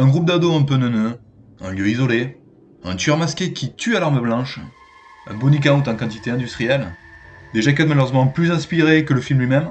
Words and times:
Un 0.00 0.08
groupe 0.08 0.24
d'ados 0.24 0.58
un 0.58 0.62
peu 0.62 0.76
neuneux, 0.76 1.18
un 1.60 1.72
lieu 1.72 1.86
isolé, 1.86 2.40
un 2.84 2.96
tueur 2.96 3.18
masqué 3.18 3.52
qui 3.52 3.74
tue 3.74 3.98
à 3.98 4.00
l'arme 4.00 4.18
blanche, 4.18 4.58
un 5.26 5.34
body 5.34 5.60
count 5.60 5.82
en 5.86 5.94
quantité 5.94 6.30
industrielle, 6.30 6.94
des 7.52 7.60
jaquettes 7.60 7.86
malheureusement 7.86 8.26
plus 8.26 8.50
inspirées 8.50 9.04
que 9.04 9.12
le 9.12 9.20
film 9.20 9.40
lui-même, 9.40 9.68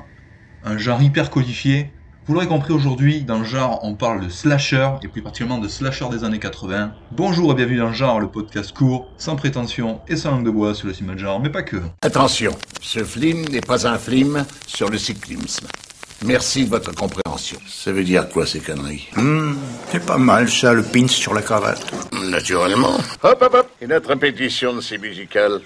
un 0.63 0.77
genre 0.77 1.01
hyper 1.01 1.31
codifié. 1.31 1.91
Vous 2.27 2.35
l'aurez 2.35 2.45
compris 2.45 2.73
aujourd'hui, 2.73 3.23
dans 3.23 3.39
le 3.39 3.43
genre, 3.43 3.79
on 3.81 3.95
parle 3.95 4.23
de 4.23 4.29
slasher, 4.29 4.91
et 5.01 5.07
plus 5.07 5.23
particulièrement 5.23 5.59
de 5.59 5.67
slasher 5.67 6.09
des 6.11 6.23
années 6.23 6.37
80. 6.37 6.93
Bonjour 7.11 7.53
et 7.53 7.55
bienvenue 7.55 7.79
dans 7.79 7.87
le 7.87 7.93
genre, 7.93 8.19
le 8.19 8.29
podcast 8.29 8.71
court, 8.71 9.11
sans 9.17 9.35
prétention 9.35 10.01
et 10.07 10.15
sans 10.15 10.29
langue 10.29 10.45
de 10.45 10.51
bois 10.51 10.75
sur 10.75 10.85
le 10.85 10.93
cinéma 10.93 11.15
de 11.15 11.19
genre, 11.21 11.39
mais 11.39 11.49
pas 11.49 11.63
que. 11.63 11.77
Attention, 12.03 12.51
ce 12.81 13.03
film 13.03 13.45
n'est 13.45 13.61
pas 13.61 13.87
un 13.87 13.97
film 13.97 14.45
sur 14.67 14.91
le 14.91 14.99
cyclisme. 14.99 15.65
Merci 16.25 16.65
de 16.65 16.69
votre 16.69 16.93
compréhension. 16.93 17.57
Ça 17.67 17.91
veut 17.91 18.03
dire 18.03 18.27
quoi 18.29 18.45
ces 18.45 18.59
conneries? 18.59 19.07
Hmm, 19.15 19.53
c'est 19.91 20.05
pas 20.05 20.17
mal 20.17 20.49
ça, 20.49 20.73
le 20.73 20.83
pince 20.83 21.11
sur 21.11 21.33
la 21.33 21.41
cravate. 21.41 21.81
Naturellement. 22.29 22.97
Hop, 23.23 23.41
hop, 23.41 23.53
hop. 23.53 23.67
Et 23.81 23.87
notre 23.87 24.09
répétition 24.09 24.73
de 24.73 24.81
ces 24.81 24.97
musicales 24.97 25.61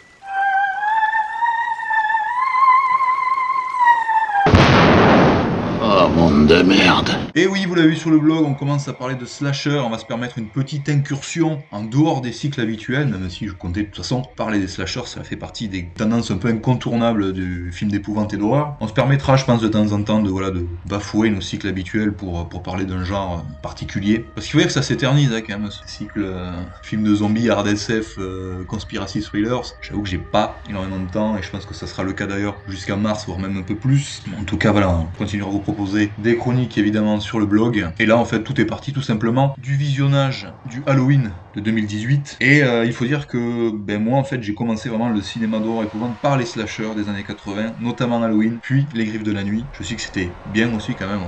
Oh, 5.81 6.07
de 6.33 6.63
merde. 6.63 7.11
Et 7.35 7.45
oui, 7.45 7.65
vous 7.67 7.75
l'avez 7.75 7.89
vu 7.89 7.95
sur 7.95 8.09
le 8.09 8.17
blog, 8.17 8.43
on 8.43 8.55
commence 8.55 8.87
à 8.87 8.93
parler 8.93 9.13
de 9.13 9.25
slasher, 9.25 9.79
on 9.85 9.91
va 9.91 9.99
se 9.99 10.05
permettre 10.05 10.39
une 10.39 10.47
petite 10.47 10.89
incursion 10.89 11.61
en 11.71 11.83
dehors 11.83 12.21
des 12.21 12.31
cycles 12.31 12.59
habituels, 12.59 13.07
même 13.07 13.29
si 13.29 13.47
je 13.47 13.53
comptais 13.53 13.81
de 13.81 13.85
toute 13.85 13.97
façon 13.97 14.23
parler 14.35 14.59
des 14.59 14.67
slashers, 14.67 15.05
ça 15.05 15.23
fait 15.23 15.35
partie 15.35 15.67
des 15.67 15.87
tendances 15.95 16.31
un 16.31 16.37
peu 16.37 16.47
incontournables 16.47 17.33
du 17.33 17.71
film 17.71 17.91
d'épouvante 17.91 18.33
et 18.33 18.37
d'horreur. 18.37 18.75
On 18.81 18.87
se 18.87 18.93
permettra, 18.93 19.37
je 19.37 19.45
pense, 19.45 19.61
de 19.61 19.67
temps 19.67 19.91
en 19.91 20.01
temps 20.01 20.21
de, 20.21 20.29
voilà, 20.29 20.49
de 20.49 20.65
bafouer 20.87 21.29
nos 21.29 21.39
cycles 21.39 21.67
habituels 21.67 22.13
pour, 22.13 22.49
pour 22.49 22.63
parler 22.63 22.85
d'un 22.85 23.03
genre 23.03 23.45
particulier. 23.61 24.25
Parce 24.33 24.47
qu'il 24.47 24.53
faut 24.53 24.59
dire 24.59 24.67
que 24.67 24.73
ça 24.73 24.81
s'éternise 24.81 25.31
hein, 25.31 25.41
quand 25.41 25.59
même, 25.59 25.69
ce 25.69 25.81
cycle 25.85 26.23
euh, 26.23 26.51
film 26.81 27.03
de 27.03 27.13
zombies, 27.13 27.51
hard 27.51 27.67
SF, 27.67 28.15
euh, 28.17 28.63
conspiracy 28.65 29.21
thrillers. 29.21 29.75
J'avoue 29.81 30.01
que 30.01 30.09
j'ai 30.09 30.17
pas 30.17 30.57
énormément 30.67 30.99
de 30.99 31.11
temps, 31.11 31.37
et 31.37 31.43
je 31.43 31.51
pense 31.51 31.67
que 31.67 31.75
ça 31.75 31.85
sera 31.85 32.01
le 32.01 32.13
cas 32.13 32.25
d'ailleurs 32.25 32.55
jusqu'à 32.67 32.95
mars, 32.95 33.25
voire 33.27 33.39
même 33.39 33.57
un 33.57 33.61
peu 33.61 33.75
plus. 33.75 34.23
En 34.39 34.43
tout 34.45 34.57
cas, 34.57 34.71
voilà, 34.71 34.89
on 34.89 35.05
continuera 35.17 35.49
à 35.49 35.51
vous 35.51 35.59
proposer 35.59 36.11
des 36.23 36.37
chroniques 36.37 36.77
évidemment 36.77 37.19
sur 37.19 37.39
le 37.39 37.45
blog. 37.45 37.85
Et 37.99 38.05
là, 38.05 38.17
en 38.17 38.25
fait, 38.25 38.43
tout 38.43 38.59
est 38.59 38.65
parti 38.65 38.93
tout 38.93 39.01
simplement 39.01 39.53
du 39.57 39.75
visionnage 39.75 40.47
du 40.65 40.81
Halloween 40.87 41.33
de 41.53 41.59
2018. 41.59 42.37
Et 42.39 42.63
euh, 42.63 42.85
il 42.85 42.93
faut 42.93 43.05
dire 43.05 43.27
que 43.27 43.71
ben, 43.71 44.01
moi, 44.01 44.17
en 44.17 44.23
fait, 44.23 44.41
j'ai 44.41 44.55
commencé 44.55 44.89
vraiment 44.89 45.09
le 45.09 45.21
cinéma 45.21 45.59
d'horreur 45.59 45.83
épouvante 45.83 46.19
par 46.21 46.37
les 46.37 46.45
slashers 46.45 46.95
des 46.95 47.09
années 47.09 47.23
80, 47.23 47.75
notamment 47.77 48.23
Halloween, 48.23 48.59
puis 48.61 48.87
Les 48.93 49.05
Griffes 49.05 49.23
de 49.23 49.31
la 49.31 49.43
Nuit. 49.43 49.69
Je 49.73 49.83
sais 49.83 49.95
que 49.95 50.01
c'était 50.01 50.39
bien 50.45 50.73
aussi 50.73 50.95
quand 50.95 51.07
même 51.07 51.23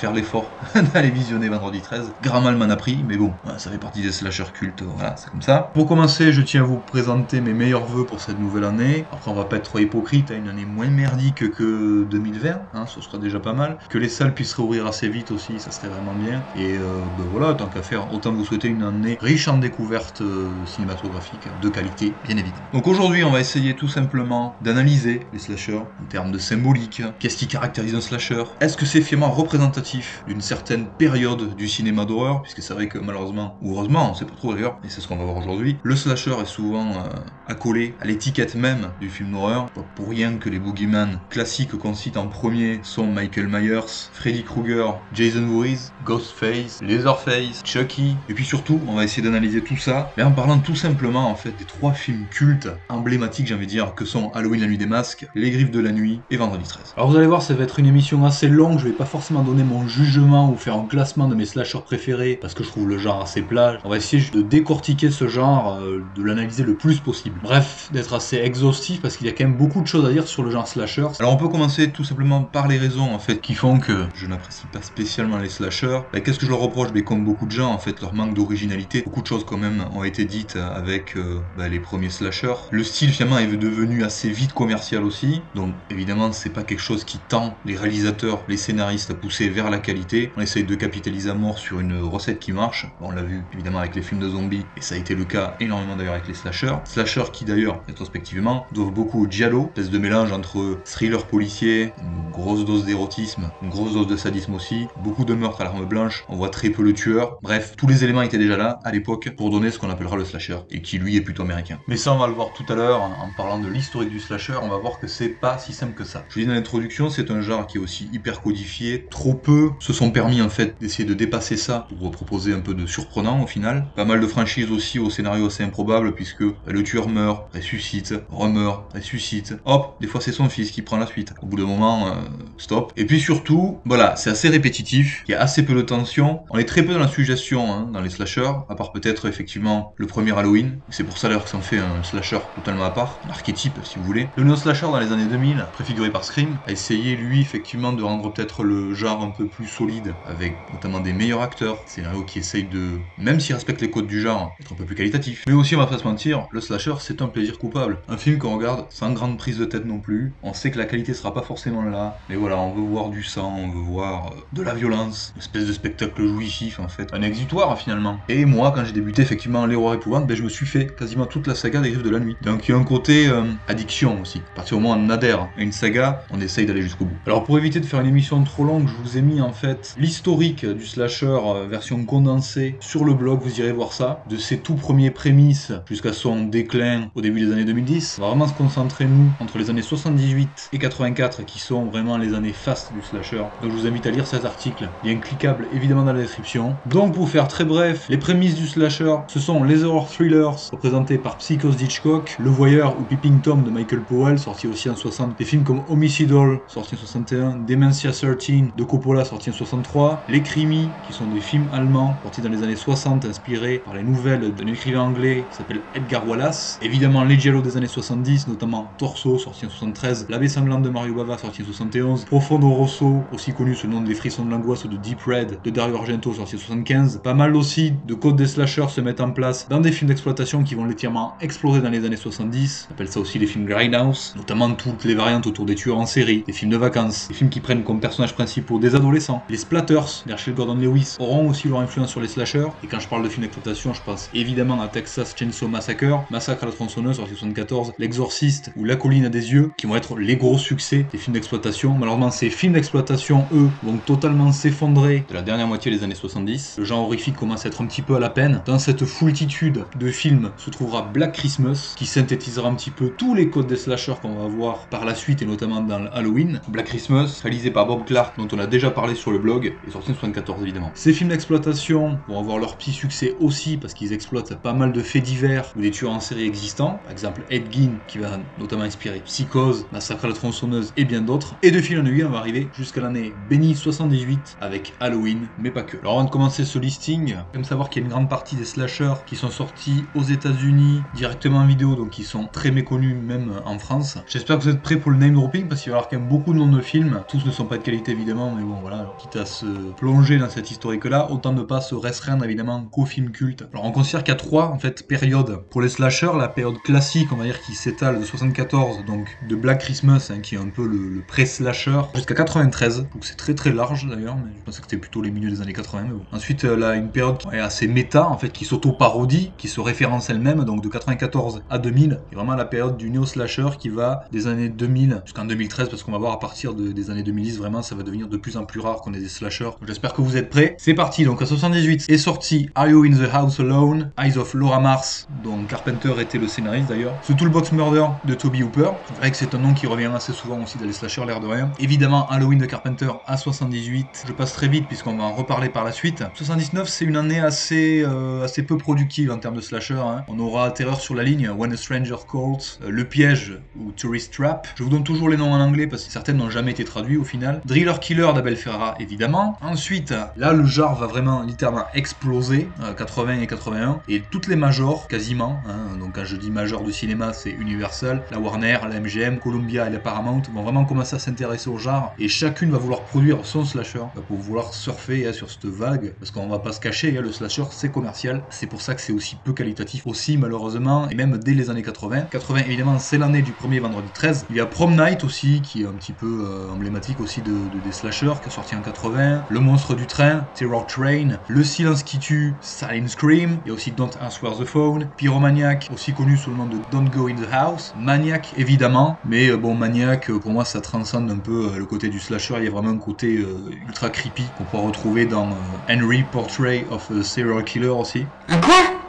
faire 0.00 0.12
l'effort 0.14 0.50
d'aller 0.94 1.10
visionner 1.10 1.50
vendredi 1.50 1.82
13. 1.82 2.14
Grand 2.22 2.40
mal 2.40 2.56
m'en 2.56 2.70
a 2.70 2.76
pris, 2.76 3.04
mais 3.06 3.18
bon, 3.18 3.34
ça 3.58 3.70
fait 3.70 3.78
partie 3.78 4.00
des 4.00 4.12
slashers 4.12 4.50
cultes, 4.54 4.82
voilà, 4.82 5.14
c'est 5.18 5.28
comme 5.28 5.42
ça. 5.42 5.70
Pour 5.74 5.86
commencer, 5.86 6.32
je 6.32 6.40
tiens 6.40 6.62
à 6.62 6.64
vous 6.64 6.78
présenter 6.78 7.42
mes 7.42 7.52
meilleurs 7.52 7.84
voeux 7.84 8.06
pour 8.06 8.22
cette 8.22 8.38
nouvelle 8.38 8.64
année. 8.64 9.06
Après, 9.12 9.30
on 9.30 9.34
va 9.34 9.44
pas 9.44 9.56
être 9.56 9.64
trop 9.64 9.78
hypocrite, 9.78 10.30
à 10.30 10.34
une 10.34 10.48
année 10.48 10.64
moins 10.64 10.88
merdique 10.88 11.50
que 11.50 12.04
2020, 12.04 12.62
hein, 12.72 12.86
ce 12.86 13.02
sera 13.02 13.18
déjà 13.18 13.40
pas 13.40 13.52
mal. 13.52 13.76
Que 13.90 13.98
les 13.98 14.08
salles 14.08 14.32
puissent 14.32 14.54
rouvrir 14.54 14.86
assez 14.86 15.06
vite 15.08 15.30
aussi, 15.32 15.60
ça 15.60 15.70
serait 15.70 15.88
vraiment 15.88 16.14
bien. 16.14 16.46
Et 16.54 16.78
euh, 16.78 17.02
ben 17.14 17.26
voilà, 17.26 17.52
tant 17.52 17.68
qu'à 17.68 17.82
faire, 17.82 18.10
autant 18.10 18.32
vous 18.32 18.46
souhaiter 18.46 18.68
une 18.68 18.82
année 18.82 19.18
riche 19.20 19.48
en 19.48 19.58
découvertes 19.58 20.22
euh, 20.22 20.64
cinématographiques 20.64 21.48
de 21.60 21.68
qualité, 21.68 22.16
bien 22.24 22.38
évidemment. 22.38 22.64
Donc 22.72 22.86
aujourd'hui, 22.86 23.22
on 23.22 23.30
va 23.30 23.40
essayer 23.40 23.76
tout 23.76 23.88
simplement 23.88 24.56
d'analyser 24.62 25.26
les 25.34 25.38
slashers 25.38 25.82
en 26.00 26.04
termes 26.08 26.32
de 26.32 26.38
symbolique. 26.38 27.02
Qu'est-ce 27.18 27.36
qui 27.36 27.48
caractérise 27.48 27.94
un 27.94 28.00
slasher? 28.00 28.44
Est-ce 28.60 28.78
que 28.78 28.86
c'est 28.86 29.02
fièrement 29.02 29.30
représentatif 29.30 29.89
d'une 30.26 30.40
certaine 30.40 30.86
période 30.86 31.54
du 31.54 31.68
cinéma 31.68 32.04
d'horreur, 32.04 32.42
puisque 32.42 32.62
c'est 32.62 32.74
vrai 32.74 32.88
que 32.88 32.98
malheureusement, 32.98 33.58
ou 33.62 33.74
heureusement, 33.74 34.10
on 34.10 34.14
sait 34.14 34.24
pas 34.24 34.34
trop 34.36 34.54
d'ailleurs, 34.54 34.78
et 34.84 34.88
c'est 34.88 35.00
ce 35.00 35.08
qu'on 35.08 35.16
va 35.16 35.24
voir 35.24 35.36
aujourd'hui, 35.36 35.78
le 35.82 35.96
slasher 35.96 36.34
est 36.40 36.46
souvent 36.46 36.90
euh, 36.92 37.08
accolé 37.46 37.96
à 38.00 38.06
l'étiquette 38.06 38.54
même 38.54 38.92
du 39.00 39.08
film 39.08 39.32
d'horreur. 39.32 39.66
Pour 39.94 40.10
rien 40.10 40.36
que 40.38 40.48
les 40.48 40.58
boogeyman 40.58 41.20
classiques 41.28 41.76
qu'on 41.76 41.94
cite 41.94 42.16
en 42.16 42.26
premier 42.26 42.80
sont 42.82 43.06
Michael 43.06 43.48
Myers, 43.48 44.10
Freddy 44.12 44.44
Krueger, 44.44 45.00
Jason 45.12 45.46
Voorhees, 45.46 45.92
Ghostface, 46.04 46.80
Leatherface, 46.82 47.62
Chucky, 47.64 48.16
et 48.28 48.34
puis 48.34 48.44
surtout, 48.44 48.80
on 48.86 48.94
va 48.94 49.04
essayer 49.04 49.22
d'analyser 49.22 49.62
tout 49.62 49.76
ça, 49.76 50.12
mais 50.16 50.22
en 50.22 50.32
parlant 50.32 50.58
tout 50.58 50.76
simplement 50.76 51.28
en 51.28 51.34
fait 51.34 51.56
des 51.56 51.64
trois 51.64 51.92
films 51.92 52.26
cultes, 52.30 52.68
emblématiques 52.88 53.46
j'ai 53.46 53.56
dire, 53.66 53.94
que 53.94 54.04
sont 54.04 54.30
Halloween 54.32 54.60
la 54.60 54.66
nuit 54.66 54.78
des 54.78 54.86
masques, 54.86 55.26
Les 55.34 55.50
griffes 55.50 55.70
de 55.70 55.80
la 55.80 55.92
nuit 55.92 56.20
et 56.30 56.36
Vendredi 56.36 56.64
13. 56.64 56.94
Alors 56.96 57.10
vous 57.10 57.16
allez 57.16 57.26
voir, 57.26 57.42
ça 57.42 57.54
va 57.54 57.64
être 57.64 57.78
une 57.78 57.86
émission 57.86 58.24
assez 58.24 58.48
longue, 58.48 58.78
je 58.78 58.84
vais 58.84 58.92
pas 58.92 59.04
forcément 59.04 59.42
donner 59.42 59.64
mon 59.64 59.79
jugement 59.88 60.50
ou 60.50 60.56
faire 60.56 60.76
un 60.76 60.86
classement 60.86 61.28
de 61.28 61.34
mes 61.34 61.46
slashers 61.46 61.82
préférés 61.84 62.38
parce 62.40 62.54
que 62.54 62.64
je 62.64 62.68
trouve 62.68 62.88
le 62.88 62.98
genre 62.98 63.22
assez 63.22 63.42
plat. 63.42 63.78
On 63.84 63.88
va 63.88 63.96
essayer 63.96 64.22
de 64.30 64.42
décortiquer 64.42 65.10
ce 65.10 65.28
genre, 65.28 65.78
euh, 65.80 66.02
de 66.14 66.22
l'analyser 66.22 66.62
le 66.62 66.76
plus 66.76 67.00
possible. 67.00 67.40
Bref, 67.42 67.88
d'être 67.92 68.14
assez 68.14 68.36
exhaustif 68.36 69.00
parce 69.00 69.16
qu'il 69.16 69.26
y 69.26 69.30
a 69.30 69.32
quand 69.32 69.44
même 69.44 69.56
beaucoup 69.56 69.82
de 69.82 69.86
choses 69.86 70.04
à 70.04 70.12
dire 70.12 70.26
sur 70.26 70.42
le 70.42 70.50
genre 70.50 70.66
slasher. 70.66 71.06
Alors 71.18 71.32
on 71.32 71.36
peut 71.36 71.48
commencer 71.48 71.90
tout 71.90 72.04
simplement 72.04 72.42
par 72.42 72.68
les 72.68 72.78
raisons 72.78 73.12
en 73.14 73.18
fait 73.18 73.40
qui 73.40 73.54
font 73.54 73.78
que 73.78 74.06
je 74.14 74.26
n'apprécie 74.26 74.66
pas 74.66 74.82
spécialement 74.82 75.38
les 75.38 75.48
slashers. 75.48 76.00
Bah, 76.12 76.20
Qu'est-ce 76.20 76.38
que 76.38 76.46
je 76.46 76.50
leur 76.50 76.60
reproche? 76.60 76.88
Mais 76.94 77.02
comme 77.02 77.24
beaucoup 77.24 77.46
de 77.46 77.52
gens 77.52 77.72
en 77.72 77.78
fait, 77.78 78.00
leur 78.00 78.14
manque 78.14 78.34
d'originalité. 78.34 79.02
Beaucoup 79.02 79.22
de 79.22 79.26
choses 79.26 79.44
quand 79.44 79.58
même 79.58 79.84
ont 79.94 80.04
été 80.04 80.24
dites 80.24 80.56
avec 80.56 81.16
euh, 81.16 81.40
bah, 81.56 81.68
les 81.68 81.80
premiers 81.80 82.10
slashers. 82.10 82.54
Le 82.70 82.84
style 82.84 83.10
finalement 83.10 83.38
est 83.38 83.46
devenu 83.56 84.04
assez 84.04 84.30
vite 84.30 84.52
commercial 84.52 85.04
aussi. 85.04 85.42
Donc 85.54 85.74
évidemment 85.90 86.32
c'est 86.32 86.50
pas 86.50 86.62
quelque 86.62 86.80
chose 86.80 87.04
qui 87.04 87.18
tend 87.18 87.58
les 87.64 87.76
réalisateurs, 87.76 88.44
les 88.48 88.56
scénaristes 88.56 89.10
à 89.10 89.14
pousser 89.14 89.48
vers 89.48 89.59
la 89.68 89.78
qualité. 89.78 90.32
On 90.36 90.40
essaye 90.40 90.64
de 90.64 90.74
capitaliser 90.74 91.28
à 91.28 91.34
mort 91.34 91.58
sur 91.58 91.80
une 91.80 92.00
recette 92.00 92.38
qui 92.38 92.52
marche. 92.52 92.86
On 93.00 93.10
l'a 93.10 93.22
vu 93.22 93.42
évidemment 93.52 93.80
avec 93.80 93.94
les 93.94 94.02
films 94.02 94.20
de 94.20 94.28
zombies, 94.28 94.64
et 94.76 94.80
ça 94.80 94.94
a 94.94 94.98
été 94.98 95.14
le 95.14 95.24
cas 95.24 95.56
énormément 95.60 95.96
d'ailleurs 95.96 96.14
avec 96.14 96.28
les 96.28 96.34
slashers. 96.34 96.76
Slashers 96.84 97.30
qui 97.32 97.44
d'ailleurs, 97.44 97.82
rétrospectivement, 97.86 98.66
doivent 98.72 98.92
beaucoup 98.92 99.24
au 99.24 99.30
giallo, 99.30 99.66
espèce 99.76 99.90
de 99.90 99.98
mélange 99.98 100.32
entre 100.32 100.78
thriller 100.84 101.26
policier, 101.26 101.92
une 102.00 102.30
grosse 102.30 102.64
dose 102.64 102.84
d'érotisme, 102.84 103.50
une 103.62 103.68
grosse 103.68 103.92
dose 103.92 104.06
de 104.06 104.16
sadisme 104.16 104.54
aussi, 104.54 104.86
beaucoup 105.02 105.24
de 105.24 105.34
meurtres 105.34 105.60
à 105.60 105.64
l'arme 105.64 105.84
blanche, 105.84 106.24
on 106.28 106.36
voit 106.36 106.48
très 106.48 106.70
peu 106.70 106.82
le 106.82 106.92
tueur. 106.92 107.38
Bref, 107.42 107.74
tous 107.76 107.86
les 107.86 108.04
éléments 108.04 108.22
étaient 108.22 108.38
déjà 108.38 108.56
là 108.56 108.78
à 108.84 108.92
l'époque 108.92 109.30
pour 109.36 109.50
donner 109.50 109.70
ce 109.70 109.78
qu'on 109.78 109.90
appellera 109.90 110.16
le 110.16 110.24
slasher, 110.24 110.58
et 110.70 110.80
qui 110.80 110.98
lui 110.98 111.16
est 111.16 111.20
plutôt 111.20 111.42
américain. 111.42 111.78
Mais 111.88 111.96
ça, 111.96 112.12
on 112.12 112.18
va 112.18 112.28
le 112.28 112.34
voir 112.34 112.52
tout 112.52 112.64
à 112.68 112.74
l'heure 112.74 113.02
en 113.02 113.30
parlant 113.36 113.58
de 113.58 113.68
l'historique 113.68 114.10
du 114.10 114.20
slasher, 114.20 114.54
on 114.62 114.68
va 114.68 114.76
voir 114.76 115.00
que 115.00 115.06
c'est 115.06 115.28
pas 115.28 115.58
si 115.58 115.72
simple 115.72 115.94
que 115.94 116.04
ça. 116.04 116.24
Je 116.28 116.34
vous 116.34 116.40
dis 116.40 116.46
dans 116.46 116.54
l'introduction, 116.54 117.10
c'est 117.10 117.30
un 117.30 117.40
genre 117.40 117.66
qui 117.66 117.78
est 117.78 117.80
aussi 117.80 118.08
hyper 118.12 118.40
codifié, 118.42 119.06
trop 119.10 119.34
peu 119.34 119.49
se 119.80 119.92
sont 119.92 120.10
permis 120.10 120.42
en 120.42 120.48
fait 120.48 120.76
d'essayer 120.80 121.08
de 121.08 121.14
dépasser 121.14 121.56
ça 121.56 121.86
pour 121.98 122.10
proposer 122.10 122.52
un 122.52 122.60
peu 122.60 122.74
de 122.74 122.86
surprenant 122.86 123.42
au 123.42 123.46
final. 123.46 123.86
Pas 123.94 124.04
mal 124.04 124.20
de 124.20 124.26
franchises 124.26 124.70
aussi 124.70 124.98
au 124.98 125.10
scénario 125.10 125.46
assez 125.46 125.62
improbable 125.62 126.14
puisque 126.14 126.44
le 126.66 126.82
tueur 126.82 127.08
meurt, 127.08 127.52
ressuscite, 127.54 128.14
remeurt, 128.28 128.92
ressuscite. 128.94 129.54
Hop, 129.64 129.96
des 130.00 130.06
fois 130.06 130.20
c'est 130.20 130.32
son 130.32 130.48
fils 130.48 130.70
qui 130.70 130.82
prend 130.82 130.96
la 130.96 131.06
suite. 131.06 131.34
Au 131.42 131.46
bout 131.46 131.56
d'un 131.56 131.66
moment, 131.66 132.08
euh, 132.08 132.12
stop. 132.58 132.92
Et 132.96 133.06
puis 133.06 133.20
surtout, 133.20 133.80
voilà, 133.84 134.16
c'est 134.16 134.30
assez 134.30 134.48
répétitif, 134.48 135.24
il 135.28 135.32
y 135.32 135.34
a 135.34 135.40
assez 135.40 135.64
peu 135.64 135.74
de 135.74 135.82
tension. 135.82 136.40
On 136.50 136.58
est 136.58 136.64
très 136.64 136.82
peu 136.82 136.92
dans 136.92 136.98
la 136.98 137.08
suggestion 137.08 137.72
hein, 137.72 137.88
dans 137.92 138.00
les 138.00 138.10
slashers, 138.10 138.52
à 138.68 138.74
part 138.74 138.92
peut-être 138.92 139.28
effectivement 139.28 139.94
le 139.96 140.06
premier 140.06 140.32
Halloween. 140.36 140.80
C'est 140.88 141.04
pour 141.04 141.18
ça 141.18 141.28
d'ailleurs 141.28 141.44
que 141.44 141.50
ça 141.50 141.58
en 141.58 141.62
fait 141.62 141.78
un 141.78 142.02
slasher 142.02 142.38
totalement 142.54 142.84
à 142.84 142.90
part, 142.90 143.20
un 143.26 143.30
archétype 143.30 143.80
si 143.84 143.98
vous 143.98 144.04
voulez. 144.04 144.30
Le 144.36 144.44
neo-slasher 144.44 144.86
dans 144.86 145.00
les 145.00 145.12
années 145.12 145.26
2000, 145.26 145.68
préfiguré 145.72 146.10
par 146.10 146.24
Scream, 146.24 146.58
a 146.66 146.72
essayé 146.72 147.16
lui 147.16 147.40
effectivement 147.40 147.92
de 147.92 148.02
rendre 148.02 148.32
peut-être 148.32 148.62
le 148.62 148.94
genre 148.94 149.22
un 149.22 149.30
peu 149.30 149.39
plus 149.44 149.66
solide, 149.66 150.14
avec 150.24 150.70
notamment 150.72 151.00
des 151.00 151.12
meilleurs 151.12 151.42
acteurs, 151.42 151.82
scénario 151.86 152.22
qui 152.22 152.38
essaye 152.38 152.64
de, 152.64 152.98
même 153.18 153.40
s'il 153.40 153.54
respecte 153.54 153.80
les 153.80 153.90
codes 153.90 154.06
du 154.06 154.20
genre, 154.20 154.56
être 154.60 154.72
un 154.72 154.76
peu 154.76 154.84
plus 154.84 154.94
qualitatif. 154.94 155.44
Mais 155.46 155.54
aussi, 155.54 155.76
on 155.76 155.78
va 155.78 155.86
pas 155.86 155.98
se 155.98 156.04
mentir, 156.04 156.46
le 156.50 156.60
slasher 156.60 156.94
c'est 157.00 157.22
un 157.22 157.28
plaisir 157.28 157.58
coupable. 157.58 157.98
Un 158.08 158.16
film 158.16 158.38
qu'on 158.38 158.56
regarde 158.56 158.86
sans 158.90 159.12
grande 159.12 159.38
prise 159.38 159.58
de 159.58 159.64
tête 159.64 159.84
non 159.84 160.00
plus, 160.00 160.34
on 160.42 160.52
sait 160.54 160.70
que 160.70 160.78
la 160.78 160.84
qualité 160.84 161.14
sera 161.14 161.34
pas 161.34 161.42
forcément 161.42 161.82
là, 161.82 162.18
mais 162.28 162.36
voilà, 162.36 162.58
on 162.58 162.72
veut 162.72 162.82
voir 162.82 163.10
du 163.10 163.22
sang, 163.22 163.54
on 163.56 163.68
veut 163.68 163.80
voir 163.80 164.32
euh, 164.32 164.40
de 164.52 164.62
la 164.62 164.74
violence, 164.74 165.32
une 165.34 165.42
espèce 165.42 165.66
de 165.66 165.72
spectacle 165.72 166.26
jouissif 166.26 166.80
en 166.80 166.88
fait, 166.88 167.12
un 167.12 167.22
exutoire 167.22 167.78
finalement. 167.78 168.20
Et 168.28 168.44
moi, 168.44 168.72
quand 168.74 168.84
j'ai 168.84 168.92
débuté 168.92 169.22
effectivement 169.22 169.66
l'horreur 169.66 169.94
épouvante, 169.94 170.26
ben, 170.26 170.36
je 170.36 170.42
me 170.42 170.48
suis 170.48 170.66
fait 170.66 170.94
quasiment 170.94 171.26
toute 171.26 171.46
la 171.46 171.54
saga 171.54 171.80
des 171.80 171.90
griffes 171.90 172.02
de 172.02 172.10
la 172.10 172.20
nuit. 172.20 172.36
Donc 172.42 172.68
il 172.68 172.72
y 172.72 172.74
a 172.74 172.78
un 172.78 172.84
côté 172.84 173.28
euh, 173.28 173.44
addiction 173.66 174.20
aussi. 174.20 174.44
À 174.50 174.54
partir 174.54 174.76
du 174.76 174.82
moment 174.82 174.94
où 174.94 175.04
on 175.04 175.10
adhère 175.10 175.40
à 175.42 175.52
une 175.56 175.72
saga, 175.72 176.24
on 176.30 176.40
essaye 176.40 176.66
d'aller 176.66 176.82
jusqu'au 176.82 177.04
bout. 177.04 177.18
Alors 177.26 177.44
pour 177.44 177.58
éviter 177.58 177.80
de 177.80 177.86
faire 177.86 178.00
une 178.00 178.06
émission 178.06 178.42
trop 178.44 178.64
longue, 178.64 178.88
je 178.88 178.94
vous 178.94 179.16
ai 179.16 179.22
mis 179.22 179.29
en 179.38 179.52
fait 179.52 179.94
l'historique 179.98 180.66
du 180.66 180.86
slasher 180.86 181.26
euh, 181.26 181.66
version 181.68 182.04
condensée 182.04 182.76
sur 182.80 183.04
le 183.04 183.14
blog, 183.14 183.40
vous 183.42 183.60
irez 183.60 183.72
voir 183.72 183.92
ça, 183.92 184.24
de 184.28 184.36
ses 184.36 184.58
tout 184.58 184.74
premiers 184.74 185.10
prémices 185.10 185.72
jusqu'à 185.88 186.12
son 186.12 186.44
déclin 186.44 187.10
au 187.14 187.20
début 187.20 187.40
des 187.40 187.52
années 187.52 187.64
2010. 187.64 188.16
On 188.18 188.22
va 188.22 188.28
vraiment 188.28 188.48
se 188.48 188.54
concentrer 188.54 189.04
nous 189.04 189.30
entre 189.38 189.58
les 189.58 189.70
années 189.70 189.82
78 189.82 190.70
et 190.72 190.78
84 190.78 191.44
qui 191.44 191.58
sont 191.58 191.84
vraiment 191.84 192.16
les 192.16 192.34
années 192.34 192.52
fastes 192.52 192.92
du 192.92 193.02
slasher. 193.02 193.44
Donc 193.62 193.70
je 193.70 193.76
vous 193.76 193.86
invite 193.86 194.06
à 194.06 194.10
lire 194.10 194.26
cet 194.26 194.44
article, 194.44 194.88
lien 195.04 195.16
cliquable 195.16 195.68
évidemment 195.72 196.04
dans 196.04 196.12
la 196.12 196.22
description. 196.22 196.74
Donc 196.86 197.14
pour 197.14 197.28
faire 197.28 197.46
très 197.46 197.64
bref, 197.64 198.06
les 198.08 198.18
prémices 198.18 198.54
du 198.54 198.66
slasher, 198.66 199.16
ce 199.28 199.38
sont 199.38 199.62
les 199.62 199.84
horror 199.84 200.08
thrillers 200.08 200.70
représentés 200.72 201.18
par 201.18 201.36
Psychos 201.36 201.72
d'Hitchcock, 201.72 202.36
Le 202.38 202.50
Voyeur 202.50 202.98
ou 202.98 203.04
Peeping 203.04 203.40
Tom 203.40 203.62
de 203.62 203.70
Michael 203.70 204.02
Powell, 204.02 204.38
sorti 204.38 204.66
aussi 204.66 204.88
en 204.88 204.96
60, 204.96 205.38
des 205.38 205.44
films 205.44 205.64
comme 205.64 205.82
Homicidal, 205.88 206.60
sorti 206.66 206.94
en 206.94 206.98
61, 206.98 207.56
Dementia 207.66 208.12
13 208.12 208.30
de 208.76 208.84
Coppola 208.84 209.19
Dracula 209.20 209.24
sorti 209.24 209.50
en 209.50 209.52
63, 209.52 210.24
Les 210.28 210.42
Crimi 210.42 210.94
qui 211.02 211.12
sont 211.12 211.26
des 211.26 211.40
films 211.40 211.68
allemands 211.72 212.18
sortis 212.22 212.40
dans 212.40 212.48
les 212.48 212.62
années 212.62 212.76
60 212.76 213.24
inspirés 213.24 213.78
par 213.78 213.94
les 213.94 214.02
nouvelles 214.02 214.54
d'un 214.54 214.66
écrivain 214.66 215.02
anglais 215.02 215.46
qui 215.50 215.56
s'appelle 215.56 215.84
Edgar 215.94 216.26
Wallace, 216.26 216.78
évidemment 216.80 217.24
Les 217.24 217.38
Giallo 217.38 217.62
des 217.62 217.76
années 217.76 217.86
70 217.86 218.48
notamment 218.48 218.94
Torso 218.98 219.38
sorti 219.38 219.66
en 219.66 219.70
73, 219.70 220.26
L'abbé 220.28 220.48
sanglante 220.48 220.82
de 220.82 220.88
Mario 220.88 221.14
Bava 221.14 221.38
sorti 221.38 221.62
en 221.62 221.66
71, 221.66 222.24
Profondo 222.24 222.70
Rosso 222.70 223.24
aussi 223.32 223.52
connu 223.52 223.74
sous 223.74 223.86
le 223.86 223.92
nom 223.94 224.00
des 224.00 224.14
frissons 224.14 224.44
de 224.44 224.50
l'angoisse 224.50 224.84
ou 224.84 224.88
de 224.88 224.96
Deep 224.96 225.20
Red 225.22 225.60
de 225.62 225.70
Dario 225.70 225.96
Argento 225.96 226.32
sorti 226.32 226.56
en 226.56 226.58
75, 226.58 227.20
pas 227.22 227.34
mal 227.34 227.56
aussi 227.56 227.92
de 228.06 228.14
codes 228.14 228.36
des 228.36 228.46
slashers 228.46 228.88
se 228.88 229.00
mettent 229.00 229.20
en 229.20 229.32
place 229.32 229.68
dans 229.68 229.80
des 229.80 229.92
films 229.92 230.08
d'exploitation 230.08 230.62
qui 230.64 230.74
vont 230.74 230.84
légèrement 230.84 231.34
exploser 231.40 231.80
dans 231.80 231.90
les 231.90 232.04
années 232.04 232.16
70, 232.16 232.88
on 232.88 232.94
appelle 232.94 233.08
ça 233.08 233.20
aussi 233.20 233.38
les 233.38 233.46
films 233.46 233.66
Grindhouse, 233.66 234.34
notamment 234.36 234.70
toutes 234.74 235.04
les 235.04 235.14
variantes 235.14 235.46
autour 235.46 235.66
des 235.66 235.74
tueurs 235.74 235.98
en 235.98 236.06
série, 236.06 236.44
des 236.46 236.52
films 236.52 236.70
de 236.70 236.76
vacances, 236.76 237.28
des 237.28 237.34
films 237.34 237.50
qui 237.50 237.60
prennent 237.60 237.84
comme 237.84 238.00
personnages 238.00 238.34
principaux 238.34 238.78
des 238.78 238.94
adolescents. 238.94 239.09
Les 239.48 239.56
splatters 239.56 240.22
d'Herschel 240.24 240.54
Gordon 240.54 240.76
Lewis 240.76 241.16
auront 241.18 241.48
aussi 241.48 241.66
leur 241.66 241.80
influence 241.80 242.10
sur 242.10 242.20
les 242.20 242.28
slashers. 242.28 242.68
Et 242.84 242.86
quand 242.86 243.00
je 243.00 243.08
parle 243.08 243.24
de 243.24 243.28
films 243.28 243.42
d'exploitation, 243.42 243.92
je 243.92 244.02
pense 244.02 244.30
évidemment 244.34 244.80
à 244.80 244.86
Texas 244.86 245.34
Chainsaw 245.36 245.66
Massacre, 245.66 246.24
Massacre 246.30 246.62
à 246.62 246.66
la 246.66 246.72
tronçonneuse 246.72 247.16
sorti 247.16 247.34
74, 247.34 247.92
L'Exorciste 247.98 248.70
ou 248.76 248.84
La 248.84 248.94
colline 248.94 249.24
à 249.24 249.28
des 249.28 249.52
yeux, 249.52 249.72
qui 249.76 249.86
vont 249.86 249.96
être 249.96 250.16
les 250.16 250.36
gros 250.36 250.58
succès 250.58 251.06
des 251.10 251.18
films 251.18 251.34
d'exploitation. 251.34 251.94
Malheureusement, 251.98 252.30
ces 252.30 252.50
films 252.50 252.74
d'exploitation, 252.74 253.46
eux, 253.52 253.68
vont 253.82 253.96
totalement 253.98 254.52
s'effondrer 254.52 255.24
de 255.28 255.34
la 255.34 255.42
dernière 255.42 255.66
moitié 255.66 255.90
des 255.90 256.04
années 256.04 256.14
70. 256.14 256.76
Le 256.78 256.84
genre 256.84 257.00
horrifique 257.00 257.36
commence 257.36 257.64
à 257.64 257.68
être 257.68 257.82
un 257.82 257.86
petit 257.86 258.02
peu 258.02 258.14
à 258.14 258.20
la 258.20 258.30
peine. 258.30 258.62
Dans 258.64 258.78
cette 258.78 259.04
foultitude 259.04 259.84
de 259.98 260.10
films 260.12 260.52
se 260.56 260.70
trouvera 260.70 261.02
Black 261.02 261.32
Christmas, 261.32 261.94
qui 261.96 262.06
synthétisera 262.06 262.68
un 262.68 262.74
petit 262.74 262.90
peu 262.90 263.10
tous 263.10 263.34
les 263.34 263.50
codes 263.50 263.66
des 263.66 263.76
slashers 263.76 264.14
qu'on 264.22 264.34
va 264.34 264.46
voir 264.46 264.86
par 264.86 265.04
la 265.04 265.16
suite 265.16 265.42
et 265.42 265.46
notamment 265.46 265.80
dans 265.80 266.06
Halloween. 266.12 266.60
Black 266.68 266.86
Christmas, 266.86 267.40
réalisé 267.42 267.70
par 267.70 267.86
Bob 267.86 268.04
Clark, 268.04 268.38
dont 268.38 268.48
on 268.52 268.58
a 268.58 268.66
déjà 268.66 268.90
parlé 268.90 268.99
sur 269.14 269.32
le 269.32 269.38
blog, 269.38 269.78
et 269.82 269.96
en 269.96 270.00
74 270.00 270.62
évidemment. 270.62 270.92
Ces 270.94 271.12
films 271.12 271.30
d'exploitation 271.30 272.20
vont 272.28 272.38
avoir 272.38 272.58
leur 272.58 272.76
petit 272.76 272.92
succès 272.92 273.36
aussi 273.40 273.76
parce 273.76 273.94
qu'ils 273.94 274.12
exploitent 274.12 274.60
pas 274.60 274.72
mal 274.72 274.92
de 274.92 275.00
faits 275.00 275.22
divers 275.22 275.72
ou 275.74 275.80
des 275.80 275.90
tueurs 275.90 276.12
en 276.12 276.20
série 276.20 276.44
existants. 276.44 277.00
Par 277.02 277.12
exemple, 277.12 277.44
Ed 277.48 277.72
Gein, 277.72 278.00
qui 278.06 278.18
va 278.18 278.38
notamment 278.58 278.82
inspirer 278.82 279.20
Psychose, 279.20 279.88
Massacre 279.90 280.26
à 280.26 280.28
la 280.28 280.34
tronçonneuse 280.34 280.92
et 280.96 281.04
bien 281.04 281.22
d'autres. 281.22 281.56
Et 281.62 281.70
de 281.70 281.80
fil 281.80 281.98
en 281.98 282.04
aiguille, 282.04 282.24
on 282.24 282.30
va 282.30 282.38
arriver 282.38 282.70
jusqu'à 282.72 283.00
l'année 283.00 283.34
bénie 283.48 283.74
78 283.74 284.56
avec 284.60 284.94
Halloween, 285.00 285.48
mais 285.56 285.70
pas 285.70 285.82
que. 285.82 285.96
Alors 285.98 286.14
avant 286.14 286.24
de 286.24 286.30
commencer 286.30 286.64
ce 286.64 286.78
listing, 286.78 287.36
j'aime 287.54 287.64
savoir 287.64 287.88
qu'il 287.90 288.02
y 288.02 288.04
a 288.04 288.06
une 288.06 288.12
grande 288.12 288.28
partie 288.28 288.56
des 288.56 288.64
slashers 288.64 289.14
qui 289.26 289.36
sont 289.36 289.50
sortis 289.50 290.10
aux 290.14 290.24
États-Unis 290.24 291.02
directement 291.14 291.58
en 291.58 291.66
vidéo, 291.66 291.94
donc 291.96 292.10
qui 292.10 292.24
sont 292.24 292.46
très 292.46 292.70
méconnus 292.70 293.16
même 293.16 293.60
en 293.64 293.78
France. 293.78 294.18
J'espère 294.26 294.58
que 294.58 294.64
vous 294.64 294.68
êtes 294.68 294.82
prêts 294.82 294.96
pour 294.96 295.10
le 295.10 295.16
name 295.16 295.34
dropping 295.34 295.68
parce 295.68 295.82
qu'il 295.82 295.90
va 295.90 295.96
y 295.96 295.98
avoir 295.98 296.10
quand 296.10 296.18
même 296.18 296.28
beaucoup 296.28 296.52
de 296.52 296.58
noms 296.58 296.70
de 296.70 296.80
films. 296.80 297.22
Tous 297.28 297.44
ne 297.44 297.50
sont 297.50 297.66
pas 297.66 297.78
de 297.78 297.82
qualité 297.82 298.12
évidemment, 298.12 298.54
mais 298.54 298.62
bon 298.62 298.80
voilà, 298.80 298.89
quitte 299.18 299.36
à 299.36 299.46
se 299.46 299.66
plonger 299.92 300.38
dans 300.38 300.48
cette 300.50 300.70
historique-là, 300.70 301.30
autant 301.30 301.52
ne 301.52 301.62
pas 301.62 301.80
se 301.80 301.94
restreindre 301.94 302.44
évidemment 302.44 302.82
qu'aux 302.84 303.06
films 303.06 303.30
cultes. 303.30 303.64
Alors 303.72 303.84
on 303.84 303.92
considère 303.92 304.22
qu'il 304.24 304.32
y 304.32 304.36
a 304.36 304.38
trois 304.38 304.66
en 304.68 304.78
fait 304.78 305.06
périodes 305.06 305.58
pour 305.70 305.80
les 305.82 305.88
slashers. 305.88 306.30
La 306.38 306.48
période 306.48 306.78
classique, 306.82 307.28
on 307.32 307.36
va 307.36 307.44
dire, 307.44 307.60
qui 307.60 307.74
s'étale 307.74 308.20
de 308.20 308.24
74, 308.24 309.04
donc 309.04 309.28
de 309.48 309.54
Black 309.56 309.80
Christmas, 309.80 310.30
hein, 310.30 310.40
qui 310.40 310.54
est 310.54 310.58
un 310.58 310.68
peu 310.68 310.86
le, 310.86 311.08
le 311.08 311.20
pré-slasher, 311.26 312.00
jusqu'à 312.14 312.34
93. 312.34 313.08
Donc 313.12 313.24
c'est 313.24 313.36
très 313.36 313.54
très 313.54 313.72
large 313.72 314.06
d'ailleurs, 314.06 314.36
mais 314.36 314.50
je 314.58 314.64
pensais 314.64 314.80
que 314.80 314.86
c'était 314.90 315.00
plutôt 315.00 315.22
les 315.22 315.30
milieux 315.30 315.50
des 315.50 315.60
années 315.62 315.72
80. 315.72 316.02
Mais 316.04 316.14
bon. 316.14 316.24
Ensuite, 316.32 316.64
euh, 316.64 316.76
là, 316.76 316.94
une 316.94 317.10
période 317.10 317.38
qui 317.38 317.48
est 317.48 317.58
assez 317.60 317.86
méta, 317.88 318.26
en 318.28 318.38
fait, 318.38 318.50
qui 318.50 318.64
s'auto-parodie, 318.64 319.52
qui 319.58 319.68
se 319.68 319.80
référence 319.80 320.30
elle-même, 320.30 320.64
donc 320.64 320.82
de 320.82 320.88
94 320.88 321.62
à 321.70 321.78
2000, 321.78 322.20
et 322.32 322.34
vraiment 322.34 322.54
la 322.54 322.64
période 322.64 322.96
du 322.96 323.10
néo-slasher 323.10 323.68
qui 323.78 323.88
va 323.88 324.24
des 324.32 324.46
années 324.46 324.68
2000 324.68 325.22
jusqu'en 325.24 325.44
2013, 325.44 325.88
parce 325.88 326.02
qu'on 326.02 326.12
va 326.12 326.18
voir 326.18 326.32
à 326.32 326.38
partir 326.40 326.74
de- 326.74 326.92
des 326.92 327.10
années 327.10 327.22
2010, 327.22 327.58
vraiment, 327.58 327.82
ça 327.82 327.94
va 327.94 328.02
devenir 328.02 328.28
de 328.28 328.36
plus 328.36 328.56
en 328.56 328.64
plus 328.64 328.79
rare 328.80 329.00
qu'on 329.02 329.14
ait 329.14 329.20
des 329.20 329.28
slashers. 329.28 329.70
J'espère 329.86 330.12
que 330.12 330.22
vous 330.22 330.36
êtes 330.36 330.50
prêts. 330.50 330.74
C'est 330.78 330.94
parti, 330.94 331.24
donc 331.24 331.40
en 331.42 331.46
78 331.46 332.06
est 332.08 332.18
sorti 332.18 332.68
Are 332.74 332.88
You 332.88 333.04
in 333.04 333.12
the 333.12 333.28
House 333.32 333.60
Alone, 333.60 334.10
Eyes 334.18 334.36
of 334.38 334.54
Laura 334.54 334.80
Mars, 334.80 335.26
dont 335.28 335.64
Carpenter 335.66 336.12
était 336.20 336.38
le 336.38 336.48
scénariste 336.48 336.88
d'ailleurs. 336.88 337.20
The 337.20 337.36
Toolbox 337.36 337.72
Murder 337.72 338.06
de 338.24 338.34
Toby 338.34 338.62
Hooper. 338.62 338.90
C'est 339.08 339.16
vrai 339.16 339.30
que 339.30 339.36
c'est 339.36 339.54
un 339.54 339.58
nom 339.58 339.74
qui 339.74 339.86
revient 339.86 340.10
assez 340.14 340.32
souvent 340.32 340.62
aussi 340.62 340.78
dans 340.78 340.86
les 340.86 340.92
slashers, 340.92 341.24
l'air 341.26 341.40
de 341.40 341.46
rien. 341.46 341.72
Évidemment, 341.78 342.28
Halloween 342.28 342.58
de 342.58 342.66
Carpenter 342.66 343.10
à 343.26 343.36
78. 343.36 344.24
Je 344.26 344.32
passe 344.32 344.52
très 344.52 344.68
vite 344.68 344.86
puisqu'on 344.88 345.16
va 345.16 345.24
en 345.24 345.32
reparler 345.32 345.68
par 345.68 345.84
la 345.84 345.92
suite. 345.92 346.24
79, 346.34 346.88
c'est 346.88 347.04
une 347.04 347.16
année 347.16 347.40
assez, 347.40 348.02
euh, 348.04 348.44
assez 348.44 348.62
peu 348.62 348.76
productive 348.78 349.30
en 349.30 349.38
termes 349.38 349.56
de 349.56 349.60
slasher. 349.60 349.94
hein. 349.94 350.24
On 350.28 350.38
aura 350.38 350.70
Terreur 350.70 351.00
sur 351.00 351.14
la 351.14 351.22
ligne, 351.22 351.48
When 351.50 351.72
a 351.72 351.76
Stranger 351.76 352.16
Calls, 352.30 352.58
euh, 352.82 352.90
Le 352.90 353.04
Piège 353.04 353.58
ou 353.78 353.92
Tourist 353.92 354.32
Trap. 354.32 354.66
Je 354.76 354.82
vous 354.82 354.88
donne 354.90 355.04
toujours 355.04 355.28
les 355.28 355.36
noms 355.36 355.52
en 355.52 355.60
anglais 355.60 355.86
parce 355.86 356.04
que 356.04 356.12
certaines 356.12 356.36
n'ont 356.36 356.50
jamais 356.50 356.70
été 356.72 356.84
traduits 356.84 357.16
au 357.16 357.24
final. 357.24 357.60
Driller 357.64 357.94
Killer 358.00 358.28
d'Abel 358.34 358.56
Évidemment. 358.98 359.56
Ensuite, 359.60 360.14
là, 360.36 360.52
le 360.52 360.64
genre 360.64 360.98
va 360.98 361.06
vraiment 361.06 361.42
littéralement 361.42 361.84
exploser, 361.94 362.70
euh, 362.80 362.92
80 362.94 363.40
et 363.40 363.46
81. 363.46 364.02
Et 364.08 364.22
toutes 364.30 364.46
les 364.46 364.56
majors, 364.56 365.08
quasiment, 365.08 365.62
hein, 365.66 365.96
donc 365.98 366.14
quand 366.16 366.24
je 366.24 366.36
dis 366.36 366.50
major 366.50 366.82
de 366.82 366.90
cinéma, 366.90 367.32
c'est 367.32 367.50
Universal, 367.50 368.24
la 368.30 368.38
Warner, 368.38 368.78
la 368.88 369.00
MGM, 369.00 369.38
Columbia 369.38 369.86
et 369.86 369.90
la 369.90 369.98
Paramount 369.98 370.42
vont 370.52 370.62
vraiment 370.62 370.84
commencer 370.84 371.16
à 371.16 371.18
s'intéresser 371.18 371.70
au 371.70 371.78
genre. 371.78 372.14
Et 372.18 372.28
chacune 372.28 372.70
va 372.70 372.78
vouloir 372.78 373.04
produire 373.04 373.44
son 373.46 373.64
slasher, 373.64 373.98
va 374.14 374.22
pour 374.26 374.38
vouloir 374.40 374.74
surfer 374.74 375.26
hein, 375.26 375.32
sur 375.32 375.50
cette 375.50 375.66
vague. 375.66 376.14
Parce 376.18 376.30
qu'on 376.30 376.48
va 376.48 376.58
pas 376.58 376.72
se 376.72 376.80
cacher, 376.80 377.16
hein, 377.16 377.22
le 377.22 377.32
slasher 377.32 377.64
c'est 377.70 377.90
commercial. 377.90 378.44
C'est 378.50 378.66
pour 378.66 378.82
ça 378.82 378.94
que 378.94 379.00
c'est 379.00 379.12
aussi 379.12 379.36
peu 379.36 379.52
qualitatif 379.52 380.06
aussi, 380.06 380.36
malheureusement. 380.36 381.08
Et 381.10 381.14
même 381.14 381.38
dès 381.38 381.54
les 381.54 381.70
années 381.70 381.82
80. 381.82 382.22
80, 382.30 382.60
évidemment, 382.66 382.98
c'est 382.98 383.18
l'année 383.18 383.42
du 383.42 383.52
premier 383.52 383.80
vendredi 383.80 384.10
13. 384.12 384.46
Il 384.50 384.56
y 384.56 384.60
a 384.60 384.66
Prom 384.66 384.94
Night 384.96 385.24
aussi, 385.24 385.62
qui 385.62 385.82
est 385.82 385.86
un 385.86 385.92
petit 385.94 386.12
peu 386.12 386.44
euh, 386.48 386.70
emblématique 386.70 387.20
aussi 387.20 387.42
de, 387.42 387.68
de- 387.68 387.80
des 387.80 387.92
slashers, 387.92 388.34
sorti 388.50 388.74
en 388.74 388.82
80. 388.82 389.44
Le 389.48 389.60
monstre 389.60 389.94
du 389.94 390.06
train, 390.06 390.44
Terror 390.54 390.86
Train. 390.86 391.38
Le 391.48 391.64
silence 391.64 392.02
qui 392.02 392.18
tue, 392.18 392.54
Silent 392.60 393.08
Scream. 393.08 393.58
Il 393.64 393.68
y 393.68 393.70
a 393.70 393.74
aussi 393.74 393.92
Don't 393.92 394.10
Answer 394.20 394.48
the 394.58 394.64
Phone. 394.64 395.08
Pyromaniac, 395.16 395.88
aussi 395.92 396.12
connu 396.12 396.36
sous 396.36 396.50
le 396.50 396.56
nom 396.56 396.66
de 396.66 396.76
Don't 396.90 397.08
Go 397.10 397.28
in 397.28 397.36
the 397.36 397.48
House. 397.52 397.94
Maniac, 397.96 398.52
évidemment. 398.56 399.18
Mais 399.24 399.48
euh, 399.48 399.56
bon, 399.56 399.74
Maniac, 399.74 400.30
euh, 400.30 400.38
pour 400.38 400.50
moi, 400.50 400.64
ça 400.64 400.80
transcende 400.80 401.30
un 401.30 401.38
peu 401.38 401.70
euh, 401.72 401.78
le 401.78 401.86
côté 401.86 402.08
du 402.08 402.18
slasher. 402.18 402.54
Il 402.58 402.64
y 402.64 402.68
a 402.68 402.70
vraiment 402.70 402.90
un 402.90 402.98
côté 402.98 403.38
euh, 403.38 403.70
ultra 403.86 404.10
creepy 404.10 404.52
qu'on 404.56 404.64
peut 404.64 404.78
retrouver 404.78 405.26
dans 405.26 405.50
euh, 405.50 405.54
Henry 405.88 406.24
Portrait 406.24 406.86
of 406.90 407.10
a 407.10 407.22
Serial 407.22 407.64
Killer 407.64 407.88
aussi. 407.88 408.26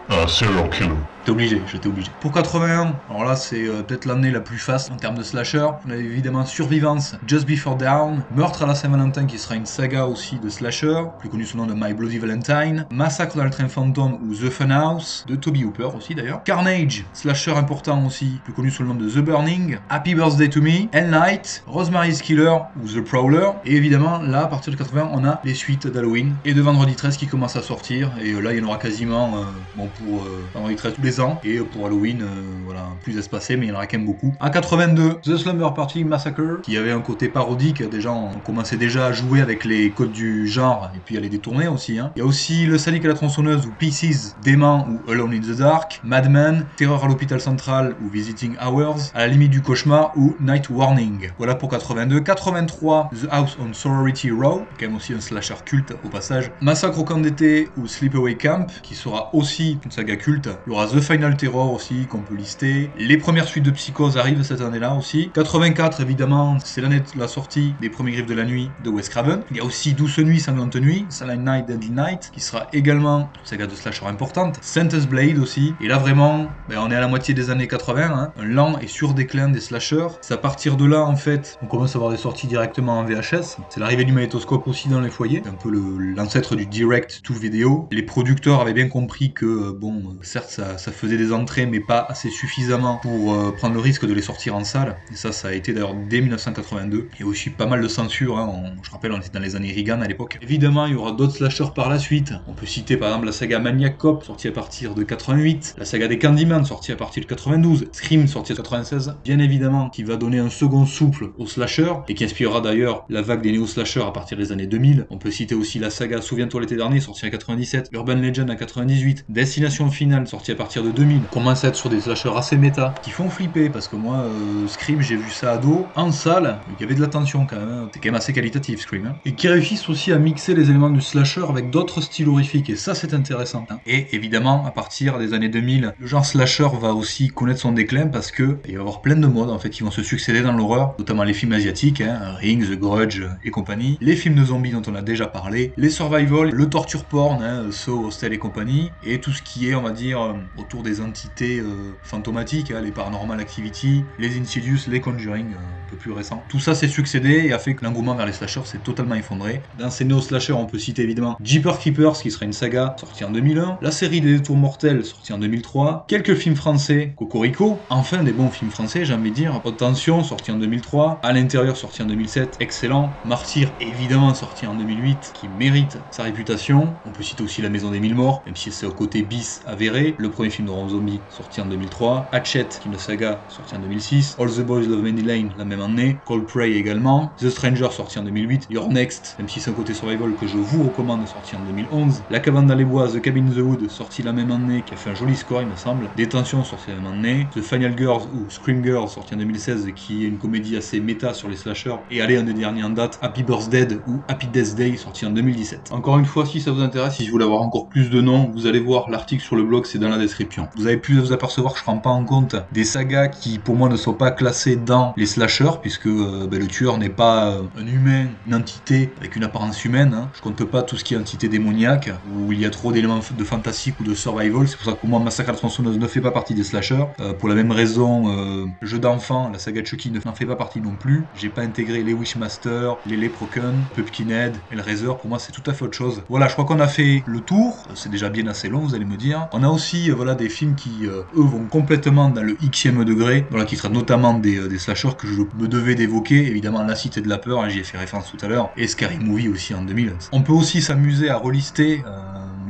Un 0.09 0.27
serial 0.27 0.69
killer. 0.69 0.89
T'es 1.23 1.29
obligé, 1.29 1.61
j'étais 1.67 1.87
obligé. 1.87 2.09
Pour 2.19 2.31
81, 2.31 2.95
alors 3.07 3.25
là 3.25 3.35
c'est 3.35 3.67
euh, 3.67 3.83
peut-être 3.83 4.05
l'année 4.05 4.31
la 4.31 4.39
plus 4.39 4.57
faste 4.57 4.91
en 4.91 4.95
termes 4.95 5.15
de 5.15 5.21
slasher. 5.21 5.67
On 5.85 5.91
a 5.91 5.95
évidemment 5.95 6.45
Survivance, 6.45 7.15
Just 7.27 7.47
Before 7.47 7.75
Down, 7.75 8.23
Meurtre 8.35 8.63
à 8.63 8.65
la 8.65 8.73
Saint-Valentin 8.73 9.27
qui 9.27 9.37
sera 9.37 9.53
une 9.53 9.67
saga 9.67 10.07
aussi 10.07 10.39
de 10.39 10.49
slasher, 10.49 11.03
plus 11.19 11.29
connu 11.29 11.45
sous 11.45 11.57
le 11.57 11.63
nom 11.63 11.69
de 11.69 11.75
My 11.75 11.93
Bloody 11.93 12.17
Valentine, 12.17 12.87
Massacre 12.89 13.37
dans 13.37 13.43
le 13.43 13.51
train 13.51 13.67
fantôme 13.67 14.17
ou 14.23 14.33
The 14.33 14.49
Funhouse, 14.49 15.23
de 15.27 15.35
Toby 15.35 15.63
Hooper 15.63 15.89
aussi 15.95 16.15
d'ailleurs, 16.15 16.41
Carnage, 16.43 17.05
slasher 17.13 17.51
important 17.51 18.03
aussi, 18.03 18.39
plus 18.43 18.53
connu 18.53 18.71
sous 18.71 18.81
le 18.81 18.89
nom 18.89 18.95
de 18.95 19.07
The 19.07 19.19
Burning, 19.19 19.77
Happy 19.91 20.15
Birthday 20.15 20.49
to 20.49 20.59
Me, 20.59 20.87
Hell 20.91 21.11
Night, 21.11 21.63
Rosemary's 21.67 22.23
Killer 22.23 22.57
ou 22.81 22.87
The 22.87 23.01
Prowler, 23.05 23.51
et 23.63 23.75
évidemment 23.75 24.17
là 24.23 24.45
à 24.45 24.47
partir 24.47 24.73
de 24.73 24.77
80 24.77 25.11
on 25.13 25.23
a 25.23 25.39
les 25.43 25.53
suites 25.53 25.85
d'Halloween 25.85 26.33
et 26.45 26.55
de 26.55 26.61
Vendredi 26.63 26.95
13 26.95 27.15
qui 27.15 27.27
commencent 27.27 27.57
à 27.57 27.61
sortir, 27.61 28.11
et 28.19 28.31
euh, 28.31 28.39
là 28.39 28.53
il 28.53 28.59
y 28.59 28.61
en 28.63 28.67
aura 28.67 28.79
quasiment, 28.79 29.37
euh, 29.37 29.43
bon 29.75 29.87
pour 29.99 30.25
Vendredi 30.55 30.75
13 30.75 30.93
tous 30.95 31.01
les 31.03 31.10
et 31.43 31.59
pour 31.59 31.85
Halloween, 31.85 32.21
euh, 32.21 32.27
voilà, 32.63 32.89
plus 33.03 33.17
espacé, 33.17 33.57
mais 33.57 33.65
il 33.67 33.69
y 33.69 33.71
en 33.71 33.75
aura 33.75 33.87
quand 33.87 33.97
même 33.97 34.05
beaucoup. 34.05 34.33
À 34.39 34.49
82, 34.49 35.15
The 35.23 35.37
Slumber 35.37 35.73
Party 35.73 36.03
Massacre, 36.03 36.61
qui 36.63 36.77
avait 36.77 36.91
un 36.91 37.01
côté 37.01 37.29
parodique, 37.29 37.83
déjà 37.83 38.11
on 38.11 38.39
commençait 38.39 38.77
déjà 38.77 39.07
à 39.07 39.11
jouer 39.11 39.41
avec 39.41 39.65
les 39.65 39.93
codes 39.93 40.11
du 40.11 40.47
genre, 40.47 40.91
et 40.95 40.99
puis 40.99 41.17
à 41.17 41.19
les 41.19 41.29
détourner 41.29 41.67
aussi. 41.67 41.99
hein. 41.99 42.11
Il 42.15 42.19
y 42.19 42.21
a 42.21 42.25
aussi 42.25 42.65
Le 42.65 42.77
Sadique 42.77 43.05
à 43.05 43.09
la 43.09 43.13
tronçonneuse, 43.13 43.65
ou 43.65 43.71
Pieces, 43.73 44.35
Dément, 44.39 44.87
ou 44.89 45.09
Alone 45.11 45.33
in 45.33 45.39
the 45.39 45.57
Dark, 45.57 45.99
Mad 46.03 46.29
Men, 46.29 46.67
Terreur 46.75 47.03
à 47.03 47.07
l'hôpital 47.07 47.39
central, 47.41 47.95
ou 48.01 48.09
Visiting 48.09 48.55
Hours, 48.63 49.11
À 49.13 49.19
la 49.19 49.27
limite 49.27 49.51
du 49.51 49.61
cauchemar, 49.61 50.11
ou 50.15 50.35
Night 50.39 50.69
Warning. 50.69 51.31
Voilà 51.37 51.55
pour 51.55 51.69
82. 51.69 52.21
83, 52.21 53.09
The 53.13 53.27
House 53.31 53.57
on 53.59 53.73
Sorority 53.73 54.31
Row, 54.31 54.67
quand 54.79 54.85
même 54.87 54.95
aussi 54.95 55.13
un 55.13 55.19
slasher 55.21 55.55
culte 55.65 55.93
au 56.03 56.09
passage. 56.09 56.51
Massacre 56.61 56.99
au 56.99 57.03
camp 57.03 57.17
d'été, 57.19 57.69
ou 57.75 57.87
Sleepaway 57.87 58.35
Camp, 58.37 58.67
qui 58.83 58.95
sera 58.95 59.33
aussi 59.33 59.79
une 59.85 59.91
saga 59.91 60.15
culte. 60.15 60.49
Il 60.67 60.73
Final 61.01 61.35
Terror 61.35 61.73
aussi, 61.73 62.05
qu'on 62.07 62.19
peut 62.19 62.35
lister. 62.35 62.89
Les 62.97 63.17
premières 63.17 63.47
suites 63.47 63.63
de 63.63 63.71
Psychose 63.71 64.17
arrivent 64.17 64.43
cette 64.43 64.61
année-là 64.61 64.93
aussi. 64.93 65.31
84, 65.33 66.01
évidemment, 66.01 66.57
c'est 66.63 66.81
l'année 66.81 66.99
de 66.99 67.19
la 67.19 67.27
sortie 67.27 67.73
des 67.81 67.89
premiers 67.89 68.11
Griffes 68.11 68.27
de 68.27 68.33
la 68.33 68.45
Nuit 68.45 68.69
de 68.83 68.89
Wes 68.89 69.09
Craven. 69.09 69.41
Il 69.51 69.57
y 69.57 69.59
a 69.59 69.63
aussi 69.63 69.93
Douce 69.93 70.19
Nuit, 70.19 70.39
Sanglante 70.39 70.75
Nuit, 70.75 71.05
Silent 71.09 71.37
Night, 71.37 71.65
Deadly 71.67 71.89
Night, 71.89 72.31
qui 72.33 72.39
sera 72.39 72.67
également 72.73 73.29
une 73.39 73.45
saga 73.45 73.67
de 73.67 73.75
slasher 73.75 74.05
importante. 74.05 74.59
Sentence 74.61 75.07
Blade 75.07 75.37
aussi. 75.37 75.73
Et 75.81 75.87
là, 75.87 75.97
vraiment, 75.97 76.47
ben, 76.69 76.79
on 76.79 76.91
est 76.91 76.95
à 76.95 77.01
la 77.01 77.07
moitié 77.07 77.33
des 77.33 77.49
années 77.49 77.67
80, 77.67 78.11
hein. 78.13 78.33
un 78.39 78.45
lent 78.45 78.77
et 78.79 78.87
sur 78.87 79.13
déclin 79.13 79.49
des 79.49 79.59
slashers. 79.59 80.07
C'est 80.21 80.33
à 80.33 80.37
partir 80.37 80.77
de 80.77 80.85
là, 80.85 81.03
en 81.03 81.15
fait, 81.15 81.57
on 81.61 81.67
commence 81.67 81.95
à 81.95 81.97
avoir 81.97 82.11
des 82.11 82.17
sorties 82.17 82.47
directement 82.47 82.99
en 82.99 83.03
VHS. 83.03 83.57
C'est 83.69 83.79
l'arrivée 83.79 84.05
du 84.05 84.11
magnétoscope 84.11 84.67
aussi 84.67 84.89
dans 84.89 85.01
les 85.01 85.09
foyers, 85.09 85.41
un 85.45 85.53
peu 85.53 85.71
l'ancêtre 86.15 86.55
du 86.55 86.65
direct 86.65 87.21
to 87.23 87.33
vidéo. 87.33 87.87
Les 87.91 88.03
producteurs 88.03 88.61
avaient 88.61 88.73
bien 88.73 88.87
compris 88.87 89.33
que, 89.33 89.45
euh, 89.45 89.73
bon, 89.73 89.97
euh, 89.97 90.19
certes, 90.21 90.49
ça, 90.49 90.77
ça 90.77 90.90
faisait 90.91 91.17
des 91.17 91.31
entrées, 91.33 91.65
mais 91.65 91.79
pas 91.79 92.05
assez 92.09 92.29
suffisamment 92.29 92.97
pour 93.01 93.33
euh, 93.33 93.51
prendre 93.51 93.73
le 93.75 93.81
risque 93.81 94.05
de 94.05 94.13
les 94.13 94.21
sortir 94.21 94.55
en 94.55 94.63
salle. 94.63 94.97
Et 95.11 95.15
ça, 95.15 95.31
ça 95.31 95.49
a 95.49 95.53
été 95.53 95.73
d'ailleurs 95.73 95.93
dès 96.09 96.21
1982. 96.21 97.09
Il 97.15 97.19
y 97.21 97.23
a 97.23 97.27
aussi 97.27 97.49
pas 97.49 97.65
mal 97.65 97.81
de 97.81 97.87
censure. 97.87 98.37
Hein. 98.37 98.49
On- 98.53 98.83
je 98.83 98.91
rappelle, 98.91 99.11
on 99.11 99.19
était 99.19 99.29
dans 99.29 99.39
les 99.39 99.55
années 99.55 99.71
Reagan 99.71 100.01
à 100.01 100.07
l'époque. 100.07 100.37
Évidemment, 100.41 100.85
il 100.85 100.93
y 100.93 100.95
aura 100.95 101.11
d'autres 101.11 101.35
slashers 101.35 101.71
par 101.75 101.89
la 101.89 101.99
suite. 101.99 102.33
On 102.47 102.53
peut 102.53 102.65
citer 102.65 102.97
par 102.97 103.09
exemple 103.09 103.25
la 103.27 103.31
saga 103.31 103.59
Maniac 103.59 103.97
Cop, 103.97 104.23
sortie 104.23 104.47
à 104.47 104.51
partir 104.51 104.95
de 104.95 105.03
88, 105.03 105.75
la 105.77 105.85
saga 105.85 106.07
des 106.07 106.17
Candyman, 106.19 106.65
sortie 106.65 106.91
à 106.91 106.95
partir 106.95 107.23
de 107.23 107.27
92, 107.27 107.87
Scream, 107.91 108.27
sortie 108.27 108.53
en 108.53 108.55
96. 108.55 109.15
Bien 109.23 109.39
évidemment, 109.39 109.89
qui 109.89 110.03
va 110.03 110.15
donner 110.15 110.39
un 110.39 110.49
second 110.49 110.85
souffle 110.85 111.29
au 111.37 111.45
slasher 111.47 111.93
et 112.07 112.13
qui 112.15 112.23
inspirera 112.23 112.61
d'ailleurs 112.61 113.05
la 113.09 113.21
vague 113.21 113.41
des 113.41 113.51
néo-slashers 113.51 114.01
à 114.07 114.11
partir 114.11 114.37
des 114.37 114.51
années 114.51 114.67
2000. 114.67 115.05
On 115.09 115.17
peut 115.17 115.31
citer 115.31 115.55
aussi 115.55 115.79
la 115.79 115.89
saga 115.89 116.21
Souviens-toi 116.21 116.61
l'été 116.61 116.75
dernier, 116.75 116.99
sortie 116.99 117.25
en 117.25 117.29
97, 117.29 117.89
Urban 117.93 118.15
Legend 118.15 118.49
en 118.49 118.55
98, 118.55 119.25
Destination 119.29 119.89
Finale, 119.89 120.27
sortie 120.27 120.51
à 120.51 120.55
partir 120.55 120.80
de 120.83 120.91
2000. 120.91 121.23
On 121.25 121.27
commence 121.33 121.63
à 121.63 121.69
être 121.69 121.75
sur 121.75 121.89
des 121.89 122.01
slashers 122.01 122.31
assez 122.35 122.57
méta 122.57 122.93
qui 123.01 123.09
font 123.11 123.29
flipper 123.29 123.69
parce 123.69 123.87
que 123.87 123.95
moi, 123.95 124.17
euh, 124.25 124.67
Scream, 124.67 125.01
j'ai 125.01 125.15
vu 125.17 125.29
ça 125.31 125.53
à 125.53 125.57
dos 125.57 125.91
en 125.95 126.11
salle. 126.11 126.61
Il 126.67 126.79
y 126.79 126.83
avait 126.83 126.95
de 126.95 127.01
la 127.01 127.07
tension 127.07 127.45
quand 127.45 127.57
même. 127.57 127.69
hein. 127.69 127.89
C'est 127.93 127.99
quand 127.99 128.07
même 128.09 128.15
assez 128.15 128.33
qualitatif 128.33 128.81
Scream. 128.81 129.05
hein. 129.05 129.15
Et 129.25 129.35
qui 129.35 129.47
réussissent 129.47 129.89
aussi 129.89 130.11
à 130.11 130.17
mixer 130.19 130.53
les 130.55 130.69
éléments 130.69 130.89
du 130.89 131.01
slasher 131.01 131.43
avec 131.49 131.69
d'autres 131.69 132.01
styles 132.01 132.27
horrifiques. 132.29 132.69
Et 132.69 132.75
ça, 132.75 132.95
c'est 132.95 133.13
intéressant. 133.13 133.65
hein. 133.69 133.79
Et 133.85 134.15
évidemment, 134.15 134.65
à 134.65 134.71
partir 134.71 135.17
des 135.19 135.33
années 135.33 135.49
2000, 135.49 135.93
le 135.97 136.07
genre 136.07 136.25
slasher 136.25 136.67
va 136.79 136.93
aussi 136.93 137.27
connaître 137.29 137.59
son 137.59 137.71
déclin 137.71 138.07
parce 138.07 138.31
que 138.31 138.59
il 138.65 138.71
va 138.73 138.77
y 138.77 138.81
avoir 138.81 139.01
plein 139.01 139.15
de 139.15 139.27
modes 139.27 139.49
en 139.49 139.59
fait 139.59 139.69
qui 139.69 139.83
vont 139.83 139.91
se 139.91 140.03
succéder 140.03 140.41
dans 140.41 140.53
l'horreur, 140.53 140.95
notamment 140.99 141.23
les 141.23 141.33
films 141.33 141.51
asiatiques, 141.53 142.01
hein, 142.01 142.35
Ring, 142.39 142.63
The 142.65 142.77
Grudge 142.79 143.21
et 143.43 143.49
compagnie, 143.51 143.97
les 144.01 144.15
films 144.15 144.35
de 144.35 144.45
zombies 144.45 144.71
dont 144.71 144.81
on 144.87 144.95
a 144.95 145.01
déjà 145.01 145.27
parlé, 145.27 145.73
les 145.77 145.89
survival, 145.89 146.49
le 146.51 146.69
torture 146.69 147.05
porn, 147.05 147.41
hein, 147.41 147.67
Saw, 147.71 148.05
Hostel 148.05 148.33
et 148.33 148.37
compagnie, 148.39 148.93
et 149.01 149.19
tout 149.19 149.31
ce 149.31 149.41
qui 149.41 149.67
est, 149.69 149.75
on 149.75 149.81
va 149.81 149.91
dire, 149.91 150.21
euh, 150.21 150.33
des 150.79 151.01
entités 151.01 151.59
euh, 151.59 151.99
fantomatiques, 152.01 152.71
hein, 152.71 152.81
les 152.81 152.91
Paranormal 152.91 153.39
Activity, 153.39 154.05
les 154.17 154.39
Insidious, 154.39 154.79
les 154.87 155.01
Conjuring, 155.01 155.53
euh, 155.53 155.57
un 155.57 155.85
peu 155.85 155.97
plus 155.97 156.11
récents. 156.11 156.45
Tout 156.47 156.59
ça 156.59 156.73
s'est 156.73 156.87
succédé 156.87 157.43
et 157.45 157.51
a 157.51 157.59
fait 157.59 157.75
que 157.75 157.83
l'engouement 157.83 158.15
vers 158.15 158.25
les 158.25 158.31
slashers 158.31 158.65
s'est 158.65 158.79
totalement 158.79 159.15
effondré. 159.15 159.63
Dans 159.77 159.89
ces 159.89 160.05
néo-slashers, 160.05 160.53
on 160.53 160.65
peut 160.65 160.79
citer 160.79 161.01
évidemment 161.03 161.35
Jeepers 161.43 161.79
Keepers, 161.79 162.13
qui 162.13 162.31
sera 162.31 162.45
une 162.45 162.53
saga 162.53 162.95
sortie 162.99 163.25
en 163.25 163.31
2001, 163.31 163.79
la 163.81 163.91
série 163.91 164.21
des 164.21 164.37
Détours 164.37 164.55
Mortels, 164.55 165.03
sortie 165.03 165.33
en 165.33 165.37
2003, 165.37 166.05
quelques 166.07 166.35
films 166.35 166.55
français, 166.55 167.13
Cocorico, 167.17 167.85
enfin 167.89 168.23
des 168.23 168.33
bons 168.33 168.49
films 168.49 168.71
français, 168.71 169.03
j'ai 169.03 169.13
envie 169.13 169.31
de 169.31 169.35
dire, 169.35 169.59
Haute 169.65 169.77
Tension, 169.77 170.23
sorti 170.23 170.51
en 170.51 170.57
2003, 170.57 171.19
À 171.23 171.33
l'intérieur, 171.33 171.75
sorti 171.75 172.01
en 172.01 172.05
2007, 172.05 172.57
excellent, 172.59 173.19
Martyr, 173.23 173.73
évidemment, 173.79 174.33
sorti 174.33 174.65
en 174.65 174.75
2008, 174.75 175.31
qui 175.33 175.49
mérite 175.49 175.99
sa 176.11 176.23
réputation, 176.23 176.99
on 177.03 177.11
peut 177.11 177.23
citer 177.23 177.43
aussi 177.43 177.61
La 177.61 177.69
Maison 177.69 177.91
des 177.91 177.99
Mille 177.99 178.15
Morts, 178.15 178.43
même 178.45 178.55
si 178.55 178.71
c'est 178.71 178.85
au 178.85 178.93
côté 178.93 179.23
bis 179.23 179.59
avéré, 179.65 180.15
le 180.17 180.29
premier 180.29 180.49
film 180.49 180.60
de 180.65 180.71
Rob 180.71 180.89
Zombie, 180.89 181.23
sorti 181.29 181.61
en 181.61 181.65
2003, 181.65 182.29
Hatchet, 182.31 182.59
est 182.59 182.85
une 182.85 182.97
saga, 182.97 183.45
sorti 183.47 183.75
en 183.75 183.79
2006, 183.79 184.35
All 184.39 184.49
the 184.49 184.61
Boys 184.61 184.83
Love 184.83 185.03
Mandy 185.03 185.21
Lane, 185.23 185.53
la 185.57 185.65
même 185.65 185.81
année, 185.81 186.21
Cold 186.25 186.45
Prey 186.45 186.71
également, 186.73 187.33
The 187.37 187.49
Stranger, 187.49 187.87
sorti 187.91 188.19
en 188.19 188.23
2008, 188.23 188.67
Your 188.69 188.89
Next, 188.89 189.35
même 189.37 189.47
si 189.47 189.59
c'est 189.59 189.69
un 189.69 189.73
côté 189.73 189.93
survival 189.93 190.35
que 190.35 190.47
je 190.47 190.57
vous 190.57 190.83
recommande, 190.83 191.27
sorti 191.27 191.55
en 191.55 191.61
2011, 191.61 192.25
La 192.29 192.39
Cabane 192.39 192.67
dans 192.67 192.75
les 192.75 192.85
Bois, 192.85 193.09
The 193.09 193.21
Cabin 193.21 193.47
in 193.47 193.51
the 193.51 193.57
Wood, 193.57 193.89
sorti 193.89 194.23
la 194.23 194.33
même 194.33 194.51
année, 194.51 194.83
qui 194.83 194.93
a 194.93 194.97
fait 194.97 195.09
un 195.09 195.15
joli 195.15 195.35
score, 195.35 195.61
il 195.61 195.67
me 195.67 195.75
semble, 195.75 196.11
Détention, 196.15 196.63
sorti 196.63 196.91
la 196.91 196.97
même 196.97 197.07
année, 197.07 197.49
The 197.53 197.61
Final 197.61 197.97
Girls 197.97 198.23
ou 198.33 198.49
Scream 198.49 198.83
Girls, 198.83 199.09
sorti 199.09 199.33
en 199.33 199.37
2016, 199.37 199.91
qui 199.95 200.25
est 200.25 200.27
une 200.27 200.37
comédie 200.37 200.77
assez 200.77 200.99
méta 200.99 201.33
sur 201.33 201.49
les 201.49 201.57
slashers, 201.57 201.97
et 202.09 202.21
allez, 202.21 202.37
un 202.37 202.43
des 202.43 202.53
derniers 202.53 202.83
en 202.83 202.89
date, 202.89 203.17
Happy 203.21 203.43
Birthday 203.43 203.87
ou 204.05 204.23
Happy 204.27 204.47
Death 204.47 204.75
Day, 204.75 204.97
sorti 204.97 205.25
en 205.25 205.31
2017. 205.31 205.91
Encore 205.91 206.19
une 206.19 206.25
fois, 206.25 206.45
si 206.45 206.61
ça 206.61 206.71
vous 206.71 206.81
intéresse, 206.81 207.15
si 207.15 207.25
je 207.25 207.31
voulais 207.31 207.45
avoir 207.45 207.61
encore 207.61 207.89
plus 207.89 208.09
de 208.09 208.21
noms, 208.21 208.51
vous 208.53 208.67
allez 208.67 208.79
voir 208.79 209.09
l'article 209.09 209.43
sur 209.43 209.55
le 209.55 209.63
blog, 209.63 209.85
c'est 209.85 209.99
dans 209.99 210.09
la 210.09 210.17
description. 210.17 210.50
Vous 210.75 210.87
avez 210.87 210.97
pu 210.97 211.19
vous 211.19 211.31
apercevoir 211.33 211.73
que 211.73 211.79
je 211.79 211.83
prends 211.83 211.97
pas 211.99 212.09
en 212.09 212.25
compte 212.25 212.55
des 212.71 212.83
sagas 212.83 213.27
qui, 213.29 213.59
pour 213.59 213.75
moi, 213.75 213.89
ne 213.89 213.95
sont 213.95 214.13
pas 214.13 214.31
classées 214.31 214.75
dans 214.75 215.13
les 215.17 215.25
slashers, 215.25 215.79
puisque 215.81 216.07
euh, 216.07 216.47
ben, 216.49 216.59
le 216.59 216.67
tueur 216.67 216.97
n'est 216.97 217.09
pas 217.09 217.51
euh, 217.51 217.63
un 217.75 217.85
humain, 217.87 218.27
une 218.45 218.55
entité 218.55 219.13
avec 219.17 219.35
une 219.35 219.43
apparence 219.43 219.83
humaine. 219.85 220.13
hein. 220.13 220.31
Je 220.35 220.41
compte 220.41 220.63
pas 220.65 220.83
tout 220.83 220.97
ce 220.97 221.03
qui 221.03 221.13
est 221.13 221.17
entité 221.17 221.49
démoniaque, 221.49 222.09
où 222.25 222.51
il 222.51 222.59
y 222.59 222.65
a 222.65 222.69
trop 222.69 222.91
d'éléments 222.91 223.19
de 223.31 223.43
fantastique 223.43 223.99
ou 223.99 224.03
de 224.03 224.13
survival. 224.13 224.67
C'est 224.67 224.75
pour 224.77 224.85
ça 224.85 224.93
que 224.93 224.99
pour 224.99 225.09
moi, 225.09 225.19
Massacre 225.19 225.49
à 225.49 225.53
la 225.53 225.91
ne 225.97 226.07
fait 226.07 226.21
pas 226.21 226.31
partie 226.31 226.53
des 226.53 226.63
slashers. 226.63 227.05
Euh, 227.19 227.33
pour 227.33 227.49
la 227.49 227.55
même 227.55 227.71
raison, 227.71 228.71
Jeu 228.81 228.99
d'enfant, 228.99 229.49
la 229.49 229.59
saga 229.59 229.81
de 229.81 229.87
Chucky 229.87 230.11
ne- 230.11 230.19
n'en 230.25 230.33
fait 230.33 230.45
pas 230.45 230.55
partie 230.55 230.81
non 230.81 230.95
plus. 230.97 231.29
J'ai 231.33 231.49
pas 231.49 231.61
intégré 231.61 232.03
les 232.03 232.13
Wishmaster, 232.13 232.95
les 233.05 233.17
Leprechaun, 233.17 233.87
Pumpkinhead, 233.93 234.63
Hellraiser. 234.69 235.07
Pour 235.19 235.27
moi, 235.29 235.39
c'est 235.39 235.51
tout 235.51 235.63
à 235.69 235.73
fait 235.73 235.85
autre 235.85 235.97
chose. 235.97 236.23
Voilà, 236.29 236.47
je 236.47 236.53
crois 236.53 236.65
qu'on 236.65 236.79
a 236.79 236.87
fait 236.87 237.23
le 237.25 237.41
tour. 237.41 237.87
C'est 237.95 238.09
déjà 238.09 238.29
bien 238.29 238.47
assez 238.47 238.69
long, 238.69 238.79
vous 238.81 238.95
allez 238.95 239.05
me 239.05 239.17
dire. 239.17 239.47
On 239.53 239.63
a 239.63 239.69
aussi, 239.69 240.09
voilà, 240.09 240.35
des 240.41 240.49
films 240.49 240.75
qui, 240.75 241.05
euh, 241.05 241.21
eux, 241.37 241.41
vont 241.43 241.65
complètement 241.69 242.29
dans 242.29 242.41
le 242.43 242.55
xème 242.69 243.03
degré. 243.05 243.45
Voilà, 243.49 243.65
qui 243.65 243.75
traitent 243.77 243.91
notamment 243.93 244.33
des, 244.33 244.57
euh, 244.57 244.67
des 244.67 244.79
slashers 244.79 245.15
que 245.17 245.27
je 245.27 245.33
me 245.59 245.67
devais 245.67 245.95
d'évoquer. 245.95 246.47
Évidemment, 246.47 246.83
La 246.83 246.95
Cité 246.95 247.21
de 247.21 247.29
la 247.29 247.37
Peur, 247.37 247.61
hein, 247.61 247.69
j'y 247.69 247.79
ai 247.79 247.83
fait 247.83 247.97
référence 247.97 248.31
tout 248.31 248.43
à 248.43 248.47
l'heure. 248.47 248.71
Et 248.77 248.87
Scary 248.87 249.19
Movie 249.19 249.49
aussi 249.49 249.73
en 249.73 249.83
2000. 249.83 250.13
On 250.31 250.41
peut 250.41 250.53
aussi 250.53 250.81
s'amuser 250.81 251.29
à 251.29 251.37
relister. 251.37 252.03
euh, 252.05 252.09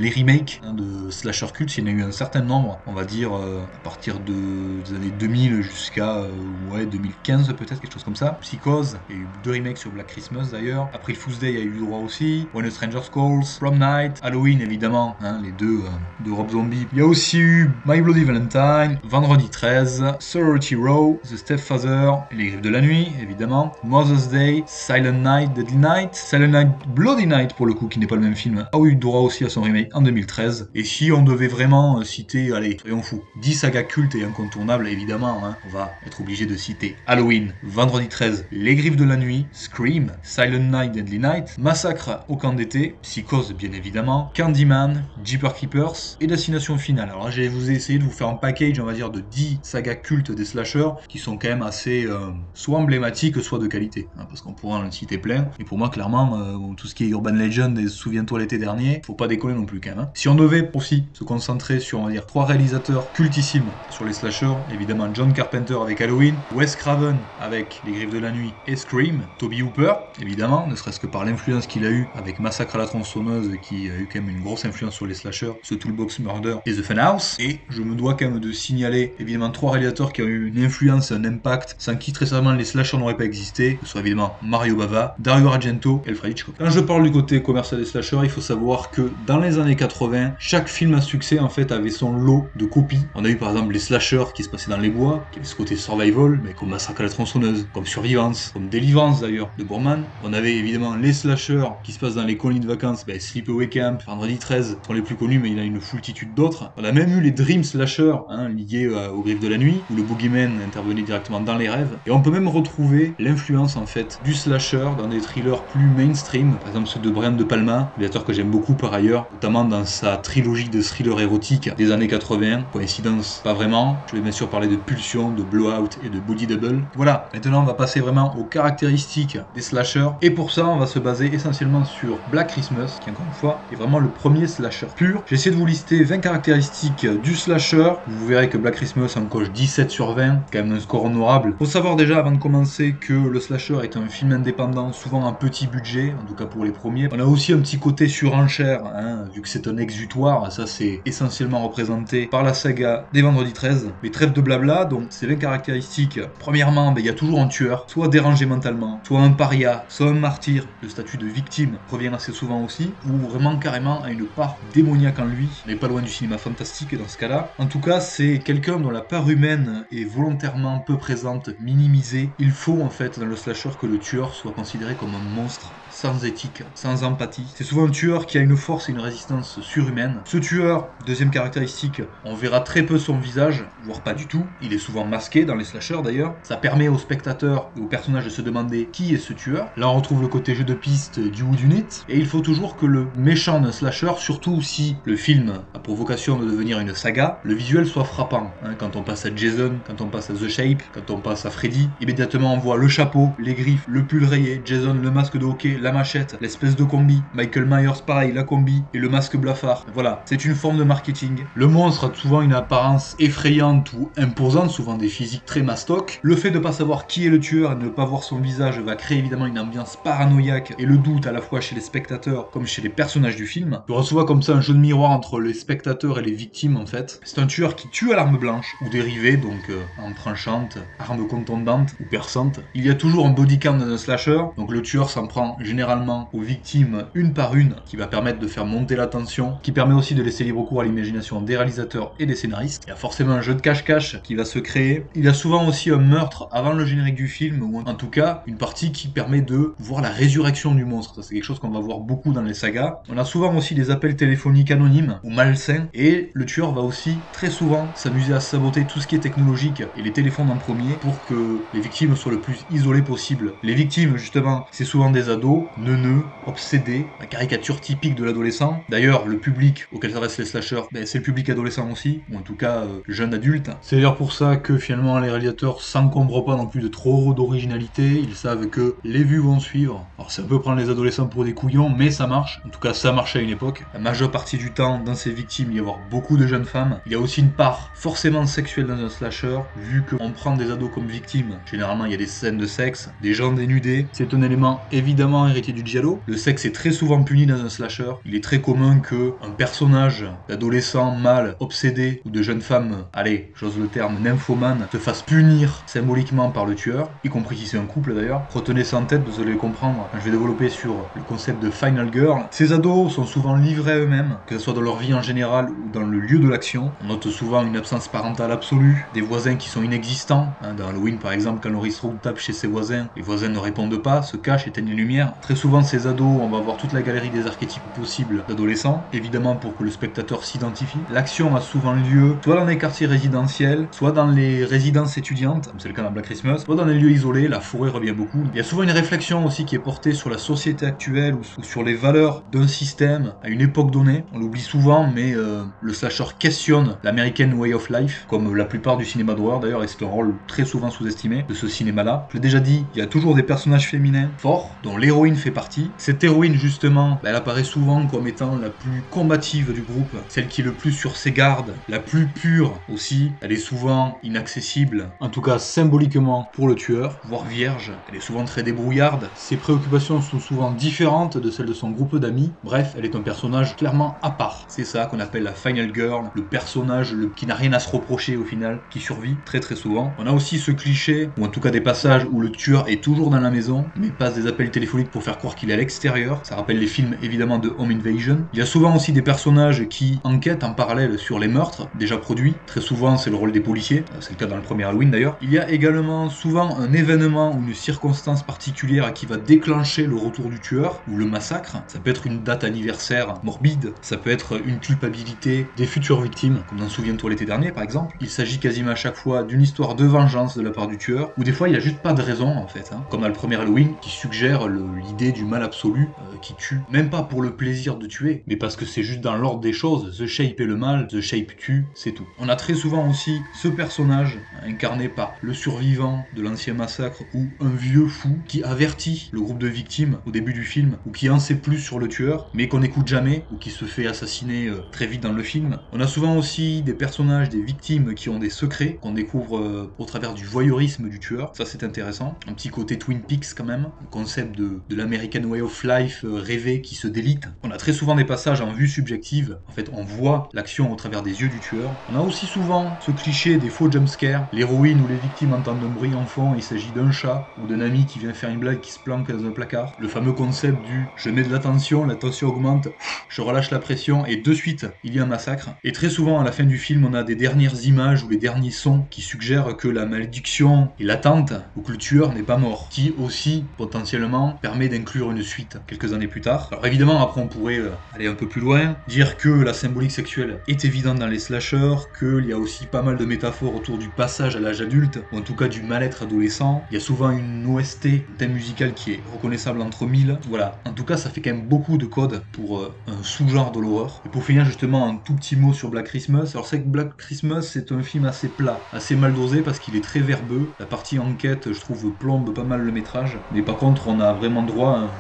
les 0.02 0.10
remakes 0.10 0.62
hein, 0.64 0.74
de 0.74 1.12
slasher 1.12 1.48
cult, 1.54 1.78
il 1.78 1.82
y 1.82 1.84
en 1.84 1.88
a 1.88 1.96
eu 1.96 2.02
un 2.02 2.12
certain 2.12 2.42
nombre, 2.42 2.82
on 2.88 2.94
va 2.94 3.06
dire 3.06 3.38
euh, 3.38 3.62
à 3.76 3.78
partir 3.78 4.20
de, 4.20 4.82
des 4.84 4.96
années 4.96 5.12
2000 5.12 5.62
jusqu'à 5.62 6.16
euh, 6.18 6.32
ouais, 6.72 6.88
2015 6.88 7.54
peut-être, 7.54 7.80
quelque 7.80 7.94
chose 7.94 8.04
comme 8.04 8.16
ça. 8.16 8.40
Psychose, 8.42 8.98
il 9.10 9.16
y 9.16 9.20
a 9.20 9.22
eu 9.22 9.28
deux 9.44 9.52
remakes 9.52 9.78
sur 9.78 9.92
Black 9.92 10.08
Christmas 10.08 10.50
d'ailleurs. 10.52 10.90
April 10.94 11.16
Fool's 11.16 11.38
Day, 11.38 11.54
il 11.54 11.60
y 11.60 11.62
a 11.62 11.66
eu 11.66 11.78
droit 11.78 12.00
aussi. 12.00 12.50
When 12.54 12.66
a 12.66 12.72
Stranger 12.72 13.02
Calls, 13.14 13.46
Prom 13.60 13.78
Night, 13.78 14.20
Halloween 14.24 14.60
évidemment, 14.62 15.16
hein, 15.22 15.40
les 15.44 15.52
deux 15.52 15.82
euh, 15.82 16.24
de 16.26 16.32
Rob 16.32 16.50
Zombie. 16.50 16.88
Il 16.94 16.98
y 16.98 17.02
a 17.02 17.06
aussi 17.06 17.38
eu 17.38 17.70
My 17.86 18.02
Bloody 18.02 18.24
Valentine, 18.24 18.98
Vendredi 19.04 19.50
13, 19.50 20.16
Sorority 20.20 20.76
Row, 20.76 21.22
The 21.30 21.38
Stepfather, 21.38 22.14
Les 22.32 22.48
Griffes 22.48 22.62
de 22.62 22.70
la 22.70 22.82
Nuit 22.82 23.10
évidemment, 23.22 23.74
Mother's 23.84 24.30
Day, 24.30 24.64
Silent 24.66 25.22
Night, 25.22 25.54
Deadly 25.54 25.78
Night, 25.78 26.16
Silent 26.16 26.48
Night, 26.48 26.70
Bloody 26.88 27.28
Night 27.28 27.54
pour 27.54 27.68
le 27.68 27.76
coup 27.76 27.88
qui 27.88 28.00
n'est 28.00 28.08
pas 28.08 28.16
le 28.16 28.22
même 28.22 28.36
film, 28.36 28.66
a 28.72 28.80
eu 28.80 28.96
droit 28.96 29.22
aussi 29.22 29.46
à 29.46 29.50
son 29.50 29.62
remake 29.62 29.91
en 29.94 30.02
2013. 30.02 30.72
Et 30.76 30.84
si 30.84 31.12
on 31.12 31.24
devait 31.24 31.48
vraiment 31.48 32.00
euh, 32.00 32.04
citer, 32.04 32.52
allez, 32.54 32.78
soyons 32.82 33.02
fous, 33.02 33.24
10 33.42 33.54
sagas 33.54 33.84
cultes 33.84 34.16
et 34.16 34.24
incontournables, 34.24 34.88
évidemment, 34.88 35.46
hein, 35.46 35.58
on 35.66 35.70
va 35.70 35.94
être 36.06 36.22
obligé 36.22 36.46
de 36.46 36.56
citer 36.56 36.96
Halloween, 37.08 37.54
Vendredi 37.64 38.08
13, 38.08 38.46
Les 38.52 38.76
Griffes 38.76 38.96
de 38.96 39.04
la 39.04 39.18
Nuit, 39.18 39.46
Scream, 39.52 40.12
Silent 40.24 40.72
Night, 40.72 40.92
Deadly 40.92 41.20
Night, 41.20 41.58
Massacre 41.58 42.24
au 42.30 42.36
camp 42.36 42.54
d'été, 42.54 42.96
Psychose 43.02 43.54
bien 43.54 43.72
évidemment, 43.72 44.32
Candyman, 44.36 45.04
Jeepers 45.24 45.54
Keepers 45.54 46.18
et 46.20 46.28
Destination 46.28 46.78
Finale. 46.78 47.10
Alors 47.10 47.26
là, 47.26 47.32
je 47.32 47.42
vous 47.50 47.72
essayer 47.72 48.00
de 48.00 48.04
vous 48.04 48.12
faire 48.12 48.28
un 48.28 48.36
package, 48.36 48.80
on 48.80 48.86
va 48.86 48.94
dire, 48.94 49.10
de 49.10 49.20
10 49.20 49.60
sagas 49.62 49.96
cultes 49.96 50.32
des 50.32 50.46
slashers 50.46 50.92
qui 51.10 51.20
sont 51.20 51.38
quand 51.38 51.50
même 51.50 51.62
assez 51.62 52.06
euh, 52.06 52.32
soit 52.54 52.78
emblématiques, 52.78 53.42
soit 53.42 53.60
de 53.60 53.68
qualité, 53.68 54.08
hein, 54.18 54.26
parce 54.28 54.42
qu'on 54.42 54.54
pourra 54.54 54.80
en 54.80 54.92
citer 54.92 55.18
plein. 55.18 55.50
Et 55.60 55.64
pour 55.64 55.78
moi, 55.78 55.90
clairement, 55.90 56.40
euh, 56.40 56.74
tout 56.76 56.88
ce 56.88 56.96
qui 56.96 57.06
est 57.06 57.10
Urban 57.10 57.32
Legend 57.32 57.78
et 57.78 57.88
Souviens-toi 57.88 58.40
l'été 58.40 58.58
dernier, 58.58 59.02
faut 59.06 59.14
pas 59.14 59.28
décoller 59.28 59.54
non 59.54 59.66
plus 59.66 59.81
hein. 59.90 60.10
Si 60.14 60.28
on 60.30 60.36
devait 60.36 60.70
aussi 60.74 61.04
se 61.14 61.24
concentrer 61.24 61.80
sur, 61.80 62.10
trois 62.28 62.46
réalisateurs 62.46 63.12
cultissimes 63.12 63.72
sur 63.90 64.06
les 64.06 64.14
slashers, 64.14 64.56
évidemment 64.72 65.10
John 65.14 65.34
Carpenter 65.34 65.78
avec 65.82 66.02
Halloween, 66.02 66.36
Wes 66.54 66.76
Craven 66.76 67.18
avec 67.40 67.82
Les 67.86 67.92
Griffes 67.92 68.14
de 68.14 68.20
la 68.20 68.32
Nuit 68.32 68.54
et 68.68 68.76
Scream, 68.76 69.24
Toby 69.38 69.62
Hooper, 69.62 69.94
évidemment, 70.22 70.68
ne 70.68 70.76
serait-ce 70.76 71.00
que 71.00 71.08
par 71.08 71.26
l'influence 71.26 71.68
qu'il 71.68 71.86
a 71.86 71.90
eu 71.90 72.08
avec 72.16 72.40
Massacre 72.40 72.76
à 72.76 72.80
la 72.80 72.86
tronçonneuse, 72.86 73.52
qui 73.62 73.90
a 73.90 73.96
eu 73.96 74.08
quand 74.12 74.22
même 74.22 74.30
une 74.30 74.42
grosse 74.42 74.66
influence 74.66 74.96
sur 74.96 75.06
les 75.06 75.14
slashers, 75.14 75.54
ce 75.64 75.76
Toolbox 75.76 76.20
Murder 76.20 76.58
et 76.66 76.74
The 76.74 76.82
Funhouse. 76.82 77.36
Et 77.40 77.60
je 77.70 77.82
me 77.82 77.96
dois 77.96 78.16
quand 78.16 78.30
même 78.30 78.40
de 78.40 78.52
signaler, 78.52 79.14
évidemment, 79.20 79.50
trois 79.50 79.72
réalisateurs 79.72 80.14
qui 80.14 80.22
ont 80.22 80.28
eu 80.28 80.48
une 80.48 80.64
influence, 80.64 81.12
un 81.12 81.24
impact, 81.26 81.76
sans 81.78 81.96
qui 81.96 82.12
très 82.12 82.26
certainement 82.26 82.54
les 82.54 82.66
slashers 82.66 82.98
n'auraient 82.98 83.18
pas 83.18 83.26
existé, 83.26 83.76
que 83.76 83.86
ce 83.86 83.92
soit 83.92 84.02
évidemment 84.02 84.38
Mario 84.42 84.76
Bava, 84.76 85.16
Dario 85.20 85.48
Argento 85.48 86.02
et 86.06 86.10
Alfred 86.10 86.32
Hitchcock. 86.32 86.56
Quand 86.58 86.70
je 86.70 86.80
parle 86.80 87.04
du 87.04 87.12
côté 87.12 87.42
commercial 87.42 87.80
des 87.80 87.86
slashers, 87.86 88.20
il 88.24 88.30
faut 88.30 88.42
savoir 88.42 88.92
que 88.92 89.12
dans 89.26 89.40
les 89.40 89.58
années 89.62 89.76
80, 89.76 90.34
chaque 90.38 90.68
film 90.68 90.94
à 90.94 91.02
succès 91.02 91.40
en 91.40 91.50
fait 91.50 91.72
avait 91.72 91.90
son 91.90 92.14
lot 92.14 92.48
de 92.56 92.66
copies. 92.66 93.08
On 93.16 93.26
a 93.26 93.30
eu 93.30 93.38
par 93.38 93.50
exemple 93.50 93.74
les 93.74 93.80
slashers 93.80 94.26
qui 94.36 94.44
se 94.44 94.50
passaient 94.50 94.72
dans 94.72 94.78
les 94.78 94.90
bois, 94.90 95.28
qui 95.32 95.40
avaient 95.40 95.48
ce 95.48 95.56
côté 95.56 95.76
survival, 95.76 96.40
mais 96.44 96.54
comme 96.54 96.70
Massacre 96.70 97.02
à 97.02 97.04
la 97.04 97.10
tronçonneuse, 97.10 97.68
comme 97.74 97.86
Survivance, 97.86 98.52
comme 98.54 98.70
Deliverance 98.70 99.22
d'ailleurs 99.22 99.52
de 99.58 99.64
Boorman. 99.64 100.06
On 100.24 100.34
avait 100.34 100.56
évidemment 100.56 100.96
les 100.96 101.14
slashers 101.14 101.70
qui 101.84 101.92
se 101.92 102.00
passent 102.00 102.16
dans 102.16 102.24
les 102.24 102.38
colonies 102.38 102.60
de 102.60 102.68
vacances, 102.68 103.06
ben, 103.06 103.20
Sleepaway 103.20 103.70
Camp, 103.70 103.98
Vendredi 104.06 104.38
13 104.38 104.80
sont 104.86 104.94
les 104.94 105.02
plus 105.02 105.16
connus, 105.16 105.40
mais 105.40 105.50
il 105.50 105.58
y 105.58 105.60
en 105.60 105.64
a 105.64 105.66
une 105.66 105.82
foultitude 105.82 106.34
d'autres. 106.34 106.72
On 106.78 106.84
a 106.84 106.92
même 106.92 107.18
eu 107.18 107.22
les 107.22 107.32
Dream 107.32 107.64
Slashers, 107.64 108.16
hein, 108.30 108.50
liés 108.50 108.86
euh, 108.86 109.10
aux 109.10 109.22
griffes 109.22 109.40
de 109.40 109.48
la 109.48 109.58
nuit, 109.58 109.86
où 109.90 109.96
le 109.96 110.04
boogeyman 110.04 110.62
intervenait 110.62 111.04
directement 111.04 111.40
dans 111.40 111.58
les 111.58 111.70
rêves. 111.70 112.00
Et 112.06 112.12
on 112.12 112.22
peut 112.22 112.32
même 112.32 112.48
retrouver 112.48 113.16
l'influence 113.20 113.76
en 113.76 113.86
fait 113.86 114.20
du 114.24 114.34
slasher 114.34 114.90
dans 114.98 115.08
des 115.08 115.22
thrillers 115.22 115.66
plus 115.68 115.90
mainstream, 115.90 116.58
par 116.60 116.70
exemple 116.70 116.88
ceux 116.88 117.00
de 117.00 117.10
Brian 117.10 117.32
De 117.32 117.44
Palma, 117.44 117.92
réalisateur 117.96 118.26
que 118.26 118.34
j'aime 118.34 118.50
beaucoup 118.50 118.76
par 118.76 118.94
ailleurs, 118.94 119.28
notamment 119.32 119.51
dans 119.52 119.86
sa 119.86 120.16
trilogie 120.18 120.70
de 120.70 120.82
thrillers 120.82 121.20
érotiques 121.20 121.70
des 121.76 121.92
années 121.92 122.08
80. 122.08 122.64
Coïncidence, 122.72 123.42
pas 123.44 123.54
vraiment. 123.54 124.04
Je 124.10 124.16
vais 124.16 124.22
bien 124.22 124.32
sûr 124.32 124.50
parler 124.50 124.68
de 124.70 124.78
Pulsion, 124.78 125.32
de 125.32 125.44
Blowout 125.44 125.90
et 126.02 126.10
de 126.10 126.20
Body 126.20 126.48
Double. 126.48 126.88
Voilà, 126.96 127.28
maintenant 127.34 127.62
on 127.62 127.66
va 127.66 127.74
passer 127.74 128.00
vraiment 128.00 128.36
aux 128.38 128.46
caractéristiques 128.46 129.38
des 129.54 129.62
slashers. 129.62 130.10
Et 130.22 130.32
pour 130.32 130.52
ça, 130.52 130.66
on 130.68 130.78
va 130.78 130.86
se 130.88 131.00
baser 131.00 131.34
essentiellement 131.34 131.84
sur 131.84 132.22
Black 132.28 132.50
Christmas, 132.50 132.98
qui 133.02 133.10
encore 133.10 133.26
une 133.26 133.34
fois 133.34 133.66
est 133.70 133.76
vraiment 133.76 134.00
le 134.00 134.14
premier 134.14 134.48
slasher 134.48 134.88
pur. 134.96 135.24
J'ai 135.28 135.36
essayé 135.36 135.52
de 135.52 135.60
vous 135.60 135.66
lister 135.66 136.04
20 136.04 136.20
caractéristiques 136.20 137.06
du 137.06 137.36
slasher. 137.36 137.92
Vous 138.08 138.26
verrez 138.26 138.50
que 138.50 138.58
Black 138.58 138.76
Christmas 138.76 139.16
en 139.18 139.26
coche 139.26 139.52
17 139.52 139.92
sur 139.92 140.14
20, 140.14 140.46
quand 140.52 140.60
même 140.60 140.72
un 140.72 140.80
score 140.80 141.04
honorable. 141.04 141.56
Faut 141.60 141.66
savoir 141.66 141.98
déjà 141.98 142.20
avant 142.20 142.32
de 142.32 142.38
commencer 142.38 142.96
que 142.96 143.14
le 143.14 143.40
slasher 143.42 143.80
est 143.84 143.98
un 143.98 144.08
film 144.08 144.32
indépendant, 144.32 144.94
souvent 144.94 145.26
un 145.28 145.34
petit 145.34 145.68
budget, 145.68 146.16
en 146.20 146.26
tout 146.26 146.36
cas 146.36 146.46
pour 146.46 146.64
les 146.64 146.72
premiers. 146.72 147.10
On 147.12 147.20
a 147.20 147.26
aussi 147.26 147.52
un 147.54 147.60
petit 147.60 147.80
côté 147.80 148.08
surenchère, 148.08 148.86
hein, 148.86 149.26
vu 149.34 149.41
c'est 149.50 149.68
un 149.68 149.78
exutoire, 149.78 150.52
ça 150.52 150.68
c'est 150.68 151.02
essentiellement 151.06 151.64
représenté 151.64 152.28
par 152.28 152.44
la 152.44 152.54
saga 152.54 153.08
des 153.12 153.22
Vendredis 153.22 153.54
13. 153.54 153.94
Mais 154.02 154.12
trêve 154.12 154.34
de 154.34 154.42
blabla, 154.42 154.86
donc 154.86 155.12
ces 155.12 155.28
20 155.28 155.36
caractéristiques. 155.36 156.20
Premièrement, 156.40 156.92
ben, 156.92 157.02
il 157.02 157.06
y 157.06 157.10
a 157.10 157.14
toujours 157.14 157.40
un 157.40 157.48
tueur, 157.48 157.86
soit 157.90 158.08
dérangé 158.08 158.46
mentalement, 158.46 159.02
soit 159.06 159.22
un 159.22 159.32
paria, 159.32 159.86
soit 159.90 160.08
un 160.08 160.14
martyr. 160.14 160.68
Le 160.82 160.90
statut 160.90 161.18
de 161.18 161.28
victime 161.28 161.80
revient 161.88 162.12
assez 162.14 162.32
souvent 162.32 162.64
aussi, 162.64 162.98
ou 163.06 163.18
vraiment 163.18 163.58
carrément 163.58 164.02
à 164.04 164.12
une 164.12 164.28
part 164.28 164.60
démoniaque 164.74 165.20
en 165.20 165.26
lui. 165.26 165.62
On 165.66 165.70
n'est 165.70 165.76
pas 165.76 165.88
loin 165.88 166.02
du 166.02 166.10
cinéma 166.10 166.38
fantastique 166.38 166.96
dans 166.98 167.08
ce 167.08 167.18
cas-là. 167.18 167.54
En 167.58 167.68
tout 167.68 167.80
cas, 167.80 168.00
c'est 168.00 168.40
quelqu'un 168.40 168.80
dont 168.80 168.92
la 168.92 169.02
part 169.02 169.30
humaine 169.30 169.86
est 169.92 170.04
volontairement 170.04 170.80
peu 170.80 170.98
présente, 170.98 171.50
minimisée. 171.60 172.36
Il 172.38 172.52
faut 172.52 172.82
en 172.82 172.90
fait 172.90 173.20
dans 173.20 173.26
le 173.26 173.36
slasher 173.36 173.72
que 173.80 173.86
le 173.86 174.00
tueur 174.00 174.34
soit 174.34 174.54
considéré 174.54 174.96
comme 174.96 175.16
un 175.16 175.22
monstre 175.22 175.74
sans 175.92 176.26
éthique, 176.26 176.64
sans 176.74 177.04
empathie. 177.04 177.46
C'est 177.56 177.64
souvent 177.64 177.88
un 177.88 177.92
tueur 177.92 178.26
qui 178.26 178.38
a 178.38 178.42
une 178.42 178.58
force 178.58 178.90
et 178.90 178.92
une 178.92 179.00
résistance 179.00 179.60
surhumaine. 179.62 180.22
Ce 180.26 180.38
tueur, 180.38 180.90
deuxième 181.06 181.32
caractéristique, 181.32 182.02
on 182.26 182.36
verra 182.36 182.62
très 182.62 182.84
peu 182.84 182.98
son 182.98 183.18
visage, 183.18 183.66
voire 183.84 184.02
pas 184.02 184.14
du 184.14 184.28
tout. 184.28 184.46
Il 184.62 184.74
est 184.74 184.78
souvent 184.80 185.06
masqué 185.06 185.46
dans 185.46 185.56
les 185.56 185.66
slashers 185.66 186.02
d'ailleurs. 186.04 186.36
Ça 186.44 186.58
permet 186.58 186.88
aux 186.88 186.98
spectateurs 186.98 187.70
et 187.78 187.82
aux 187.82 187.88
personnages 187.88 188.26
de 188.26 188.30
se 188.30 188.42
demander 188.42 188.90
qui 188.92 189.14
est 189.14 189.18
ce 189.18 189.34
tueur. 189.34 189.70
Là 189.78 189.90
on 189.90 189.96
retrouve 189.96 190.22
le 190.22 190.28
côté 190.28 190.56
jeu 190.56 190.64
de 190.64 190.74
piste 190.74 191.20
du 191.20 191.44
ou 191.44 191.56
du 191.56 191.68
nit. 191.68 191.86
Et 192.08 192.18
il 192.18 192.26
faut 192.26 192.42
toujours 192.42 192.78
que 192.78 192.86
le 192.86 193.08
méchant 193.18 193.60
d'un 193.60 193.72
slasher, 193.72 194.14
surtout 194.18 194.62
si 194.62 194.96
le 195.06 195.16
film 195.16 195.54
a 195.74 195.80
pour 195.80 195.96
vocation 195.96 196.38
de 196.38 196.46
devenir 196.46 196.80
une 196.80 196.96
saga, 196.96 197.40
le 197.44 197.54
visuel 197.54 197.86
soit 197.86 198.06
frappant. 198.06 198.52
Hein, 198.64 198.76
quand 198.78 198.96
on 198.96 199.04
passe 199.04 199.26
à 199.26 199.36
Jason, 199.36 199.76
quand 199.86 200.02
on 200.02 200.08
passe 200.08 200.30
à 200.30 200.34
The 200.34 200.48
Shape, 200.48 200.82
quand 200.94 201.12
on 201.12 201.18
passe 201.20 201.46
à 201.46 201.50
Freddy, 201.50 201.90
immédiatement 202.00 202.54
on 202.54 202.58
voit 202.58 202.78
le 202.78 202.88
chapeau, 202.88 203.30
les 203.40 203.54
griffes, 203.54 203.86
le 203.88 204.04
pull 204.04 204.26
rayé, 204.26 204.62
Jason, 204.64 204.94
le 204.94 205.12
masque 205.12 205.38
de 205.38 205.46
hockey, 205.46 205.78
la 205.82 205.92
machette, 205.92 206.38
l'espèce 206.42 206.76
de 206.76 206.84
combi, 206.84 207.22
Michael 207.34 207.66
Myers 207.66 208.04
pareil, 208.06 208.32
la 208.32 208.44
combi 208.44 208.84
et 208.94 209.00
le 209.00 209.10
masque 209.10 209.36
blafard. 209.36 209.86
Voilà, 209.94 210.22
c'est 210.26 210.46
une 210.46 210.56
forme 210.56 210.78
de 210.78 210.84
marketing. 210.84 211.44
Le 211.56 211.68
monstre 211.68 212.12
a 212.12 212.14
souvent 212.14 212.42
une 212.42 212.54
apparence 212.54 213.16
effrayante 213.20 213.92
ou 213.94 214.10
imposante, 214.18 214.70
souvent 214.70 214.96
des 214.96 215.08
physiques 215.08 215.46
très 215.46 215.64
mastoc. 215.64 216.20
Le 216.22 216.36
fait 216.36 216.52
de 216.52 216.60
pas 216.60 216.72
savoir 216.72 217.08
qui 217.08 217.26
est 217.26 217.30
le 217.30 217.40
tueur 217.40 217.72
et 217.72 217.76
de 217.76 217.86
ne 217.86 217.90
pas 217.90 218.06
voir 218.06 218.24
son 218.24 218.40
visage 218.40 218.80
va 218.80 218.96
créer 218.96 219.18
évidemment 219.18 219.48
une 219.48 219.60
ambiance 219.60 219.98
paranoïaque 220.04 220.74
et 220.78 220.86
le 220.86 220.98
doute 220.98 221.26
à 221.26 221.32
la 221.32 221.42
fois 221.42 221.62
chez 221.62 221.76
les 221.76 221.82
spectateurs 221.82 222.52
comme 222.52 222.68
chez 222.68 222.82
les 222.82 222.90
personnages 222.90 223.36
du 223.36 223.48
film. 223.48 223.82
Tu 223.88 223.94
reçois 223.94 224.26
comme 224.26 224.44
ça 224.44 224.54
un 224.54 224.62
jeu 224.62 224.74
de 224.74 224.80
miroir 224.80 225.12
entre 225.12 225.40
les 225.40 225.54
spectateurs 225.54 226.20
et 226.20 226.24
les 226.24 226.32
victimes 226.32 226.78
en 226.78 226.86
fait. 226.86 227.20
C'est 227.24 227.40
un 227.40 227.48
tueur 227.48 227.76
qui 227.76 227.90
tue 227.90 228.14
à 228.14 228.16
l'arme 228.16 228.38
blanche 228.38 228.76
ou 228.82 228.90
dérivée, 228.90 229.38
donc 229.38 229.70
euh, 229.70 229.82
en 230.00 230.14
tranchante, 230.14 230.78
arme 231.00 231.28
contondante 231.28 231.96
ou 232.00 232.04
perçante. 232.06 232.60
Il 232.76 232.86
y 232.86 232.90
a 232.90 232.96
toujours 232.96 233.26
un 233.26 233.32
body 233.32 233.60
count 233.60 233.78
dans 233.78 233.90
un 233.90 233.98
slasher, 233.98 234.42
donc 234.58 234.72
le 234.72 234.82
tueur 234.82 235.10
s'en 235.10 235.28
prend 235.28 235.58
généralement 235.72 236.30
aux 236.34 236.42
victimes 236.42 237.06
une 237.14 237.34
par 237.34 237.56
une, 237.56 237.76
qui 237.86 237.96
va 237.96 238.08
permettre 238.08 238.40
de 238.40 238.48
faire 238.48 238.66
monter 238.66 238.98
la 238.98 239.08
tension, 239.08 239.58
qui 239.64 239.72
permet 239.72 239.96
aussi 239.96 240.16
de 240.16 240.22
laisser 240.22 240.44
libre 240.44 240.66
cours 240.66 240.82
à 240.82 240.84
l'imagination 240.84 241.42
des 241.42 241.56
réalisateurs 241.56 242.14
et 242.20 242.26
des 242.26 242.36
scénaristes. 242.36 242.84
Il 242.86 242.90
y 242.90 242.94
a 242.94 242.98
forcément 242.98 243.32
un 243.32 243.42
jeu 243.42 243.56
de 243.56 243.62
cache-cache 243.62 244.22
qui 244.22 244.36
va 244.36 244.44
se 244.44 244.60
créer. 244.60 245.06
Il 245.16 245.24
y 245.24 245.30
a 245.30 245.34
souvent 245.34 245.66
aussi 245.66 245.90
un 245.90 245.98
meurtre 245.98 246.50
avant 246.52 246.74
le 246.74 246.86
générique 246.86 247.16
du 247.16 247.30
film, 247.30 247.64
ou 247.64 247.80
en 247.86 247.94
tout 247.94 248.10
cas 248.10 248.44
une 248.48 248.58
partie 248.58 248.92
qui 248.92 249.08
permet 249.08 249.42
de 249.42 249.74
voir 249.80 250.02
la 250.02 250.10
résurrection 250.10 250.76
du 250.76 250.84
monstre. 250.84 251.16
Ça 251.16 251.24
c'est 251.24 251.36
quelque 251.36 251.46
chose 251.46 251.60
qu'on 251.60 251.70
va 251.70 251.80
voir 251.80 252.00
beaucoup 252.00 252.34
dans 252.34 252.42
les 252.42 252.54
sagas. 252.54 253.00
On 253.08 253.18
a 253.18 253.24
souvent 253.24 253.56
aussi 253.56 253.74
des 253.74 253.92
appels 253.92 254.18
téléphoniques 254.18 254.72
anonymes 254.72 255.22
ou 255.24 255.30
malsains, 255.30 255.88
et 255.94 256.32
le 256.34 256.46
tueur 256.46 256.74
va 256.74 256.82
aussi 256.82 257.28
très 257.32 257.50
souvent 257.50 257.94
s'amuser 257.96 258.34
à 258.34 258.42
saboter 258.42 258.88
tout 258.88 259.00
ce 259.00 259.08
qui 259.08 259.16
est 259.16 259.22
technologique 259.22 259.84
et 259.96 260.02
les 260.02 260.12
téléphones 260.12 260.50
en 260.50 260.58
premier 260.58 260.98
pour 260.98 261.24
que 261.24 261.70
les 261.72 261.80
victimes 261.80 262.18
soient 262.18 262.34
le 262.34 262.42
plus 262.42 262.66
isolées 262.70 263.04
possible. 263.04 263.56
Les 263.64 263.74
victimes 263.74 264.18
justement, 264.18 264.66
c'est 264.72 264.84
souvent 264.84 265.12
des 265.12 265.30
ados, 265.30 265.61
neuneux, 265.78 266.24
obsédés, 266.46 267.06
la 267.20 267.26
caricature 267.26 267.82
typique 267.82 268.16
de 268.16 268.24
l'adolescent. 268.24 268.84
D'ailleurs, 268.90 269.26
le 269.26 269.38
public 269.38 269.86
auquel 269.92 270.12
s'adressent 270.12 270.38
les 270.38 270.46
slashers, 270.46 270.84
ben, 270.92 271.06
c'est 271.06 271.20
le 271.20 271.24
public 271.24 271.50
adolescent 271.50 271.90
aussi, 271.92 272.22
ou 272.32 272.38
en 272.38 272.42
tout 272.42 272.56
cas 272.56 272.84
euh, 272.84 273.02
jeune 273.08 273.34
adulte. 273.34 273.72
C'est 273.82 273.96
d'ailleurs 273.96 274.16
pour 274.16 274.34
ça 274.34 274.58
que 274.58 274.78
finalement 274.78 275.20
les 275.20 275.30
réalisateurs 275.30 275.82
s'encombrent 275.82 276.46
pas 276.46 276.56
non 276.56 276.68
plus 276.68 276.82
de 276.82 276.88
trop 276.88 277.34
d'originalité, 277.34 278.22
ils 278.24 278.36
savent 278.36 278.68
que 278.68 278.96
les 279.04 279.24
vues 279.24 279.40
vont 279.40 279.60
suivre. 279.60 280.06
Alors 280.18 280.32
ça 280.32 280.44
peut 280.44 280.60
prendre 280.60 280.80
les 280.80 280.90
adolescents 280.90 281.28
pour 281.28 281.46
des 281.46 281.54
couillons, 281.54 281.90
mais 281.90 282.12
ça 282.12 282.28
marche. 282.28 282.62
En 282.66 282.70
tout 282.70 282.80
cas, 282.80 282.94
ça 282.94 283.12
marchait 283.12 283.40
à 283.40 283.42
une 283.42 283.50
époque. 283.50 283.84
La 283.94 284.00
majeure 284.00 284.32
partie 284.32 284.58
du 284.58 284.72
temps, 284.72 285.00
dans 285.00 285.16
ces 285.16 285.32
victimes, 285.32 285.70
il 285.72 285.78
y 285.78 285.80
a 285.80 285.84
beaucoup 286.10 286.38
de 286.38 286.48
jeunes 286.48 286.66
femmes. 286.66 287.00
Il 287.06 287.12
y 287.12 287.16
a 287.16 287.20
aussi 287.20 287.42
une 287.42 287.52
part 287.52 287.92
forcément 287.94 288.46
sexuelle 288.46 288.88
dans 288.88 288.98
un 288.98 289.10
slasher, 289.10 289.60
vu 289.76 290.04
qu'on 290.04 290.32
prend 290.32 290.56
des 290.56 290.72
ados 290.72 290.92
comme 290.94 291.08
victimes. 291.08 291.60
Généralement, 291.66 292.06
il 292.06 292.12
y 292.12 292.16
a 292.16 292.18
des 292.18 292.26
scènes 292.26 292.58
de 292.58 292.66
sexe, 292.66 293.10
des 293.22 293.34
gens 293.34 293.52
dénudés. 293.52 294.08
C'est 294.12 294.34
un 294.34 294.42
élément 294.42 294.82
évidemment 294.92 295.48
du. 295.54 295.82
Le 296.28 296.38
sexe 296.38 296.66
est 296.66 296.72
très 296.72 296.92
souvent 296.92 297.24
puni 297.24 297.46
dans 297.46 297.60
un 297.60 297.70
slasher. 297.70 298.12
Il 298.26 298.36
est 298.36 298.44
très 298.44 298.62
commun 298.62 299.00
que 299.00 299.34
un 299.42 299.50
personnage 299.50 300.26
d'adolescent 300.48 301.16
mâle 301.16 301.56
obsédé 301.60 302.22
ou 302.26 302.30
de 302.30 302.42
jeune 302.42 302.62
femme, 302.62 303.06
allez, 303.14 303.52
j'ose 303.56 303.78
le 303.78 303.88
terme, 303.88 304.20
nymphomane, 304.20 304.88
se 304.92 304.98
fasse 304.98 305.22
punir 305.24 305.84
symboliquement 305.88 306.52
par 306.52 306.66
le 306.66 306.76
tueur, 306.76 307.12
y 307.24 307.30
compris 307.30 307.58
si 307.58 307.68
c'est 307.68 307.78
un 307.78 307.86
couple 307.86 308.14
d'ailleurs. 308.14 308.46
Retenez 308.50 308.84
ça 308.84 308.98
en 308.98 309.06
tête, 309.06 309.28
vous 309.28 309.42
allez 309.42 309.58
comprendre. 309.58 310.10
Je 310.14 310.20
vais 310.20 310.32
développer 310.32 310.70
sur 310.70 311.10
le 311.14 311.24
concept 311.24 311.62
de 311.62 311.70
Final 311.70 312.10
Girl. 312.14 312.44
Ces 312.52 312.74
ados 312.74 313.14
sont 313.14 313.26
souvent 313.26 313.56
livrés 313.56 313.94
à 313.94 313.98
eux-mêmes, 313.98 314.38
que 314.46 314.58
ce 314.58 314.64
soit 314.64 314.74
dans 314.74 314.82
leur 314.82 314.98
vie 314.98 315.14
en 315.14 315.22
général 315.22 315.70
ou 315.72 315.90
dans 315.90 316.04
le 316.04 316.20
lieu 316.20 316.40
de 316.40 316.48
l'action. 316.48 316.92
On 317.04 317.08
note 317.08 317.28
souvent 317.30 317.66
une 317.66 317.76
absence 317.76 318.08
parentale 318.08 318.52
absolue, 318.52 319.10
des 319.14 319.22
voisins 319.22 319.56
qui 319.56 319.70
sont 319.70 319.84
inexistants. 319.84 320.56
Hein, 320.62 320.74
dans 320.76 320.88
Halloween 320.88 321.20
par 321.20 321.32
exemple, 321.34 321.60
quand 321.62 321.70
Laurie 321.70 321.92
Strode 321.92 322.22
tape 322.22 322.40
chez 322.40 322.54
ses 322.54 322.68
voisins, 322.68 323.08
les 323.16 323.22
voisins 323.22 323.50
ne 323.50 323.58
répondent 323.58 324.02
pas, 324.02 324.22
se 324.22 324.38
cachent, 324.38 324.68
éteignent 324.68 324.90
les 324.90 324.96
lumières. 324.96 325.34
Très 325.42 325.56
souvent, 325.56 325.82
ces 325.82 326.06
ados, 326.06 326.40
on 326.40 326.50
va 326.50 326.60
voir 326.60 326.78
toute 326.78 326.94
la 326.94 327.02
galerie 327.02 327.32
des 327.32 327.48
archétypes 327.48 327.82
possibles 327.94 328.46
d'adolescents, 328.48 329.08
évidemment 329.12 329.56
pour 329.56 329.76
que 329.76 329.84
le 329.84 329.90
spectateur 329.90 330.46
s'identifie. 330.46 331.02
L'action 331.10 331.56
a 331.56 331.62
souvent 331.62 331.94
lieu 331.94 332.38
soit 332.44 332.56
dans 332.56 332.66
les 332.66 332.78
quartiers 332.78 333.08
résidentiels, 333.08 333.88
soit 333.92 334.12
dans 334.12 334.28
les 334.28 334.64
résidences 334.64 335.18
étudiantes, 335.18 335.68
comme 335.68 335.80
c'est 335.80 335.88
le 335.88 335.96
cas 335.96 336.04
dans 336.04 336.12
Black 336.12 336.26
Christmas, 336.26 336.60
soit 336.60 336.76
dans 336.76 336.86
les 336.86 336.94
lieux 336.94 337.10
isolés, 337.10 337.48
la 337.48 337.60
forêt 337.60 337.90
revient 337.90 338.12
beaucoup. 338.12 338.44
Il 338.54 338.58
y 338.58 338.60
a 338.60 338.64
souvent 338.64 338.84
une 338.84 338.92
réflexion 338.92 339.44
aussi 339.44 339.66
qui 339.66 339.76
est 339.76 339.80
portée 339.80 340.14
sur 340.14 340.30
la 340.30 340.38
société 340.38 340.86
actuelle 340.86 341.34
ou 341.34 341.64
sur 341.64 341.84
les 341.84 341.96
valeurs 341.96 342.44
d'un 342.52 342.68
système 342.68 343.34
à 343.42 343.50
une 343.50 343.62
époque 343.62 343.90
donnée. 343.90 344.24
On 344.34 344.40
l'oublie 344.40 344.62
souvent, 344.62 345.10
mais 345.12 345.34
euh, 345.36 345.64
le 345.82 345.94
slasher 345.94 346.26
questionne 346.38 346.98
l'American 347.04 347.52
Way 347.54 347.74
of 347.74 347.90
Life, 347.90 348.26
comme 348.30 348.56
la 348.56 348.66
plupart 348.66 348.98
du 348.98 349.06
cinéma 349.06 349.34
d'horreur 349.34 349.60
d'ailleurs, 349.60 349.84
et 349.84 349.88
c'est 349.88 350.04
un 350.04 350.08
rôle 350.08 350.36
très 350.48 350.66
souvent 350.66 350.92
sous-estimé 350.92 351.46
de 351.50 351.56
ce 351.56 351.68
cinéma-là. 351.68 352.28
Je 352.30 352.36
l'ai 352.36 352.42
déjà 352.42 352.60
dit, 352.60 352.86
il 352.94 353.00
y 353.00 353.02
a 353.02 353.08
toujours 353.08 353.34
des 353.34 353.44
personnages 353.44 353.90
féminins 353.90 354.30
forts, 354.38 354.70
dont 354.84 354.98
l'héroïne 354.98 355.31
fait 355.36 355.52
partie. 355.52 355.92
Cette 355.98 356.24
héroïne, 356.24 356.56
justement, 356.56 357.20
bah, 357.24 357.30
elle 357.30 357.36
apparaît 357.36 357.64
souvent 357.64 358.08
comme 358.08 358.28
étant 358.28 358.58
la 358.58 358.70
plus 358.70 359.04
combative 359.10 359.74
du 359.74 359.82
groupe, 359.82 360.16
celle 360.30 360.48
qui 360.48 360.62
est 360.62 360.64
le 360.64 360.74
plus 360.74 360.92
sur 360.92 361.18
ses 361.18 361.32
gardes, 361.32 361.74
la 361.88 362.00
plus 362.00 362.28
pure 362.28 362.80
aussi. 362.90 363.32
Elle 363.42 363.52
est 363.52 363.58
souvent 363.58 364.20
inaccessible, 364.24 365.10
en 365.20 365.30
tout 365.30 365.42
cas 365.42 365.60
symboliquement 365.60 366.50
pour 366.54 366.68
le 366.68 366.76
tueur, 366.76 367.20
voire 367.24 367.46
vierge. 367.46 367.92
Elle 368.08 368.16
est 368.16 368.22
souvent 368.22 368.46
très 368.46 368.64
débrouillarde. 368.64 369.30
Ses 369.36 369.58
préoccupations 369.58 370.22
sont 370.22 370.40
souvent 370.40 370.72
différentes 370.72 371.38
de 371.38 371.52
celles 371.52 371.66
de 371.66 371.74
son 371.74 371.92
groupe 371.92 372.18
d'amis. 372.18 372.54
Bref, 372.64 372.94
elle 372.98 373.06
est 373.06 373.16
un 373.16 373.22
personnage 373.22 373.76
clairement 373.76 374.20
à 374.22 374.32
part. 374.32 374.66
C'est 374.70 374.86
ça 374.86 375.06
qu'on 375.06 375.20
appelle 375.20 375.44
la 375.44 375.54
Final 375.54 375.92
Girl, 375.94 376.30
le 376.34 376.46
personnage 376.46 377.16
qui 377.36 377.46
n'a 377.46 377.56
rien 377.56 377.74
à 377.74 377.80
se 377.80 377.90
reprocher 377.90 378.38
au 378.38 378.46
final, 378.46 378.84
qui 378.90 379.00
survit 379.00 379.42
très 379.44 379.60
très 379.60 379.76
souvent. 379.76 380.16
On 380.18 380.28
a 380.28 380.32
aussi 380.32 380.60
ce 380.60 380.72
cliché, 380.72 381.30
ou 381.38 381.46
en 381.46 381.50
tout 381.50 381.60
cas 381.60 381.72
des 381.72 381.82
passages 381.82 382.26
où 382.32 382.40
le 382.40 382.52
tueur 382.52 382.90
est 382.90 383.04
toujours 383.04 383.30
dans 383.30 383.40
la 383.40 383.52
maison, 383.52 383.92
mais 383.98 384.12
passe 384.12 384.36
des 384.36 384.48
appels 384.48 384.72
téléphoniques 384.72 385.12
pour 385.12 385.21
faire 385.22 385.38
croire 385.38 385.56
qu'il 385.56 385.70
est 385.70 385.74
à 385.74 385.78
l'extérieur. 385.78 386.42
Ça 386.44 386.56
rappelle 386.56 386.80
les 386.80 386.88
films 386.88 387.18
évidemment 387.22 387.60
de 387.60 387.74
Home 387.78 387.92
Invasion. 387.92 388.46
Il 388.54 388.60
y 388.60 388.62
a 388.62 388.66
souvent 388.66 388.96
aussi 388.96 389.14
des 389.14 389.22
personnages 389.22 389.88
qui 389.88 390.20
enquêtent 390.24 390.64
en 390.64 390.74
parallèle 390.74 391.18
sur 391.18 391.40
les 391.40 391.48
meurtres 391.48 391.90
déjà 391.96 392.18
produits. 392.18 392.56
Très 392.66 392.82
souvent, 392.82 393.18
c'est 393.18 393.30
le 393.30 393.36
rôle 393.36 393.52
des 393.52 393.60
policiers. 393.60 394.06
C'est 394.20 394.32
le 394.32 394.38
cas 394.38 394.46
dans 394.46 394.56
le 394.56 394.62
premier 394.62 394.84
Halloween 394.84 395.12
d'ailleurs. 395.12 395.38
Il 395.42 395.52
y 395.52 395.58
a 395.58 395.70
également 395.70 396.30
souvent 396.30 396.78
un 396.78 396.94
événement 396.94 397.56
ou 397.56 397.64
une 397.68 397.74
circonstance 397.74 398.44
particulière 398.44 399.14
qui 399.14 399.26
va 399.26 399.38
déclencher 399.38 400.06
le 400.06 400.16
retour 400.16 400.50
du 400.50 400.60
tueur 400.60 401.02
ou 401.08 401.18
le 401.18 401.26
massacre. 401.26 401.78
Ça 401.88 402.00
peut 402.00 402.10
être 402.10 402.28
une 402.28 402.44
date 402.44 402.64
anniversaire 402.64 403.36
morbide, 403.44 403.94
ça 404.02 404.18
peut 404.18 404.30
être 404.30 404.62
une 404.66 404.80
culpabilité 404.80 405.68
des 405.78 405.86
futures 405.86 406.22
victimes, 406.22 406.64
comme 406.68 406.80
dans 406.80 406.90
Souviens-toi 406.90 407.30
l'été 407.30 407.46
dernier 407.46 407.72
par 407.72 407.84
exemple. 407.84 408.18
Il 408.20 408.30
s'agit 408.30 408.60
quasiment 408.60 408.92
à 408.92 408.96
chaque 408.96 409.16
fois 409.16 409.44
d'une 409.44 409.62
histoire 409.62 409.96
de 409.96 410.06
vengeance 410.06 410.58
de 410.58 410.62
la 410.62 410.72
part 410.72 410.88
du 410.88 410.98
tueur, 410.98 411.32
ou 411.38 411.44
des 411.44 411.54
fois 411.54 411.70
il 411.70 411.72
n'y 411.72 411.78
a 411.78 411.80
juste 411.80 412.00
pas 412.00 412.14
de 412.14 412.22
raison 412.22 412.50
en 412.50 412.68
fait, 412.68 412.92
hein. 412.94 413.04
comme 413.10 413.22
dans 413.22 413.28
le 413.28 413.34
premier 413.34 413.56
Halloween 413.56 413.96
qui 414.02 414.10
suggère 414.10 414.68
l'idée 415.04 415.32
du 415.32 415.44
mal 415.44 415.64
absolu 415.64 416.10
euh, 416.20 416.38
qui 416.42 416.56
tue, 416.56 416.80
même 416.90 417.10
pas 417.10 417.24
pour 417.24 417.42
le 417.42 417.56
plaisir 417.56 417.98
de 417.98 418.08
tuer, 418.08 418.44
mais 418.48 418.56
parce 418.56 418.76
que 418.76 418.86
c'est 418.86 419.04
juste 419.04 419.22
dans 419.22 419.36
l'ordre 419.36 419.62
des 419.62 419.74
choses. 419.74 420.18
The 420.18 420.26
Shape 420.26 420.60
est 420.60 420.66
le 420.66 420.76
mal, 420.76 421.08
The 421.08 421.22
Shape 421.22 421.56
tue, 421.58 421.86
c'est 421.94 422.12
tout. 422.12 422.28
On 422.40 422.50
a 422.50 422.56
très 422.56 422.74
souvent 422.74 423.10
aussi 423.10 423.40
ce 423.54 423.68
personnage 423.68 424.40
incarné 424.64 425.10
par 425.10 425.34
le 425.42 425.54
survivant 425.54 426.26
de 426.36 426.42
l'ancien 426.42 426.74
massacre 426.74 427.24
ou 427.34 427.46
un 427.60 427.70
vieux 427.70 428.08
fou 428.08 428.38
qui 428.48 428.64
avertit 428.64 429.30
le 429.32 429.42
groupe 429.42 429.60
de 429.60 429.68
victimes 429.68 430.18
au 430.26 430.32
début 430.32 430.54
du 430.54 430.64
film 430.64 430.98
ou 431.06 431.12
qui 431.12 431.30
en 431.30 431.40
sait 431.40 431.56
plus 431.56 431.80
sur 431.80 432.00
le 432.00 432.08
tueur 432.08 432.50
mais 432.54 432.68
qu'on 432.68 432.80
n'écoute 432.80 433.08
jamais 433.08 433.46
ou 433.52 433.58
qui 433.58 433.70
se 433.70 433.86
fait 433.86 434.08
assassiner 434.08 434.68
euh, 434.68 434.82
très 434.92 435.08
vite 435.08 435.24
dans 435.24 435.34
le 435.34 435.44
film. 435.44 435.80
On 435.92 436.00
a 436.00 436.08
souvent 436.08 436.38
aussi 436.38 436.82
des 436.82 436.94
personnages, 436.94 437.50
des 437.50 437.62
victimes 437.62 438.14
qui 438.14 438.30
ont 438.30 438.40
des 438.40 438.50
secrets 438.50 438.98
qu'on 439.02 439.14
découvre 439.14 439.58
euh, 439.58 439.92
au 439.98 440.06
travers 440.06 440.34
du 440.34 440.46
voyeurisme 440.46 441.10
du 441.10 441.20
tueur. 441.20 441.52
Ça 441.56 441.66
c'est 441.66 441.84
intéressant. 441.84 442.38
Un 442.48 442.54
petit 442.54 442.70
côté 442.70 442.98
Twin 442.98 443.22
Peaks 443.22 443.54
quand 443.56 443.66
même. 443.66 443.90
Le 444.02 444.08
concept 444.08 444.58
de, 444.58 444.82
de 444.92 444.96
l'American 444.98 445.44
Way 445.46 445.62
of 445.62 445.84
Life 445.86 446.26
euh, 446.26 446.34
rêvé 446.36 446.82
qui 446.82 446.96
se 446.96 447.08
délite. 447.08 447.48
On 447.64 447.72
a 447.72 447.78
très 447.78 447.94
souvent 447.94 448.14
des 448.14 448.26
passages 448.26 448.60
en 448.60 448.74
vue 448.74 448.90
subjective. 448.90 449.58
En 449.70 449.72
fait 449.72 449.90
on 449.94 450.04
voit 450.04 450.50
l'action 450.54 450.92
au 450.92 450.96
travers 450.98 451.24
des 451.24 451.40
yeux 451.42 451.48
du 451.48 451.62
tueur. 451.62 451.96
On 452.10 452.16
a 452.16 452.20
aussi 452.20 452.46
souvent 452.46 452.98
ce 453.00 453.12
cliché 453.12 453.58
des 453.58 453.70
faux 453.70 453.90
jumpscares. 453.90 454.48
L'héroïne 454.52 455.00
où 455.00 455.08
les 455.08 455.18
victimes 455.18 455.54
entendent 455.54 455.84
un 455.84 455.90
bruit 455.90 456.14
en 456.14 456.26
fond, 456.26 456.56
il 456.56 456.64
s'agit 456.64 456.92
d'un 456.92 457.10
chat 457.10 457.48
ou 457.58 457.68
d'un 457.68 457.80
ami 457.80 458.06
qui 458.06 458.20
vient 458.20 458.34
faire 458.34 458.50
une 458.50 458.60
blague 458.60 458.82
qui 458.82 458.92
se 458.92 459.00
planque 459.00 459.32
dans 459.32 459.46
un 459.46 459.52
placard. 459.52 459.94
Le 459.98 460.10
fameux 460.10 460.34
concept 460.34 460.82
du 460.82 461.10
je 461.16 461.30
mets 461.30 461.44
de 461.44 461.52
l'attention, 461.52 462.06
la 462.06 462.16
tension 462.16 462.50
augmente, 462.50 462.90
je 463.30 463.42
relâche 463.42 463.72
la 463.72 463.80
pression 463.80 464.26
et 464.26 464.36
de 464.36 464.54
suite 464.54 464.88
il 465.04 465.16
y 465.16 465.20
a 465.20 465.24
un 465.24 465.28
massacre. 465.28 465.70
Et 465.86 465.94
très 465.94 466.10
souvent 466.10 466.42
à 466.42 466.44
la 466.44 466.52
fin 466.52 466.66
du 466.66 466.78
film 466.78 467.06
on 467.06 467.14
a 467.14 467.24
des 467.24 467.36
dernières 467.36 467.86
images 467.86 468.24
ou 468.24 468.30
les 468.30 468.38
derniers 468.38 468.72
sons 468.72 469.08
qui 469.10 469.22
suggèrent 469.22 469.78
que 469.78 469.88
la 469.88 470.06
malédiction 470.06 470.90
est 471.00 471.06
latente 471.06 471.54
ou 471.78 471.82
que 471.82 471.94
le 471.94 471.98
tueur 471.98 472.34
n'est 472.34 472.44
pas 472.44 472.58
mort, 472.58 472.90
qui 472.90 473.14
aussi 473.18 473.64
potentiellement 473.78 474.60
permet 474.62 474.81
d'inclure 474.90 475.32
une 475.32 475.42
suite 475.42 475.78
quelques 475.88 476.14
années 476.14 476.28
plus 476.28 476.42
tard. 476.42 476.70
Alors 476.72 476.86
évidemment 476.86 477.22
après 477.22 477.42
on 477.42 477.48
pourrait 477.48 477.80
euh, 477.80 477.92
aller 478.14 478.28
un 478.28 478.34
peu 478.34 478.48
plus 478.48 478.62
loin, 478.62 478.96
dire 479.08 479.38
que 479.38 479.50
la 479.50 479.74
symbolique 479.74 480.12
sexuelle 480.12 480.60
est 480.68 480.86
évidente 480.86 481.20
dans 481.20 481.28
les 481.28 481.40
slashers, 481.40 481.96
qu'il 482.18 482.46
y 482.46 482.54
a 482.54 482.58
aussi 482.58 482.86
pas 482.86 483.02
mal 483.02 483.18
de 483.18 483.26
métaphores 483.26 483.76
autour 483.76 483.98
du 483.98 484.10
passage 484.10 484.56
à 484.56 484.60
l'âge 484.60 484.82
adulte, 484.82 485.20
ou 485.32 485.38
en 485.38 485.42
tout 485.42 485.56
cas 485.56 485.68
du 485.68 485.82
mal-être 485.82 486.24
adolescent. 486.24 486.84
Il 486.92 486.96
y 486.96 486.98
a 486.98 487.02
souvent 487.02 487.32
une 487.32 487.66
OST, 487.66 488.06
un 488.06 488.38
thème 488.38 488.54
musical 488.54 488.94
qui 488.94 489.14
est 489.14 489.24
reconnaissable 489.32 489.82
entre 489.82 490.06
mille. 490.06 490.38
Voilà, 490.48 490.80
en 490.86 490.94
tout 490.94 491.06
cas 491.06 491.18
ça 491.18 491.30
fait 491.30 491.42
quand 491.42 491.52
même 491.52 491.68
beaucoup 491.68 491.98
de 491.98 492.06
codes 492.06 492.42
pour 492.52 492.80
euh, 492.80 492.94
un 493.08 493.24
sous-genre 493.24 493.72
de 493.72 493.80
l'horreur. 493.80 494.22
Et 494.26 494.30
pour 494.30 494.44
finir 494.44 494.66
justement 494.66 495.08
un 495.08 495.16
tout 495.16 495.36
petit 495.36 495.56
mot 495.56 495.74
sur 495.74 495.90
Black 495.90 496.06
Christmas. 496.06 496.52
Alors 496.54 496.68
c'est 496.68 496.82
que 496.82 496.88
Black 496.88 497.18
Christmas 497.18 497.62
c'est 497.64 497.92
un 497.92 498.04
film 498.04 498.26
assez 498.26 498.48
plat, 498.48 498.80
assez 498.92 499.16
mal 499.16 499.34
dosé 499.34 499.62
parce 499.62 499.80
qu'il 499.80 499.96
est 499.96 500.04
très 500.04 500.20
verbeux. 500.20 500.70
La 500.80 500.86
partie 500.86 501.20
enquête 501.20 501.72
je 501.72 501.80
trouve 501.80 502.12
plombe 502.12 502.54
pas 502.54 502.64
mal 502.64 502.82
le 502.82 502.92
métrage. 502.92 503.38
Mais 503.54 503.62
par 503.62 503.78
contre 503.78 504.08
on 504.08 504.20
a 504.20 504.34
vraiment 504.34 504.64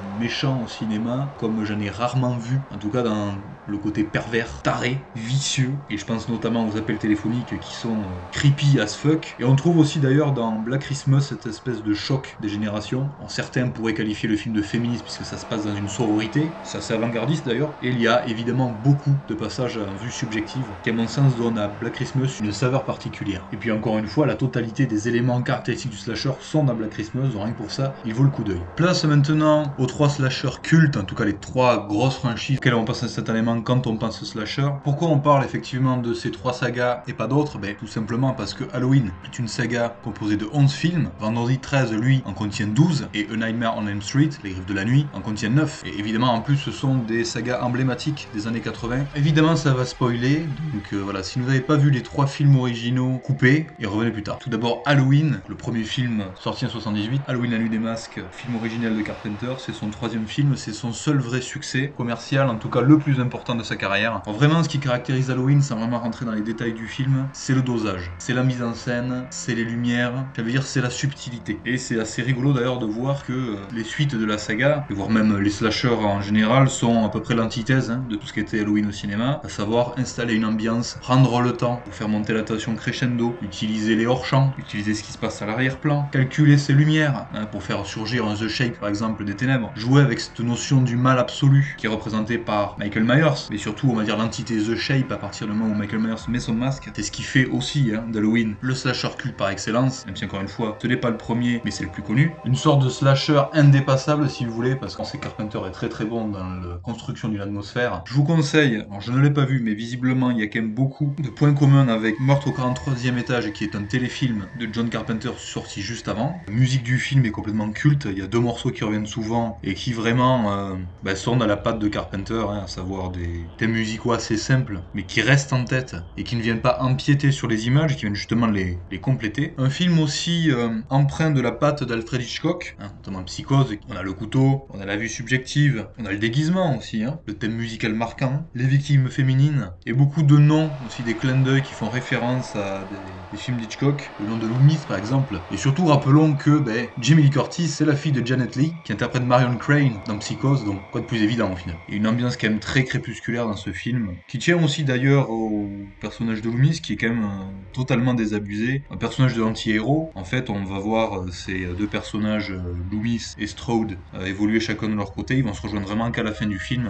méchant 0.02 0.62
au 0.62 0.68
cinéma 0.68 1.34
comme 1.38 1.64
j'en 1.64 1.80
ai 1.80 1.90
rarement 1.90 2.38
vu. 2.38 2.66
En 2.70 2.78
tout 2.78 2.90
cas 2.92 3.04
dans 3.04 3.42
le 3.72 3.78
côté 3.78 4.04
pervers, 4.04 4.62
taré, 4.62 5.10
vicieux. 5.16 5.80
Et 5.90 5.98
je 5.98 6.06
pense 6.06 6.28
notamment 6.28 6.68
aux 6.68 6.78
appels 6.78 7.00
téléphoniques 7.00 7.60
qui 7.60 7.74
sont 7.74 8.04
euh, 8.04 8.20
creepy 8.32 8.80
as 8.80 8.96
fuck. 8.96 9.36
Et 9.40 9.44
on 9.44 9.56
trouve 9.56 9.78
aussi 9.78 10.00
d'ailleurs 10.00 10.34
dans 10.34 10.60
Black 10.60 10.82
Christmas 10.82 11.22
cette 11.22 11.46
espèce 11.46 11.82
de 11.82 11.94
choc 11.94 12.38
des 12.40 12.50
générations. 12.50 13.12
certains 13.30 13.70
pourraient 13.70 13.94
qualifier 13.94 14.28
le 14.28 14.36
film 14.36 14.54
de 14.54 14.62
féministe 14.62 15.04
puisque 15.04 15.26
ça 15.26 15.38
se 15.38 15.46
passe 15.46 15.64
dans 15.64 15.76
une 15.76 15.88
sororité. 15.88 16.60
C'est 16.64 16.78
assez 16.78 16.94
avant-gardiste 16.94 17.46
d'ailleurs. 17.46 17.76
Et 17.82 17.90
il 17.90 18.00
y 18.00 18.08
a 18.08 18.28
évidemment 18.28 18.72
beaucoup 18.72 19.16
de 19.28 19.34
passages 19.34 19.78
en 19.78 19.96
vue 19.96 20.12
subjective 20.12 20.76
qui 20.84 20.90
à 20.90 20.94
mon 20.94 21.08
sens 21.08 21.36
donnent 21.36 21.58
à 21.58 21.70
Black 21.70 21.94
Christmas 21.94 22.38
une 22.42 22.52
saveur 22.52 22.84
particulière. 22.84 23.48
Et 23.52 23.58
puis 23.58 23.72
encore 23.72 23.98
une 23.98 24.08
fois, 24.08 24.26
la 24.26 24.36
totalité 24.36 24.86
des 24.86 25.08
éléments 25.08 25.42
caractéristiques 25.42 25.92
du 25.92 25.98
slasher 25.98 26.34
sont 26.42 26.66
dans 26.66 26.76
Black 26.76 26.92
Christmas, 26.92 27.30
donc 27.30 27.44
rien 27.44 27.54
que 27.54 27.58
pour 27.58 27.72
ça, 27.72 27.96
il 28.04 28.14
vaut 28.14 28.24
le 28.24 28.30
coup 28.30 28.44
d'œil. 28.44 28.68
Place 28.76 29.06
maintenant 29.06 29.74
aux 29.78 29.86
trois 29.86 30.10
slashers 30.10 30.62
cultes, 30.62 30.98
en 30.98 31.06
tout 31.06 31.16
cas 31.16 31.26
les 31.26 31.38
trois 31.38 31.88
grosses 31.88 32.18
franchises 32.18 32.58
auxquelles 32.58 32.74
on 32.74 32.86
pense 32.86 33.04
instantanément 33.04 33.61
quand 33.64 33.88
on 33.88 33.98
pense 33.98 34.24
slasher. 34.24 34.70
Pourquoi 34.84 35.10
on 35.10 35.20
parle 35.20 35.44
effectivement 35.44 35.98
de 35.98 36.14
ces 36.14 36.32
trois 36.32 36.54
sagas 36.54 37.04
et 37.08 37.14
pas 37.14 37.28
d'autres? 37.28 37.58
Ben 37.58 37.76
tout 37.76 37.88
simplement 37.88 38.34
parce 38.34 38.54
que 38.54 38.64
Halloween 38.74 39.12
est 39.26 39.40
une 39.40 39.48
saga 39.48 39.96
composée 40.04 40.38
de 40.38 40.48
11 40.52 40.72
films. 40.72 41.10
Vendredi 41.20 41.60
13, 41.60 41.94
lui, 41.94 42.22
en 42.26 42.34
contient 42.34 42.68
12. 42.68 43.10
Et 43.14 43.28
A 43.32 43.36
Nightmare 43.36 43.76
on 43.78 43.88
Elm 43.88 44.02
Street, 44.02 44.30
Les 44.44 44.52
Griffes 44.52 44.66
de 44.66 44.74
la 44.74 44.86
Nuit, 44.86 45.08
en 45.14 45.22
contient 45.22 45.50
9. 45.50 45.84
Et 45.86 46.00
évidemment, 46.00 46.34
en 46.34 46.42
plus, 46.42 46.58
ce 46.58 46.72
sont 46.72 46.96
des 46.96 47.24
sagas 47.24 47.62
emblématiques 47.62 48.28
des 48.34 48.48
années 48.48 48.62
80. 48.62 49.06
Évidemment, 49.16 49.56
ça 49.56 49.74
va 49.74 49.86
spoiler. 49.86 50.46
Donc 50.74 50.94
euh, 50.94 50.98
voilà, 50.98 51.24
si 51.24 51.40
vous 51.40 51.48
n'avez 51.48 51.62
pas 51.62 51.76
vu 51.76 51.92
les 51.92 52.04
trois 52.04 52.28
films 52.28 52.56
originaux, 52.56 53.20
coupez 53.24 53.68
et 53.80 53.86
revenez 53.86 54.12
plus 54.12 54.24
tard. 54.24 54.40
Tout 54.40 54.50
d'abord, 54.50 54.84
Halloween, 54.86 55.42
le 55.48 55.56
premier 55.56 55.84
film 55.84 56.26
sorti 56.36 56.66
en 56.66 56.70
78. 56.70 57.22
Halloween, 57.28 57.52
la 57.52 57.58
nuit 57.60 57.70
des 57.70 57.80
masques, 57.80 58.22
film 58.32 58.56
original 58.56 58.96
de 58.96 59.02
Carpenter. 59.02 59.54
C'est 59.58 59.74
son 59.74 59.90
troisième 59.90 60.28
film. 60.28 60.56
C'est 60.56 60.74
son 60.74 60.94
seul 60.94 61.18
vrai 61.18 61.42
succès 61.42 61.94
commercial, 61.96 62.48
en 62.48 62.56
tout 62.56 62.70
cas 62.70 62.82
le 62.82 62.98
plus 62.98 63.20
important 63.20 63.41
de 63.50 63.64
sa 63.64 63.76
carrière. 63.76 64.22
vraiment, 64.28 64.64
ce 64.64 64.70
qui 64.70 64.80
caractérise 64.80 65.32
Halloween, 65.32 65.62
sans 65.62 65.76
vraiment 65.76 66.00
rentrer 66.00 66.26
dans 66.26 66.32
les 66.32 66.42
détails 66.42 66.74
du 66.74 66.88
film, 66.88 67.28
c'est 67.34 67.54
le 67.54 67.62
dosage. 67.62 68.12
C'est 68.20 68.34
la 68.34 68.44
mise 68.44 68.62
en 68.62 68.74
scène, 68.74 69.26
c'est 69.32 69.56
les 69.56 69.64
lumières, 69.64 70.14
ça 70.36 70.42
veut 70.42 70.52
dire 70.52 70.64
c'est 70.64 70.80
la 70.80 70.90
subtilité. 70.90 71.60
Et 71.66 71.78
c'est 71.78 72.00
assez 72.00 72.22
rigolo 72.22 72.54
d'ailleurs 72.54 72.78
de 72.78 72.86
voir 72.86 73.26
que 73.26 73.34
euh, 73.34 73.56
les 73.74 73.84
suites 73.84 74.16
de 74.16 74.26
la 74.26 74.38
saga, 74.38 74.86
et 74.90 74.94
voire 74.94 75.10
même 75.10 75.38
les 75.40 75.50
slashers 75.50 75.90
en 75.90 76.22
général, 76.22 76.70
sont 76.70 77.04
à 77.04 77.10
peu 77.10 77.20
près 77.20 77.34
l'antithèse 77.34 77.90
hein, 77.90 78.04
de 78.10 78.16
tout 78.16 78.28
ce 78.28 78.34
qui 78.34 78.40
était 78.40 78.60
Halloween 78.60 78.88
au 78.88 78.92
cinéma, 78.92 79.42
à 79.44 79.50
savoir 79.50 79.96
installer 79.98 80.36
une 80.36 80.46
ambiance, 80.46 80.98
prendre 81.02 81.42
le 81.42 81.54
temps 81.54 81.82
pour 81.84 81.94
faire 81.94 82.10
monter 82.10 82.34
la 82.34 82.44
tension 82.44 82.76
crescendo, 82.76 83.36
utiliser 83.42 83.96
les 83.96 84.06
hors-champs, 84.06 84.54
utiliser 84.60 84.94
ce 84.94 85.04
qui 85.04 85.12
se 85.12 85.18
passe 85.18 85.42
à 85.42 85.46
l'arrière-plan, 85.48 86.08
calculer 86.12 86.58
ses 86.58 86.74
lumières 86.74 87.26
hein, 87.34 87.46
pour 87.46 87.64
faire 87.64 87.86
surgir 87.86 88.28
un 88.28 88.36
The 88.36 88.48
Shape 88.48 88.80
par 88.80 88.90
exemple 88.90 89.26
des 89.26 89.36
ténèbres, 89.36 89.72
jouer 89.76 90.02
avec 90.02 90.20
cette 90.20 90.40
notion 90.40 90.82
du 90.82 90.96
mal 90.96 91.18
absolu 91.18 91.76
qui 91.78 91.88
est 91.88 91.90
représentée 91.90 92.38
par 92.38 92.76
Michael 92.78 93.04
Myers, 93.04 93.31
mais 93.50 93.58
surtout 93.58 93.90
on 93.90 93.96
va 93.96 94.04
dire 94.04 94.18
l'entité 94.18 94.58
The 94.58 94.76
Shape 94.76 95.12
à 95.12 95.18
partir 95.18 95.48
du 95.48 95.54
moment 95.54 95.74
où 95.74 95.78
Michael 95.78 96.00
Myers 96.00 96.28
met 96.28 96.40
son 96.40 96.54
masque, 96.54 96.90
c'est 96.96 97.04
ce 97.04 97.12
qui 97.12 97.24
fait 97.24 97.46
aussi 97.46 97.92
hein, 97.94 98.06
d'Halloween 98.12 98.56
le 98.62 98.76
slasher 98.76 99.10
culte 99.18 99.38
par 99.38 99.50
excellence, 99.50 100.06
même 100.06 100.16
si 100.16 100.26
encore 100.26 100.42
une 100.42 100.48
fois 100.48 100.78
ce 100.82 100.88
n'est 100.88 100.98
pas 100.98 101.10
le 101.10 101.18
premier 101.18 101.62
mais 101.64 101.72
c'est 101.72 101.84
le 101.84 101.90
plus 101.90 102.04
connu. 102.04 102.34
Une 102.46 102.56
sorte 102.56 102.84
de 102.84 102.90
slasher 102.90 103.44
indépassable 103.54 104.30
si 104.30 104.46
vous 104.46 104.54
voulez, 104.54 104.76
parce 104.76 104.96
qu'on 104.96 105.04
sait 105.04 105.18
Carpenter 105.18 105.60
est 105.68 105.72
très 105.72 105.90
très 105.90 106.06
bon 106.06 106.28
dans 106.28 106.44
la 106.44 106.78
construction 106.84 107.30
d'une 107.30 107.42
atmosphère. 107.42 108.04
Je 108.06 108.14
vous 108.14 108.24
conseille, 108.24 108.84
je 109.00 109.12
ne 109.12 109.20
l'ai 109.20 109.32
pas 109.32 109.46
vu 109.46 109.62
mais 109.64 109.74
visiblement 109.74 110.32
il 110.32 110.40
y 110.40 110.44
a 110.44 110.48
quand 110.48 110.60
même 110.60 110.74
beaucoup 110.74 111.16
de 111.20 111.30
points 111.30 111.54
communs 111.54 111.88
avec 111.88 112.20
Meurtre 112.20 112.48
au 112.48 112.52
43e 112.52 113.18
étage 113.18 113.52
qui 113.54 113.64
est 113.64 113.76
un 113.76 113.84
téléfilm 113.84 114.48
de 114.60 114.68
John 114.72 114.90
Carpenter 114.90 115.32
sorti 115.38 115.82
juste 115.82 116.08
avant. 116.08 116.42
La 116.48 116.54
musique 116.54 116.84
du 116.84 116.98
film 116.98 117.26
est 117.26 117.32
complètement 117.32 117.70
culte, 117.72 118.08
il 118.10 118.18
y 118.18 118.22
a 118.22 118.28
deux 118.28 118.40
morceaux 118.40 118.72
qui 118.72 118.84
reviennent 118.84 119.06
souvent 119.06 119.60
et 119.64 119.74
qui 119.74 119.94
vraiment 119.94 120.52
euh, 120.52 120.76
bah, 121.04 121.16
sont 121.16 121.36
dans 121.36 121.46
la 121.46 121.58
patte 121.58 121.80
de 121.80 121.88
Carpenter, 121.88 122.44
hein, 122.50 122.62
à 122.64 122.68
savoir 122.68 123.12
des 123.12 123.21
thèmes 123.58 123.72
musicaux 123.72 124.12
assez 124.12 124.38
simples 124.38 124.82
mais 124.94 125.04
qui 125.04 125.22
restent 125.22 125.54
en 125.54 125.66
tête 125.66 125.96
et 126.18 126.24
qui 126.24 126.36
ne 126.36 126.42
viennent 126.42 126.62
pas 126.62 126.80
empiéter 126.82 127.32
sur 127.32 127.48
les 127.48 127.68
images, 127.68 127.96
qui 127.96 128.02
viennent 128.02 128.16
justement 128.16 128.48
les, 128.48 128.80
compléter. 129.02 129.54
Un 129.58 129.70
film 129.70 130.00
aussi 130.00 130.52
euh, 130.52 130.70
empreint 130.90 131.32
de 131.32 131.42
la 131.42 131.52
patte 131.52 131.84
d'Alfred 131.84 132.22
Hitchcock, 132.22 132.76
hein, 132.80 132.92
notamment 132.98 133.24
Psychose. 133.24 133.78
On 133.90 133.96
a 133.96 134.04
le 134.04 134.14
couteau, 134.14 134.68
on 134.70 134.80
a 134.80 134.86
la 134.86 134.96
vue 134.96 135.10
subjective, 135.10 135.88
on 135.98 136.06
a 136.06 136.12
le 136.12 136.20
déguisement 136.20 136.78
aussi, 136.78 137.04
hein, 137.04 137.20
le 137.26 137.34
thème 137.34 137.54
musical 137.54 137.94
marquant, 137.94 138.46
les 138.54 138.66
victimes 138.66 139.10
féminines, 139.10 139.72
et 139.86 139.94
beaucoup 139.94 140.22
de 140.22 140.38
noms 140.38 140.78
aussi, 140.86 141.04
des 141.04 141.16
clins 141.16 141.42
d'œil 141.42 141.64
qui 141.64 141.74
font 141.74 141.90
référence 141.90 142.56
à 142.56 142.86
des, 142.86 142.98
des 143.32 143.38
films 143.38 143.58
d'Hitchcock, 143.58 144.14
le 144.20 144.28
nom 144.28 144.38
de 144.38 144.46
Loomis 144.46 144.86
par 144.88 144.98
exemple. 144.98 145.42
Et 145.50 145.58
surtout 145.58 145.86
rappelons 145.86 146.36
que 146.36 146.60
ben, 146.60 146.88
Jamie 147.00 147.24
Lee 147.24 147.30
Curtis, 147.32 147.70
c'est 147.70 147.86
la 147.86 147.96
fille 147.96 148.12
de 148.12 148.26
Janet 148.26 148.56
Lee, 148.56 148.74
qui 148.84 148.94
interprète 148.94 149.24
Marion 149.24 149.58
Crane 149.58 150.02
dans 150.06 150.18
Psychose, 150.20 150.64
donc 150.64 150.90
quoi 150.92 151.02
de 151.02 151.06
plus 151.06 151.24
évident 151.24 151.52
au 151.52 151.56
final. 151.56 151.78
Et 151.90 151.96
une 151.96 152.08
ambiance 152.08 152.38
quand 152.38 152.50
même 152.50 152.60
très 152.60 152.84
crépusculaire 152.84 153.11
dans 153.46 153.56
ce 153.56 153.72
film, 153.72 154.16
qui 154.28 154.40
tient 154.40 154.62
aussi 154.62 154.84
d'ailleurs 154.84 155.30
au 155.30 155.70
personnage 156.00 156.42
de 156.42 156.50
Loomis, 156.50 156.82
qui 156.82 156.94
est 156.94 156.96
quand 156.98 157.10
même 157.10 157.24
euh, 157.24 157.74
totalement 157.74 158.14
désabusé, 158.14 158.84
un 158.92 158.98
personnage 158.98 159.36
de 159.36 159.42
l'anti-héros. 159.42 160.12
En 160.16 160.24
fait, 160.24 160.50
on 160.50 160.64
va 160.64 160.80
voir 160.80 161.20
euh, 161.20 161.32
ces 161.32 161.66
deux 161.78 161.88
personnages, 161.88 162.52
euh, 162.52 162.74
Loomis 162.92 163.34
et 163.38 163.48
Strode, 163.48 163.98
évoluer 164.26 164.60
chacun 164.60 164.90
de 164.90 164.96
leur 164.96 165.14
côté. 165.14 165.38
Ils 165.38 165.44
vont 165.44 165.54
se 165.54 165.62
rejoindre 165.62 165.88
vraiment 165.88 166.12
qu'à 166.12 166.24
la 166.24 166.34
fin 166.34 166.46
du 166.46 166.60
film, 166.60 166.90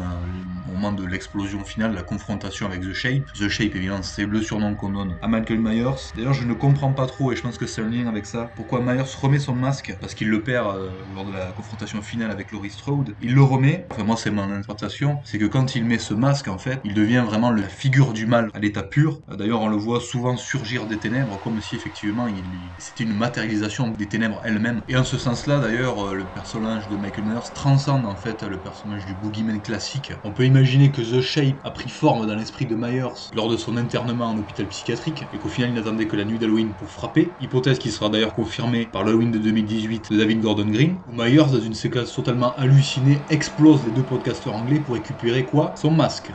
au 0.69 0.73
moment 0.73 0.91
de 0.91 1.05
l'explosion 1.05 1.63
finale, 1.63 1.93
la 1.93 2.03
confrontation 2.03 2.65
avec 2.65 2.81
The 2.81 2.93
Shape. 2.93 3.31
The 3.33 3.47
Shape, 3.47 3.75
évidemment, 3.75 4.01
c'est 4.01 4.25
le 4.25 4.41
surnom 4.41 4.75
qu'on 4.75 4.89
donne 4.89 5.15
à 5.21 5.27
Michael 5.27 5.59
Myers. 5.59 6.11
D'ailleurs, 6.15 6.33
je 6.33 6.45
ne 6.45 6.53
comprends 6.53 6.91
pas 6.91 7.05
trop, 7.05 7.31
et 7.31 7.35
je 7.35 7.41
pense 7.41 7.57
que 7.57 7.67
c'est 7.67 7.81
un 7.81 7.89
lien 7.89 8.07
avec 8.07 8.25
ça, 8.25 8.51
pourquoi 8.55 8.81
Myers 8.81 9.03
remet 9.21 9.39
son 9.39 9.55
masque, 9.55 9.95
parce 9.99 10.13
qu'il 10.13 10.29
le 10.29 10.41
perd 10.41 10.77
lors 11.15 11.25
de 11.25 11.33
la 11.33 11.51
confrontation 11.51 12.01
finale 12.01 12.31
avec 12.31 12.51
Laurie 12.51 12.69
Strode. 12.69 13.15
Il 13.21 13.35
le 13.35 13.43
remet, 13.43 13.85
enfin 13.91 14.03
moi 14.03 14.15
c'est 14.17 14.31
mon 14.31 14.43
interprétation, 14.43 15.19
c'est 15.23 15.37
que 15.37 15.45
quand 15.45 15.75
il 15.75 15.85
met 15.85 15.99
ce 15.99 16.10
masque, 16.13 16.47
en 16.47 16.57
fait, 16.57 16.79
il 16.83 16.93
devient 16.93 17.23
vraiment 17.25 17.51
la 17.51 17.67
figure 17.67 18.13
du 18.13 18.25
mal 18.25 18.49
à 18.53 18.59
l'état 18.59 18.83
pur. 18.83 19.21
D'ailleurs, 19.37 19.61
on 19.61 19.69
le 19.69 19.77
voit 19.77 19.99
souvent 20.01 20.37
surgir 20.37 20.87
des 20.87 20.99
ténèbres, 20.99 21.39
comme 21.39 21.61
si 21.61 21.75
effectivement 21.75 22.27
il... 22.27 22.73
c'était 22.77 23.03
une 23.03 23.13
matérialisation 23.13 23.89
des 23.89 24.07
ténèbres 24.07 24.41
elles-mêmes. 24.43 24.81
Et 24.87 24.95
en 24.95 25.03
ce 25.03 25.17
sens-là, 25.17 25.59
d'ailleurs, 25.59 26.07
euh, 26.07 26.13
le 26.13 26.29
personnage 26.29 26.87
de 26.87 26.95
Michael 26.97 27.25
Myers 27.25 27.51
transcende 27.53 28.05
en 28.05 28.15
fait 28.15 28.43
le 28.43 28.61
personnage 28.61 29.05
du 29.05 29.15
boogeyman 29.15 29.61
classique. 29.61 30.13
On 30.23 30.33
peut 30.33 30.45
imaginer 30.45 30.91
que 30.91 31.01
The 31.01 31.21
Shape 31.21 31.59
a 31.63 31.71
pris 31.71 31.89
forme 31.89 32.27
dans 32.27 32.35
l'esprit 32.35 32.65
de 32.65 32.75
Myers 32.75 33.29
lors 33.33 33.49
de 33.49 33.57
son 33.57 33.77
internement 33.77 34.25
en 34.25 34.37
hôpital 34.37 34.67
psychiatrique 34.67 35.25
et 35.31 35.37
qu'au 35.39 35.49
final 35.49 35.71
il 35.71 35.75
n'attendait 35.75 36.07
que 36.07 36.15
la 36.15 36.25
nuit 36.25 36.39
d'Halloween 36.39 36.75
pour 36.75 36.91
frapper. 36.91 37.35
Hypothèse 37.39 37.79
qui 37.79 37.91
sera 37.91 38.09
d'ailleurs 38.09 38.33
confirmée 38.33 38.85
par 38.87 39.03
l'Halloween 39.03 39.31
de 39.31 39.39
2018 39.39 40.11
de 40.11 40.17
David 40.17 40.41
Gordon 40.41 40.65
Green, 40.69 40.99
où 41.05 41.13
Myers, 41.13 41.51
dans 41.51 41.59
une 41.59 41.73
séquence 41.73 42.13
totalement 42.13 42.55
hallucinée, 42.55 43.25
explose 43.29 43.85
les 43.85 43.91
deux 43.91 44.05
podcasteurs 44.05 44.55
anglais 44.55 44.79
pour 44.79 44.95
récupérer 44.95 45.45
quoi? 45.45 45.73
Son 45.77 45.91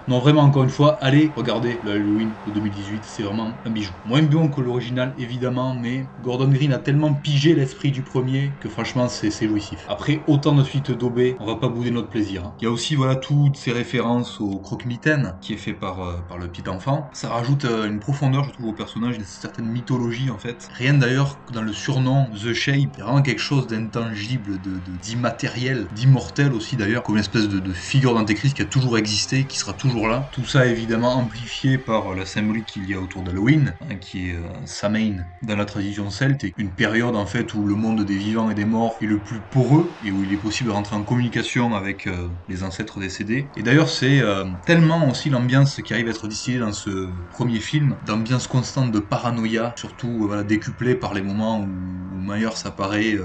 Non, 0.09 0.19
vraiment, 0.19 0.43
encore 0.43 0.65
une 0.65 0.71
fois, 0.71 0.99
allez 1.01 1.33
regarder 1.37 1.81
le 1.83 1.93
Halloween 1.93 2.33
de 2.47 2.53
2018, 2.53 3.05
c'est 3.05 3.23
vraiment 3.23 3.53
un 3.65 3.71
bijou. 3.71 3.93
Moins 4.05 4.23
bon 4.23 4.49
que 4.49 4.61
l'original, 4.61 5.15
évidemment, 5.19 5.75
mais 5.75 6.07
Gordon 6.23 6.49
Green 6.49 6.73
a 6.73 6.79
tellement 6.79 7.15
pigé 7.15 7.55
l'esprit 7.55 7.91
du 7.91 8.03
premier 8.03 8.53
que 8.61 8.69
franchement, 8.69 9.09
c'est 9.09 9.31
jouissif. 9.47 9.85
Après, 9.89 10.23
autant 10.27 10.55
de 10.55 10.63
suite 10.63 10.91
daubé, 10.91 11.37
on 11.41 11.47
va 11.47 11.57
pas 11.57 11.69
bouder 11.69 11.91
notre 11.91 12.09
plaisir. 12.09 12.45
Hein. 12.45 12.55
Il 12.61 12.65
y 12.65 12.67
a 12.67 12.71
aussi, 12.71 12.95
voilà, 12.95 13.17
toutes 13.17 13.57
ces 13.57 13.73
références 13.73 14.41
au 14.41 14.59
croque-mitaine 14.59 15.35
qui 15.41 15.55
est 15.55 15.59
fait 15.59 15.73
par, 15.73 16.01
euh, 16.01 16.17
par 16.29 16.39
le 16.39 16.49
petit 16.49 16.69
enfant. 16.69 17.11
Ça 17.13 17.29
rajoute 17.29 17.65
euh, 17.65 17.89
une 17.89 18.01
profondeur, 18.01 18.45
je 18.45 18.51
trouve, 18.51 18.67
au 18.67 18.73
personnage, 18.73 19.17
une 19.17 19.25
certaine 19.25 19.67
mythologie, 19.67 20.31
en 20.31 20.39
fait. 20.39 20.69
Rien 20.75 20.95
d'ailleurs 20.95 21.39
dans 21.53 21.63
le 21.63 21.73
surnom 21.73 22.27
The 22.33 22.53
Shape, 22.53 22.77
il 22.77 22.99
y 22.99 23.01
a 23.01 23.05
vraiment 23.05 23.23
quelque 23.23 23.41
chose 23.41 23.67
d'intangible, 23.67 24.59
d'immatériel, 25.01 25.85
de, 25.85 25.95
d'immortel 25.95 26.53
aussi 26.53 26.77
d'ailleurs, 26.77 27.03
comme 27.03 27.17
une 27.17 27.21
espèce 27.21 27.49
de, 27.49 27.73
figure 27.73 28.15
d'antéchrist 28.15 28.57
qui 28.57 28.63
a 28.63 28.67
toujours 28.67 28.99
existé, 28.99 29.47
qui 29.47 29.56
sera 29.57 29.75
toujours 29.75 30.09
là. 30.09 30.29
Tout 30.33 30.45
ça 30.45 30.67
évidemment 30.67 31.15
amplifié 31.17 31.79
par 31.79 32.15
la 32.15 32.27
symbolique 32.27 32.67
qu'il 32.67 32.89
y 32.89 32.95
a 32.95 33.01
autour 33.01 33.23
d'Halloween, 33.23 33.75
hein, 33.81 33.97
qui 33.97 34.31
est 34.31 34.35
euh, 34.35 34.43
Samhain 34.65 35.25
dans 35.43 35.57
la 35.57 35.65
tradition 35.65 36.11
celte, 36.11 36.45
et 36.45 36.53
une 36.57 36.75
période 36.75 37.17
en 37.17 37.27
fait 37.27 37.55
où 37.55 37.67
le 37.67 37.75
monde 37.75 38.05
des 38.05 38.17
vivants 38.17 38.51
et 38.51 38.55
des 38.55 38.65
morts 38.65 38.97
est 39.01 39.07
le 39.07 39.23
plus 39.23 39.41
poreux 39.43 39.97
et 40.03 40.11
où 40.13 40.23
il 40.25 40.33
est 40.33 40.39
possible 40.39 40.69
de 40.71 40.75
rentrer 40.75 40.97
en 40.97 41.05
communication 41.05 41.75
avec 41.75 42.07
euh, 42.07 42.29
les 42.49 42.63
ancêtres 42.63 43.01
décédés. 43.01 43.51
Et 43.57 43.63
d'ailleurs 43.63 43.89
c'est 43.89 44.21
euh, 44.21 44.45
tellement 44.65 45.09
aussi 45.09 45.31
l'ambiance 45.31 45.81
qui 45.83 45.93
arrive 45.93 46.09
à 46.09 46.11
être 46.11 46.29
distillée 46.29 46.59
dans 46.59 46.73
ce 46.73 47.11
premier 47.31 47.61
film, 47.61 47.97
d'ambiance 48.03 48.47
constante 48.47 48.93
de 48.93 48.99
paranoïa, 49.01 49.73
surtout 49.79 50.27
voilà, 50.27 50.45
décuplée 50.45 50.95
par 50.95 51.15
les 51.15 51.23
moments 51.23 51.61
où, 51.61 51.67
où 52.13 52.21
Myers 52.21 52.65
apparaît 52.65 53.17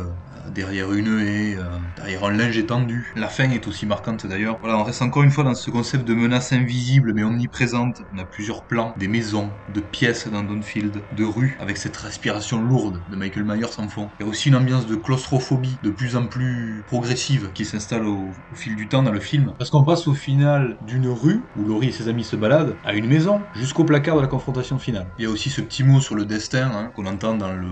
derrière 0.49 0.91
une 0.93 1.19
haie, 1.19 1.56
euh, 1.58 1.77
derrière 1.95 2.23
un 2.25 2.32
linge 2.32 2.58
étendu. 2.58 3.12
La 3.15 3.27
fin 3.27 3.49
est 3.51 3.67
aussi 3.67 3.86
marquante 3.86 4.25
d'ailleurs. 4.25 4.58
Voilà, 4.62 4.77
on 4.77 4.84
reste 4.84 5.01
encore 5.01 5.23
une 5.23 5.32
fois 5.32 5.43
dans 5.43 5.54
ce 5.54 5.69
concept 5.71 6.06
de 6.06 6.13
menace 6.13 6.54
invisible 6.54 7.13
mais 7.13 7.23
omniprésente. 7.23 8.01
On 8.13 8.17
a 8.17 8.25
plusieurs 8.25 8.65
plans, 8.65 8.93
des 8.97 9.08
maisons, 9.08 9.51
de 9.69 9.82
pièces 9.82 10.27
dans 10.27 10.43
Dawnfield, 10.43 11.04
de 11.12 11.23
rues, 11.23 11.58
avec 11.60 11.77
cette 11.77 11.97
respiration 11.97 12.62
lourde 12.62 13.01
de 13.10 13.15
Michael 13.15 13.45
Myers 13.45 13.80
en 13.80 13.88
fond. 13.88 14.10
Il 14.19 14.23
y 14.23 14.25
a 14.25 14.30
aussi 14.30 14.49
une 14.49 14.56
ambiance 14.56 14.88
de 14.88 14.95
claustrophobie 14.95 15.77
de 15.82 15.89
plus 15.89 16.15
en 16.15 16.27
plus 16.27 16.84
progressive 16.88 17.51
qui 17.54 17.65
s'installe 17.65 18.06
au, 18.06 18.32
fil 18.54 18.75
du 18.75 18.88
temps 18.88 19.04
dans 19.04 19.12
le 19.12 19.19
film. 19.19 19.54
Parce 19.58 19.69
qu'on 19.69 19.84
passe 19.84 20.08
au 20.08 20.13
final 20.13 20.77
d'une 20.86 21.08
rue, 21.08 21.41
où 21.56 21.65
Laurie 21.65 21.89
et 21.89 21.91
ses 21.91 22.08
amis 22.08 22.23
se 22.23 22.36
baladent, 22.36 22.77
à 22.84 22.93
une 22.93 23.08
maison, 23.08 23.41
jusqu'au 23.54 23.84
placard 23.84 24.17
de 24.17 24.21
la 24.21 24.27
confrontation 24.27 24.77
finale. 24.77 25.08
Il 25.17 25.23
y 25.23 25.27
a 25.27 25.30
aussi 25.30 25.49
ce 25.49 25.62
petit 25.62 25.84
mot 25.84 25.99
sur 25.99 26.15
le 26.15 26.25
destin 26.25 26.71
hein, 26.73 26.91
qu'on 26.95 27.06
entend 27.06 27.36
dans 27.36 27.54
le 27.54 27.69